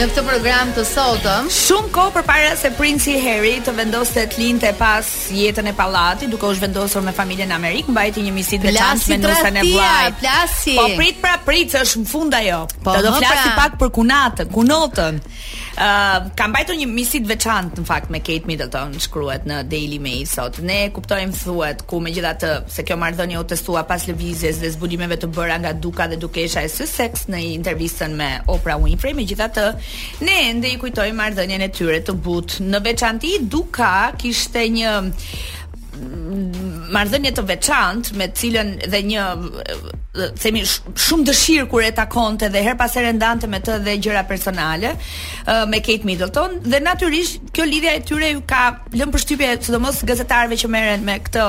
në 0.00 0.06
këtë 0.08 0.24
program 0.28 0.72
të 0.76 0.84
sotëm. 0.88 1.50
Shumë 1.52 1.92
kohë 1.92 2.22
para 2.30 2.54
se 2.60 2.70
Princi 2.78 3.18
Harry 3.20 3.52
të 3.66 3.74
vendoste 3.82 4.24
të 4.32 4.72
pas 4.80 5.04
jetën 5.40 5.68
e 5.68 5.74
pallatit, 5.76 6.32
duke 6.32 6.48
u 6.48 6.54
zhvendosur 6.56 7.04
me 7.06 7.12
familjen 7.16 7.52
në 7.52 7.58
Amerikë, 7.60 7.92
mbajti 7.92 8.24
një 8.24 8.32
misit 8.36 8.64
të 8.64 8.74
qanës 8.80 9.06
me 9.12 9.20
nusën 9.26 9.60
e 9.60 9.66
vllajt. 9.74 10.18
Plasi. 10.24 10.78
Po 10.80 10.88
prit 10.96 11.20
pra 11.20 11.36
prit, 11.44 11.68
është 11.76 12.00
në 12.06 12.10
funda 12.14 12.40
ajo. 12.44 12.64
Po 12.80 12.96
do 12.96 13.12
të 13.12 13.14
flasi 13.26 13.48
pra... 13.50 13.56
pak 13.60 13.78
për 13.84 13.94
kunatën, 14.00 14.52
kunotën 14.56 15.24
ka 16.36 16.44
mbajtur 16.48 16.78
një 16.80 16.86
misit 16.88 17.26
të 17.26 17.30
veçantë 17.34 17.82
në 17.82 17.88
fakt 17.88 18.10
me 18.12 18.20
Kate 18.24 18.48
Middleton 18.48 18.94
shkruhet 19.02 19.44
në 19.48 19.58
Daily 19.68 19.98
Mail 20.00 20.22
sot. 20.28 20.60
Ne 20.64 20.86
kuptojmë 20.94 21.36
thuhet 21.36 21.82
ku 21.88 21.98
megjithatë 22.04 22.52
se 22.72 22.84
kjo 22.86 22.96
marrëdhënie 23.00 23.36
u 23.36 23.44
testua 23.50 23.82
pas 23.88 24.06
lëvizjes 24.08 24.62
dhe 24.62 24.70
zbulimeve 24.76 25.18
të 25.20 25.28
bëra 25.36 25.58
nga 25.60 25.74
Duka 25.84 26.06
dhe 26.10 26.16
Dukesha 26.22 26.64
e 26.64 26.70
Sussex 26.72 27.26
në 27.32 27.42
intervistën 27.58 28.16
me 28.18 28.30
Oprah 28.52 28.78
Winfrey, 28.82 29.12
megjithatë 29.18 29.66
ne 30.24 30.38
ende 30.48 30.72
i 30.72 30.80
kujtojmë 30.80 31.18
marrëdhënien 31.20 31.66
e 31.68 31.70
tyre 31.76 32.00
të 32.08 32.16
butë. 32.24 32.64
Në 32.72 32.82
veçanti 32.88 33.36
Duka 33.42 33.92
kishte 34.20 34.64
një 34.78 34.96
marrëdhënie 36.00 37.30
të 37.36 37.44
veçantë 37.50 38.16
me 38.20 38.26
cilën 38.36 38.72
dhe 38.92 39.00
një 39.10 39.24
themi 40.42 40.62
shumë 40.66 41.26
dëshirë 41.28 41.68
kur 41.72 41.84
e 41.86 41.90
takonte 41.96 42.50
dhe 42.52 42.62
her 42.66 42.76
pas 42.80 42.92
herë 42.98 43.14
ndante 43.18 43.48
me 43.52 43.60
të 43.64 43.78
dhe 43.86 43.96
gjëra 44.04 44.24
personale 44.28 44.94
me 45.72 45.80
Kate 45.86 46.08
Middleton 46.08 46.58
dhe 46.66 46.82
natyrisht 46.84 47.50
kjo 47.56 47.68
lidhja 47.68 47.96
e 48.00 48.04
tyre 48.08 48.34
ka 48.50 48.62
lënë 48.92 49.14
përshtypje 49.16 49.54
sidomos 49.68 50.04
gazetarëve 50.12 50.60
që 50.64 50.72
merren 50.76 51.06
me 51.08 51.18
këtë 51.26 51.48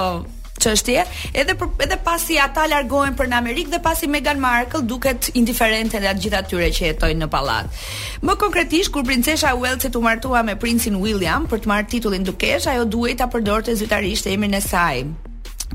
çështje, 0.63 1.03
edhe 1.41 1.53
për, 1.59 1.69
edhe 1.85 1.97
pasi 2.05 2.37
ata 2.41 2.65
largohen 2.71 3.15
për 3.17 3.29
në 3.31 3.37
Amerikë 3.41 3.73
dhe 3.75 3.81
pasi 3.85 4.09
Meghan 4.11 4.39
Markle 4.41 4.81
duket 4.89 5.29
indiferente 5.37 5.99
nga 6.01 6.13
gjitha 6.17 6.43
atyre 6.43 6.69
që 6.77 6.85
jetojnë 6.89 7.23
në 7.25 7.29
pallat. 7.33 7.81
Më 8.25 8.37
konkretisht, 8.41 8.91
kur 8.95 9.05
princesha 9.07 9.53
Wales 9.57 9.87
u 9.95 10.01
martua 10.03 10.43
me 10.47 10.55
princin 10.59 10.97
William 11.03 11.47
për 11.49 11.63
të 11.63 11.71
marrë 11.73 11.89
titullin 11.93 12.25
dukesh, 12.27 12.67
ajo 12.73 12.85
duhej 12.97 13.15
ta 13.19 13.27
përdorte 13.31 13.75
zyrtarisht 13.77 14.29
emrin 14.33 14.57
e 14.57 14.61
saj. 14.63 15.05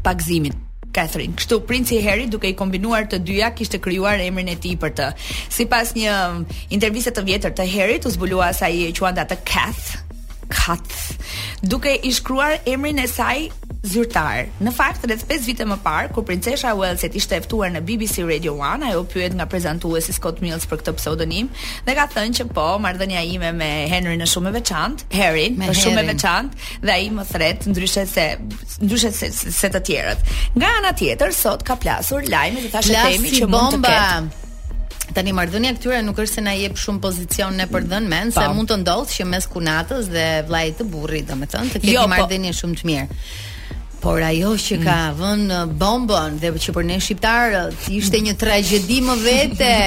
Pagzimit 0.02 0.56
Catherine. 0.92 1.36
Kështu 1.38 1.60
princi 1.64 2.00
Harry 2.04 2.26
duke 2.28 2.50
i 2.50 2.56
kombinuar 2.58 3.06
të 3.08 3.22
dyja 3.24 3.52
kishte 3.56 3.78
krijuar 3.80 4.20
emrin 4.20 4.50
e 4.52 4.56
tij 4.60 4.76
për 4.82 4.96
të. 4.98 5.10
Sipas 5.56 5.94
një 5.96 6.16
interviste 6.74 7.14
të 7.16 7.26
vjetër 7.28 7.54
të 7.56 7.68
Harryt 7.76 8.08
u 8.08 8.10
zbulua 8.12 8.50
se 8.52 8.66
ai 8.68 8.88
e 8.90 8.96
quante 8.98 9.22
atë 9.24 9.38
Kath, 9.48 9.94
Kat. 10.48 11.16
Duke 11.62 11.92
i 12.00 12.10
shkruar 12.12 12.58
emrin 12.68 12.98
e 13.02 13.06
saj 13.10 13.44
zyrtar. 13.92 14.46
Në 14.62 14.72
fakt 14.74 15.04
rreth 15.08 15.24
5 15.30 15.46
vite 15.48 15.64
më 15.66 15.76
parë, 15.82 16.10
kur 16.14 16.24
Princesha 16.28 16.70
Wales 16.78 17.02
e 17.02 17.08
ishte 17.18 17.38
ftuar 17.46 17.72
në 17.74 17.82
BBC 17.86 18.24
Radio 18.28 18.54
1, 18.58 18.84
ajo 18.90 19.02
pyet 19.10 19.34
nga 19.38 19.46
prezantuesi 19.50 20.14
Scott 20.14 20.42
Mills 20.44 20.66
për 20.70 20.82
këtë 20.82 20.94
pseudonim 21.00 21.48
dhe 21.86 21.96
ka 21.98 22.06
thënë 22.14 22.36
që 22.40 22.46
po, 22.54 22.66
marrdhënia 22.84 23.24
ime 23.26 23.50
me 23.58 23.70
Henry 23.90 24.14
në 24.20 24.28
shumë 24.30 24.52
e 24.52 24.54
veçantë, 24.60 25.08
Harry 25.18 25.48
në 25.56 25.72
shumë 25.80 26.04
e 26.04 26.06
veçantë 26.12 26.70
dhe 26.84 26.94
ai 26.94 27.10
më 27.16 27.26
thret 27.32 27.66
ndryshe 27.72 28.06
se 28.12 28.28
ndryshe 28.84 29.10
se, 29.18 29.32
se 29.58 29.72
të 29.74 29.82
tjerët. 29.90 30.22
Nga 30.56 30.70
ana 30.82 30.94
tjetër, 31.02 31.34
sot 31.42 31.66
ka 31.66 31.74
plasur 31.76 32.22
lajmi 32.30 32.62
dhe 32.68 32.72
thashë 32.76 32.96
themi 33.08 33.34
që 33.40 33.50
mund 33.50 33.80
të 33.80 33.84
ketë 33.88 34.41
Tani 35.12 35.32
marrëdhënia 35.36 35.74
këtyre 35.76 35.98
nuk 36.06 36.20
është 36.22 36.38
se 36.38 36.42
na 36.44 36.52
jep 36.56 36.78
shumë 36.80 37.00
pozicion 37.04 37.56
ne 37.60 37.66
për 37.68 37.84
dhënë 37.92 38.08
men, 38.12 38.30
se 38.32 38.44
mund 38.56 38.70
të 38.72 38.78
ndodhë 38.82 39.12
që 39.18 39.26
mes 39.32 39.48
kunatës 39.54 40.08
dhe 40.14 40.26
vllajit 40.48 40.80
të 40.80 40.86
burrit, 40.94 41.26
domethënë, 41.32 41.72
të 41.74 41.80
ketë 41.82 41.94
jo, 41.98 42.04
po- 42.06 42.12
marrëdhënie 42.14 42.54
po... 42.56 42.60
shumë 42.62 42.80
të 42.80 42.88
mirë. 42.92 43.24
Por 44.02 44.18
ajo 44.22 44.56
që 44.58 44.76
ka 44.82 44.94
mm. 44.98 45.18
vënë 45.20 45.44
në 45.48 45.58
uh, 45.62 45.72
bombën 45.78 46.38
dhe 46.42 46.50
që 46.64 46.72
për 46.74 46.84
ne 46.88 46.94
shqiptarët 47.02 47.84
ishte 47.94 48.18
një 48.26 48.32
tragjedi 48.40 48.98
më 49.06 49.14
vete. 49.22 49.74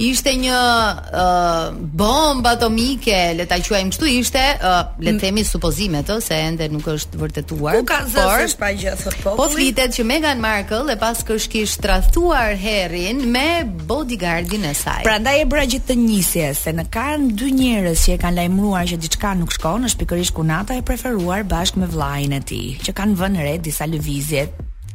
Ishte 0.00 0.32
një 0.40 0.56
uh, 0.56 1.64
bombë 2.00 2.48
atomike, 2.54 3.16
le 3.36 3.44
ta 3.50 3.58
quajmë 3.60 3.90
kështu, 3.92 4.06
ishte, 4.22 4.44
uh, 4.64 4.94
le 5.04 5.12
të 5.12 5.22
themi 5.26 5.42
supozimet, 5.44 6.08
ëh, 6.08 6.22
se 6.24 6.38
ende 6.40 6.70
nuk 6.72 6.86
është 6.94 7.18
vërtetuar. 7.20 7.82
Ka 7.90 7.98
por 8.14 8.46
pa 8.62 8.70
gjë 8.72 8.94
thot 9.02 9.18
populli. 9.18 9.36
Po 9.36 9.48
flitet 9.52 9.92
që 9.98 10.06
Meghan 10.08 10.40
Markle 10.40 10.94
e 10.94 10.96
pas 11.02 11.20
kësh 11.28 11.50
kish 11.52 11.74
tradhtuar 11.84 12.54
Harryn 12.62 13.20
me 13.34 13.66
bodyguardin 13.90 14.64
e 14.70 14.70
saj. 14.78 15.02
Prandaj 15.04 15.42
e 15.42 15.50
bëra 15.52 15.66
gjithë 15.74 15.90
të 15.90 15.98
nisje 16.00 16.48
se 16.62 16.72
në 16.78 16.86
kanë 16.96 17.36
dy 17.42 17.50
njerëz 17.58 18.06
që 18.06 18.16
e 18.16 18.20
kanë 18.24 18.40
lajmëruar 18.40 18.88
që 18.94 19.00
diçka 19.04 19.34
nuk 19.42 19.52
shkon, 19.58 19.84
është 19.90 20.04
pikërisht 20.06 20.36
kunata 20.38 20.80
e 20.80 20.84
preferuar 20.86 21.44
bashkë 21.50 21.84
me 21.84 21.90
vllajën 21.92 22.38
e 22.38 22.40
tij, 22.48 22.72
që 22.88 22.96
kanë 23.02 23.20
vënë 23.20 23.39
re 23.42 23.58
disa 23.62 23.86
lëvizje 23.88 24.46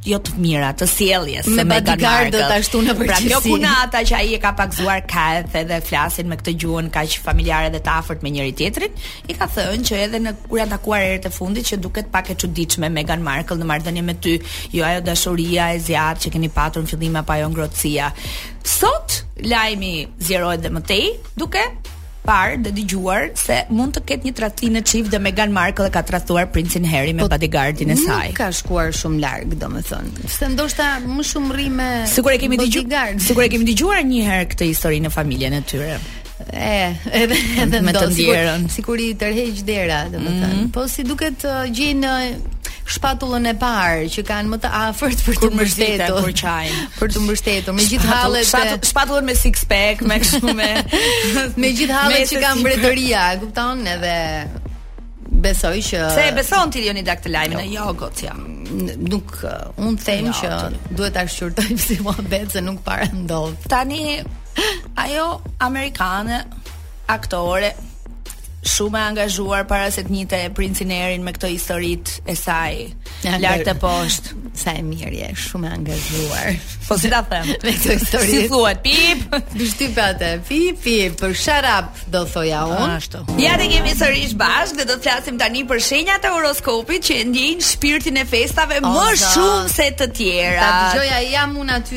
jo 0.05 0.19
të 0.21 0.35
mira 0.37 0.67
të 0.77 0.85
sjelljes 0.85 1.47
me 1.49 1.63
Meghan 1.65 1.97
Markle. 2.01 2.43
ashtu 2.59 2.81
në 2.85 2.93
Pra 2.99 3.15
kjo 3.23 3.39
punata 3.41 4.03
që 4.05 4.13
ai 4.19 4.33
e 4.35 4.39
ka 4.43 4.51
pakzuar 4.57 5.01
ka 5.09 5.23
edhe 5.39 5.63
dhe 5.71 5.79
flasin 5.87 6.29
me 6.29 6.37
këtë 6.37 6.53
gjuhën 6.63 6.91
kaq 6.93 7.15
familjare 7.25 7.71
dhe 7.73 7.79
të 7.81 7.89
afërt 8.01 8.21
me 8.23 8.29
njëri 8.35 8.53
tjetrin, 8.59 8.91
i 9.31 9.33
ka 9.33 9.47
thënë 9.55 9.83
që 9.89 9.97
edhe 10.03 10.19
në 10.27 10.35
kur 10.45 10.59
janë 10.61 10.73
takuar 10.75 11.01
herët 11.07 11.25
e 11.25 11.33
fundit 11.33 11.65
që 11.71 11.79
duket 11.87 12.11
pak 12.13 12.29
e 12.35 12.37
çuditshme 12.43 12.89
Meghan 12.99 13.25
Markle 13.25 13.57
në 13.63 13.71
marrëdhënie 13.71 14.05
me 14.05 14.13
ty, 14.21 14.37
jo 14.77 14.85
ajo 14.85 15.01
dashuria 15.09 15.71
e 15.73 15.81
zjarrit 15.87 16.21
që 16.21 16.35
keni 16.37 16.53
patur 16.53 16.85
në 16.85 16.93
fillim 16.93 17.17
apo 17.23 17.33
ajo 17.39 17.49
ngrohtësia. 17.49 18.13
Sot 18.77 19.19
lajmi 19.41 19.93
zjerohet 20.21 20.61
dhe 20.61 20.69
më 20.75 20.81
tej, 20.85 21.17
duke 21.33 21.63
parë 22.25 22.57
dhe 22.65 22.71
dëgjuar 22.79 23.27
se 23.39 23.59
mund 23.77 23.95
të 23.95 24.01
ketë 24.09 24.27
një 24.29 24.33
tradhti 24.39 24.69
në 24.73 24.81
çift 24.91 25.11
dhe 25.13 25.21
Meghan 25.27 25.53
Markle 25.55 25.91
ka 25.93 26.01
tradhtuar 26.07 26.49
princin 26.53 26.87
Harry 26.89 27.13
me 27.13 27.23
po, 27.25 27.29
bodyguardin 27.35 27.93
e 27.93 27.97
saj. 28.01 28.31
Nuk 28.33 28.39
ka 28.41 28.49
shkuar 28.59 28.91
shumë 28.97 29.21
larg, 29.23 29.53
domethënë. 29.61 30.25
Se 30.37 30.49
ndoshta 30.55 30.89
më 31.05 31.27
shumë 31.31 31.55
rri 31.57 31.67
me 31.79 31.89
Sigur 32.11 32.35
e 32.35 32.41
kemi 32.41 32.59
dëgjuar, 32.63 33.13
sigur 33.27 33.45
e 33.45 33.49
kemi 33.53 33.69
dëgjuar 33.71 34.03
një 34.11 34.23
herë 34.31 34.49
këtë 34.55 34.69
histori 34.71 35.01
në 35.05 35.13
familjen 35.15 35.57
e 35.57 35.63
tyre. 35.69 35.97
E, 36.45 36.75
edhe 37.21 37.37
edhe 37.63 37.79
me 37.83 37.93
të 37.95 38.07
ndjerën. 38.11 38.65
Sikur, 38.73 38.99
i 39.05 39.13
tërheq 39.19 39.61
dera, 39.67 40.01
domethënë. 40.11 40.57
Mm 40.57 40.65
-hmm. 40.65 40.73
Po 40.75 40.87
si 40.91 41.03
duket 41.07 41.45
uh, 41.47 41.63
gjin 41.73 42.03
shpatullën 42.85 43.49
e 43.49 43.53
parë 43.57 44.03
që 44.13 44.23
kanë 44.27 44.51
më 44.53 44.57
të 44.63 44.71
afërt 44.81 45.23
për 45.25 45.39
të 45.41 45.49
mbështetur 45.55 46.19
kur 46.19 46.33
qajnë 46.41 46.83
për 46.99 47.13
të 47.15 47.23
mbështetur 47.23 47.75
me 47.79 47.85
gjithë 47.89 48.11
hallet 48.11 48.53
shpatullën 48.85 49.25
me 49.25 49.33
six 49.39 49.63
pack 49.69 50.03
me 50.05 50.19
kështu 50.21 50.53
me 50.55 50.67
me 51.63 51.71
gjithë 51.79 51.97
hallet 51.97 52.29
që 52.29 52.43
kanë 52.43 52.61
mbretëria 52.61 53.23
e 53.33 53.39
kupton 53.41 53.81
edhe 53.95 54.13
besoj 55.45 55.73
që 55.89 56.03
se 56.17 56.27
e 56.29 56.35
beson 56.37 56.73
ti 56.75 56.83
Leonid 56.85 57.09
Dakt 57.09 57.25
Lajmin 57.29 57.73
jo 57.73 57.87
jam. 58.21 58.45
nuk 59.09 59.39
uh, 59.41 59.65
un 59.81 59.97
them 59.97 60.29
jo, 60.29 60.35
që 60.41 60.51
duhet 60.93 61.17
ta 61.17 61.25
shqyrtoj 61.25 61.79
si 61.81 61.97
mohabet 62.05 62.53
se 62.53 62.61
nuk 62.61 62.81
para 62.85 63.09
ndodh 63.09 63.65
tani 63.71 64.19
ajo 65.05 65.27
amerikane 65.59 66.43
aktore 67.17 67.73
shumë 68.65 68.97
e 68.97 69.03
angazhuar 69.11 69.63
para 69.69 69.89
se 69.93 70.03
të 70.05 70.11
njëte 70.13 70.39
princin 70.57 70.91
erin 70.93 71.23
me 71.25 71.31
këto 71.35 71.49
historit 71.51 72.15
e 72.29 72.35
saj 72.37 72.79
lartë 73.25 73.67
të 73.67 73.75
poshtë 73.81 74.37
sa 74.57 74.73
e 74.79 74.83
mirë 74.85 75.13
je, 75.21 75.27
shumë 75.45 75.69
e 75.69 75.73
angazhuar 75.77 76.57
po 76.87 76.97
si 77.01 77.09
ta 77.13 77.21
thëmë 77.29 77.57
me 77.65 77.73
këtë 77.77 77.97
historit 77.99 78.33
si 78.33 78.49
thuat 78.51 78.81
pip 78.85 79.35
bështi 79.55 79.89
për 79.95 80.05
atë, 80.09 80.31
pip, 80.47 80.79
pip 80.83 81.15
për 81.21 81.35
sharap, 81.39 81.93
do 82.13 82.23
thoja 82.29 82.63
unë 82.71 83.21
ja 83.43 83.53
të 83.59 83.69
kemi 83.75 83.93
sërish 83.99 84.33
bashkë 84.41 84.79
dhe 84.81 84.87
do 84.89 84.97
të 84.97 85.05
flasim 85.05 85.37
tani 85.41 85.61
për 85.69 85.83
shenjat 85.85 86.25
e 86.29 86.33
horoskopit 86.33 87.05
që 87.09 87.19
ndjenë 87.31 87.67
shpirtin 87.69 88.19
e 88.23 88.25
festave 88.29 88.81
më 88.85 89.05
shumë 89.21 89.69
se 89.75 89.87
të 90.01 90.09
tjera 90.17 90.71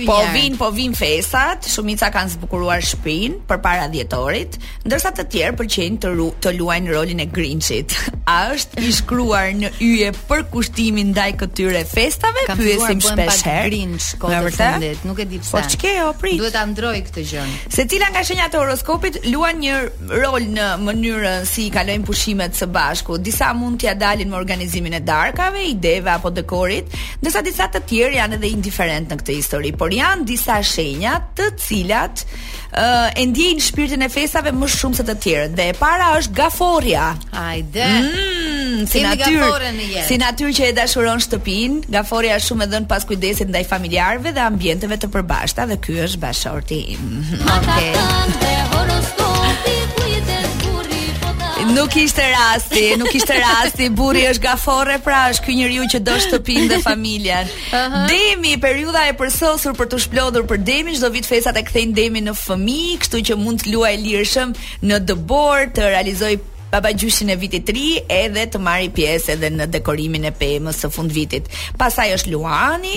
po 0.09 0.29
vinë, 0.37 0.59
po 0.61 0.69
vinë 0.75 0.99
festat 1.01 1.69
shumica 1.73 2.11
kanë 2.13 2.37
zbukuruar 2.37 2.85
shpin 2.85 3.41
për 3.49 3.63
para 3.65 3.89
djetorit 3.93 4.59
ndërsa 4.85 5.15
të 5.17 5.29
tjerë 5.33 5.57
për 5.63 5.69
qenë 5.79 6.03
të 6.09 6.57
luajn 6.59 6.87
rolin 6.93 7.23
e 7.23 7.27
Grinchit. 7.31 7.95
A 8.29 8.37
është 8.53 8.83
i 8.85 8.91
shkruar 8.93 9.51
në 9.57 9.71
yje 9.85 10.11
për 10.29 10.43
kushtimin 10.53 11.13
ndaj 11.15 11.31
këtyre 11.43 11.81
festave? 11.89 12.43
Pyesim 12.59 13.01
shpesh 13.05 13.43
herë. 13.47 13.69
Grinch, 13.71 14.09
kot 14.21 14.49
fundit, 14.59 15.07
nuk 15.09 15.23
e 15.25 15.29
di 15.31 15.39
pse. 15.43 15.53
Po 15.55 15.63
ç'ke 15.65 15.95
o 16.09 16.11
prit? 16.19 16.37
Duhet 16.43 16.53
ta 16.59 16.65
ndroj 16.69 16.99
këtë 17.07 17.25
gjë. 17.33 17.47
Secila 17.75 18.11
nga 18.13 18.25
shenjat 18.27 18.57
e 18.57 18.61
horoskopit 18.61 19.21
luan 19.33 19.63
një 19.63 19.79
rol 20.13 20.49
në 20.57 20.69
mënyrën 20.85 21.49
si 21.49 21.69
i 21.69 21.73
kalojnë 21.75 22.07
pushimet 22.09 22.59
së 22.59 22.69
bashku. 22.75 23.17
Disa 23.23 23.53
mund 23.57 23.81
t'ia 23.83 23.95
dalin 23.99 24.33
me 24.35 24.39
organizimin 24.41 24.99
e 24.99 25.03
darkave, 25.05 25.65
ideve 25.73 26.13
apo 26.17 26.29
dekorit, 26.35 26.91
ndërsa 27.23 27.45
disa 27.47 27.71
të 27.73 27.85
tjerë 27.89 28.21
janë 28.21 28.39
edhe 28.41 28.53
indiferent 28.53 29.13
në 29.15 29.21
këtë 29.23 29.39
histori, 29.39 29.73
por 29.79 29.95
janë 29.97 30.29
disa 30.29 30.59
shenja 30.65 31.17
të 31.37 31.49
cilat 31.65 32.25
uh, 32.27 33.09
e 33.17 33.25
ndjejnë 33.31 33.67
shpirtin 33.71 34.05
e 34.05 34.11
festave 34.13 34.53
më 34.55 34.69
shumë 34.75 34.99
se 35.01 35.07
të 35.09 35.17
tjerët. 35.25 35.57
Dhe 35.59 35.69
e 35.73 35.77
para 35.81 36.11
është 36.21 36.37
ga 36.39 36.48
gaforja. 36.51 37.15
Hajde. 37.37 37.85
Mm, 37.85 38.87
si 38.89 39.03
natyrë. 39.05 40.01
Si 40.09 40.19
natyrë 40.21 40.55
që 40.59 40.67
e 40.71 40.73
dashuron 40.79 41.21
shtëpin, 41.25 41.79
gaforja 41.93 42.39
është 42.41 42.51
shumë 42.53 42.67
e 42.67 42.71
dhënë 42.75 42.91
pas 42.91 43.05
kujdesit 43.09 43.53
ndaj 43.53 43.65
familjarëve 43.73 44.33
dhe 44.37 44.45
ambienteve 44.49 44.99
të 45.03 45.13
përbashkëta 45.17 45.69
dhe 45.73 45.81
ky 45.87 46.01
është 46.09 46.23
bashorti 46.25 46.81
im. 46.97 47.15
Okej. 47.43 47.95
Okay. 48.01 48.77
Nuk 51.79 51.95
ishte 51.95 52.25
rasti, 52.27 52.97
nuk 52.99 53.13
ishte 53.15 53.35
rasti. 53.39 53.87
Burri 53.99 54.25
është 54.33 54.43
gaforre, 54.43 54.97
pra 55.05 55.19
është 55.31 55.45
ky 55.47 55.55
njeriu 55.61 55.85
që 55.93 56.01
do 56.03 56.15
shtëpinë 56.25 56.67
dhe 56.73 56.79
familjen. 56.83 57.47
Uh 57.51 57.75
-huh. 57.83 58.01
Demi, 58.11 58.53
periudha 58.65 59.03
e 59.07 59.13
përsosur 59.21 59.73
për 59.79 59.87
të 59.93 59.99
shplodhur 60.05 60.45
për 60.51 60.59
Demi, 60.71 60.91
çdo 60.99 61.09
vit 61.17 61.27
fesat 61.33 61.57
e 61.57 61.63
kthejnë 61.69 61.95
Demi 62.01 62.21
në 62.27 62.33
fëmijë, 62.47 62.99
kështu 63.05 63.17
që 63.29 63.35
mund 63.45 63.59
të 63.63 63.69
luajë 63.75 64.01
lirshëm 64.07 64.49
në 64.89 64.97
dëbor, 65.09 65.59
të 65.75 65.81
realizoj 65.95 66.35
Baba 66.73 66.91
gjyshin 67.01 67.31
e 67.33 67.37
vitit 67.37 67.65
tri 67.67 67.89
edhe 68.25 68.43
të 68.53 68.59
marri 68.67 68.89
pjesë 68.97 69.33
edhe 69.35 69.49
në 69.57 69.65
dekorimin 69.75 70.25
e 70.25 70.33
pemës 70.43 70.77
së 70.83 70.89
fund 70.97 71.11
vitit. 71.19 71.45
Pasaj 71.81 72.09
është 72.17 72.31
Luani, 72.35 72.97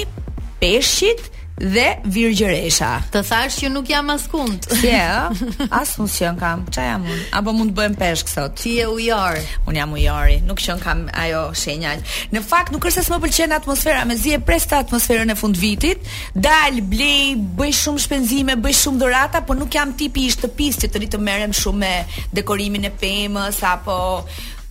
Peshqit, 0.62 1.22
dhe 1.62 1.86
virgjëresha. 2.10 2.90
Të 3.14 3.22
thash 3.30 3.58
që 3.62 3.70
nuk 3.74 3.90
jam 3.92 4.10
askund. 4.14 4.66
Si 4.80 4.90
e? 4.92 5.50
As 5.80 5.94
nuk 6.00 6.12
kam. 6.40 6.66
Çfarë 6.72 6.88
jam 6.88 7.06
Apo 7.32 7.54
mund 7.56 7.72
të 7.74 7.78
bëjmë 7.80 8.00
peshk 8.00 8.30
sot? 8.32 8.56
Ti 8.62 8.74
je 8.80 8.88
ujor. 8.90 9.38
Un 9.70 9.76
jam 9.78 9.94
ujori. 9.96 10.40
Nuk 10.48 10.62
qen 10.64 10.80
kam 10.82 11.04
ajo 11.24 11.44
shenja. 11.58 11.94
Në 12.34 12.44
fakt 12.46 12.72
nuk 12.74 12.86
është 12.90 13.04
se 13.06 13.14
më 13.14 13.22
pëlqen 13.26 13.54
atmosfera, 13.60 14.04
më 14.10 14.18
e 14.34 14.40
presta 14.46 14.80
atmosferën 14.82 15.30
e 15.30 15.36
fund 15.38 15.58
vitit. 15.58 16.02
Dal, 16.34 16.82
blej, 16.82 17.36
bëj 17.38 17.74
shumë 17.84 18.00
shpenzime, 18.06 18.58
bëj 18.62 18.76
shumë 18.84 19.02
dhurata, 19.04 19.44
po 19.46 19.54
nuk 19.58 19.70
jam 19.74 19.94
tipi 19.98 20.26
i 20.28 20.32
shtëpisë 20.34 20.80
që 20.86 20.90
të 20.94 21.02
rit 21.04 21.14
të 21.16 21.20
merrem 21.22 21.54
shumë 21.54 21.80
me 21.82 21.92
dekorimin 22.36 22.86
e 22.90 22.94
pemës 23.02 23.62
apo 23.70 24.00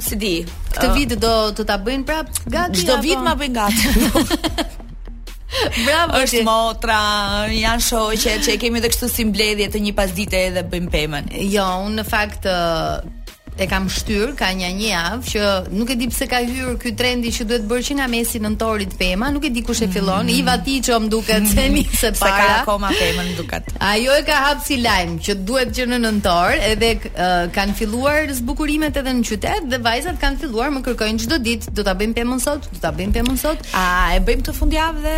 si 0.00 0.16
di. 0.16 0.34
Këtë 0.72 0.92
vit 0.96 1.16
do 1.20 1.34
të 1.56 1.66
ta 1.68 1.78
bëjnë 1.80 2.08
prapë 2.08 2.52
gati. 2.56 2.82
Çdo 2.84 3.00
vit 3.04 3.20
ma 3.20 3.36
bëjnë 3.36 3.58
gati. 3.60 4.70
Bravo 5.86 6.12
ti. 6.16 6.22
Është 6.24 6.42
motra, 6.46 6.98
janë 7.52 7.82
shoqe 7.86 8.36
që 8.44 8.54
e 8.54 8.58
kemi 8.62 8.80
edhe 8.80 8.90
kështu 8.92 9.08
si 9.12 9.26
mbledhje 9.30 9.70
të 9.74 9.82
një 9.86 9.94
pasdite 9.98 10.44
edhe 10.50 10.64
bëjmë 10.72 10.92
pemën. 10.94 11.32
Jo, 11.56 11.66
unë 11.86 12.00
në 12.02 12.06
fakt 12.10 12.46
e 13.58 13.66
kam 13.66 13.88
shtyr 13.90 14.34
ka 14.38 14.50
një 14.56 14.68
një 14.78 14.88
javë 14.90 15.30
që 15.30 15.44
nuk 15.74 15.90
e 15.92 15.96
di 16.00 16.06
pse 16.10 16.26
ka 16.30 16.38
hyrë 16.44 16.74
ky 16.82 16.92
trendi 16.98 17.32
që 17.34 17.46
duhet 17.48 17.64
bërë 17.70 17.84
që 17.88 17.96
nga 17.98 18.06
mesi 18.12 18.40
nëntorit 18.42 18.94
pema, 18.98 19.30
nuk 19.34 19.46
e 19.46 19.50
di 19.54 19.62
kush 19.66 19.82
e 19.86 19.88
fillon. 19.92 20.24
Mm 20.24 20.28
-hmm. 20.28 20.38
Iva 20.38 20.98
më 21.00 21.08
duket 21.08 21.46
se 21.54 21.68
nisi 21.68 21.98
para. 22.00 22.36
Se 22.36 22.40
ka 22.46 22.54
akoma 22.62 22.90
pemën 23.00 23.36
duket. 23.36 23.64
Ajo 23.90 24.10
e 24.20 24.22
ka 24.22 24.36
hap 24.46 24.64
si 24.66 24.76
lajm 24.80 25.18
që 25.24 25.34
duhet 25.34 25.68
që 25.76 25.82
në 25.90 25.98
nëntor 26.04 26.50
edhe 26.70 26.90
uh, 26.94 27.46
kanë 27.56 27.74
filluar 27.78 28.18
zbukurimet 28.38 28.96
edhe 28.96 29.12
në 29.18 29.22
qytet 29.28 29.62
dhe 29.70 29.78
vajzat 29.86 30.18
kanë 30.20 30.38
filluar 30.40 30.68
më 30.70 30.80
kërkojnë 30.86 31.18
çdo 31.22 31.38
ditë, 31.46 31.64
do 31.72 31.82
ta 31.82 31.94
bëjmë 31.94 32.14
pemën 32.18 32.40
sot, 32.46 32.62
do 32.72 32.78
ta 32.80 32.90
bëjmë 32.92 33.12
pemën 33.16 33.38
sot. 33.44 33.58
A 33.72 33.86
e 34.16 34.20
bëjmë 34.26 34.42
të 34.48 34.52
fundjavë 34.52 35.00
dhe 35.06 35.16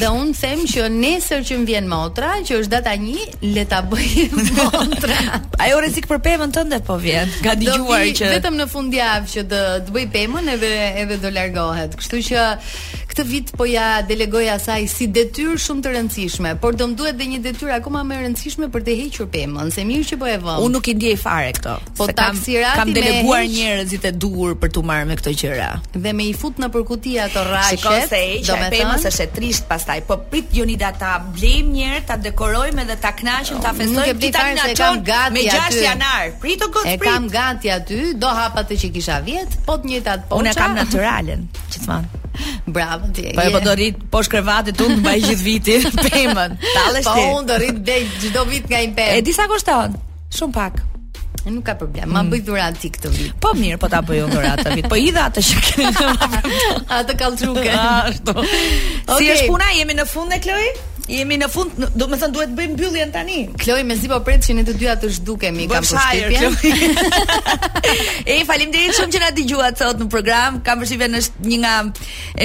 dhe 0.00 0.08
un 0.08 0.32
them 0.40 0.60
që 0.72 0.88
nesër 1.02 1.40
që 1.48 1.54
vjen 1.66 1.88
motra, 1.88 2.32
që 2.46 2.60
është 2.60 2.68
data 2.76 2.90
1, 2.96 3.36
le 3.54 3.64
ta 3.64 3.80
bëjmë 3.90 4.44
motra. 4.58 5.16
Ajo 5.58 5.80
rrezik 5.80 6.06
për 6.06 6.18
pemën 6.26 6.50
tënde 6.56 6.80
po 6.88 6.96
vjen. 7.06 7.28
Gati 7.42 7.65
dëgjuar 7.66 8.06
që 8.18 8.28
vetëm 8.36 8.56
në 8.60 8.66
fundjavë 8.72 9.30
që 9.32 9.42
do 9.50 9.60
të 9.86 9.94
bëj 9.96 10.04
pemën 10.14 10.52
edhe 10.54 10.68
edhe 11.02 11.16
do 11.24 11.32
largohet. 11.34 11.96
Kështu 12.00 12.20
që 12.28 12.44
këtë 13.16 13.24
vit 13.30 13.50
po 13.56 13.64
ja 13.64 14.02
delegoj 14.04 14.44
asaj 14.52 14.84
si 14.92 15.06
detyrë 15.08 15.54
shumë 15.64 15.82
të 15.86 15.90
rëndësishme, 15.94 16.50
por 16.60 16.76
do 16.76 16.84
më 16.90 16.96
duhet 17.00 17.16
dhe 17.16 17.26
një 17.30 17.38
detyrë 17.46 17.76
akoma 17.78 18.02
më 18.04 18.18
e 18.20 18.24
rëndësishme 18.26 18.66
për 18.74 18.82
të 18.84 18.96
hequr 18.98 19.28
pemën, 19.32 19.70
se 19.72 19.84
mirë 19.88 20.08
që 20.10 20.18
po 20.20 20.28
e 20.28 20.34
vëm. 20.42 20.58
Unë 20.66 20.76
nuk 20.76 20.90
i 20.92 20.94
ndjej 20.98 21.14
fare 21.22 21.54
këto. 21.56 21.76
Po 21.96 22.08
taksirat 22.10 22.74
kam, 22.76 22.90
kam 22.92 22.98
deleguar 22.98 23.40
hejq... 23.40 23.54
njerëzit 23.54 24.04
e 24.04 24.12
duhur 24.20 24.58
për 24.60 24.72
të 24.76 24.82
marrë 24.90 25.06
me 25.08 25.16
këto 25.20 25.32
gjëra. 25.40 25.68
Dhe 25.96 26.12
me 26.18 26.26
i 26.28 26.34
fut 26.36 26.60
në 26.60 26.68
përkuti 26.76 27.14
ato 27.24 27.46
rrahje, 27.46 27.78
do 27.86 27.94
të 28.12 28.20
thënë 28.50 28.68
pemë 28.74 28.98
se 29.00 29.14
është 29.14 29.24
e 29.24 29.28
trisht 29.38 29.68
pastaj. 29.70 30.04
Po 30.10 30.18
prit 30.34 30.52
joni 30.58 30.76
data, 30.84 31.14
blejm 31.38 31.72
njerë 31.78 32.02
ta 32.10 32.18
dekorojmë 32.26 32.84
dhe 32.92 32.98
ta 33.06 33.14
kënaqim, 33.16 33.64
ta 33.64 33.72
festojmë 33.72 34.20
ditën 34.26 34.52
e 34.52 34.60
natën 34.60 35.02
me 35.38 35.46
6 35.48 35.80
janar. 35.88 36.36
Prit 36.44 36.68
o 36.68 36.68
gjithë. 36.68 36.92
E 36.98 37.00
kam 37.06 37.30
gati 37.32 37.72
aty, 37.78 38.04
do 38.20 38.28
hapa 38.42 38.66
të 38.68 38.82
që 38.84 38.92
kisha 38.98 39.18
vjet, 39.24 39.56
po 39.64 39.80
të 39.80 39.88
njëjtat 39.94 40.28
po. 40.28 40.42
Unë 40.42 40.56
kam 40.58 40.76
natyralen, 40.76 41.48
gjithmonë. 41.72 42.24
Bravo 42.76 43.06
ti. 43.12 43.32
Po 43.34 43.40
apo 43.44 43.60
do 43.62 43.74
rit 43.78 43.96
poshtë 44.12 44.32
krevatit 44.36 44.78
tund 44.80 45.00
mbaj 45.02 45.20
gjithë 45.26 45.44
vitin 45.46 45.86
pemën. 46.00 46.56
Tallesh 46.76 47.06
po 47.06 47.14
ti. 47.16 47.22
Po 47.22 47.38
unë 47.38 47.48
do 47.50 47.58
rit 47.62 47.80
gjithë 47.86 48.20
çdo 48.26 48.44
vit 48.50 48.68
nga 48.70 48.80
im 48.86 48.92
pemë. 48.98 49.16
E 49.20 49.24
di 49.26 49.34
sa 49.36 49.48
kushton. 49.50 49.96
Shumë 50.36 50.56
pak. 50.56 50.82
nuk 51.46 51.62
ka 51.62 51.74
problem. 51.78 52.10
Ma 52.10 52.24
mm. 52.24 52.30
bëj 52.32 52.40
dhuratë 52.46 52.78
ti 52.82 52.88
këtë 52.90 53.10
vit. 53.14 53.34
Po 53.42 53.52
mirë, 53.54 53.76
po 53.78 53.86
ta 53.86 54.00
bëj 54.02 54.24
unë 54.24 54.40
këtë 54.60 54.70
vit. 54.80 54.86
Po 54.90 54.96
idha 54.98 55.28
atë 55.30 55.44
që 55.46 55.62
ke. 55.62 55.90
Atë 56.98 57.14
kallçuke. 57.20 57.68
Ashtu. 57.70 58.34
Si 59.14 59.30
është 59.34 59.46
puna? 59.52 59.68
Jemi 59.78 59.94
në 59.94 60.08
fund 60.10 60.34
e 60.34 60.40
Kloi? 60.42 60.66
Jemi 61.08 61.36
në 61.38 61.46
fund, 61.52 61.76
do 61.94 62.06
të 62.10 62.16
thënë 62.18 62.34
duhet 62.34 62.54
bëjmë 62.58 62.74
mbylljen 62.74 63.12
tani. 63.14 63.36
Kloj 63.62 63.82
me 63.86 63.94
zipo 63.98 64.18
pret 64.26 64.42
që 64.42 64.54
ne 64.58 64.64
të 64.66 64.72
dyja 64.80 64.96
të 64.98 65.10
zhdukemi 65.20 65.68
kam 65.70 65.84
përshtypjen. 65.86 66.54
E 68.36 68.40
faleminderit 68.48 68.96
shumë 68.96 69.12
që 69.14 69.20
na 69.22 69.28
dëgjuat 69.36 69.78
sot 69.78 70.00
në 70.02 70.08
program. 70.10 70.58
Kam 70.66 70.80
përshtypjen 70.82 71.14
është 71.20 71.46
një 71.46 71.58
nga 71.62 71.74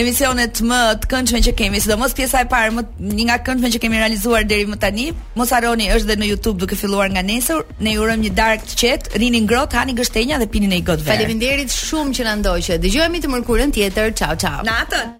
emisionet 0.01 0.61
më 0.67 0.79
të 1.01 1.09
këndshme 1.11 1.41
që 1.47 1.53
kemi, 1.57 1.81
sidomos 1.81 2.13
pjesa 2.17 2.43
e 2.45 2.47
parë, 2.51 2.75
më 2.77 2.83
një 3.17 3.25
nga 3.31 3.39
këndshme 3.49 3.71
që 3.75 3.81
kemi 3.81 3.97
realizuar 4.01 4.45
deri 4.47 4.67
më 4.69 4.77
tani. 4.83 5.07
Mos 5.39 5.53
harroni, 5.57 5.89
është 5.95 6.11
edhe 6.11 6.19
në 6.21 6.29
YouTube 6.35 6.61
duke 6.61 6.77
filluar 6.77 7.09
nga 7.15 7.25
nesër. 7.25 7.63
Ne 7.79 7.95
ju 7.95 8.03
urojmë 8.05 8.27
një 8.27 8.35
darkë 8.37 8.69
të 8.69 8.77
qetë. 8.83 9.15
Rini 9.23 9.41
ngrohtë, 9.47 9.79
hani 9.81 9.97
gështenja 9.97 10.37
dhe 10.43 10.49
pini 10.53 10.69
një 10.75 10.83
gotë. 10.91 11.09
Faleminderit 11.09 11.73
shumë 11.79 12.13
që 12.19 12.29
na 12.29 12.37
ndoqët. 12.43 12.83
Dëgjohemi 12.85 13.23
të 13.25 13.33
mërkurën 13.35 13.73
tjetër. 13.79 14.13
Ciao 14.21 14.37
ciao. 14.37 14.61
Natën. 14.69 15.17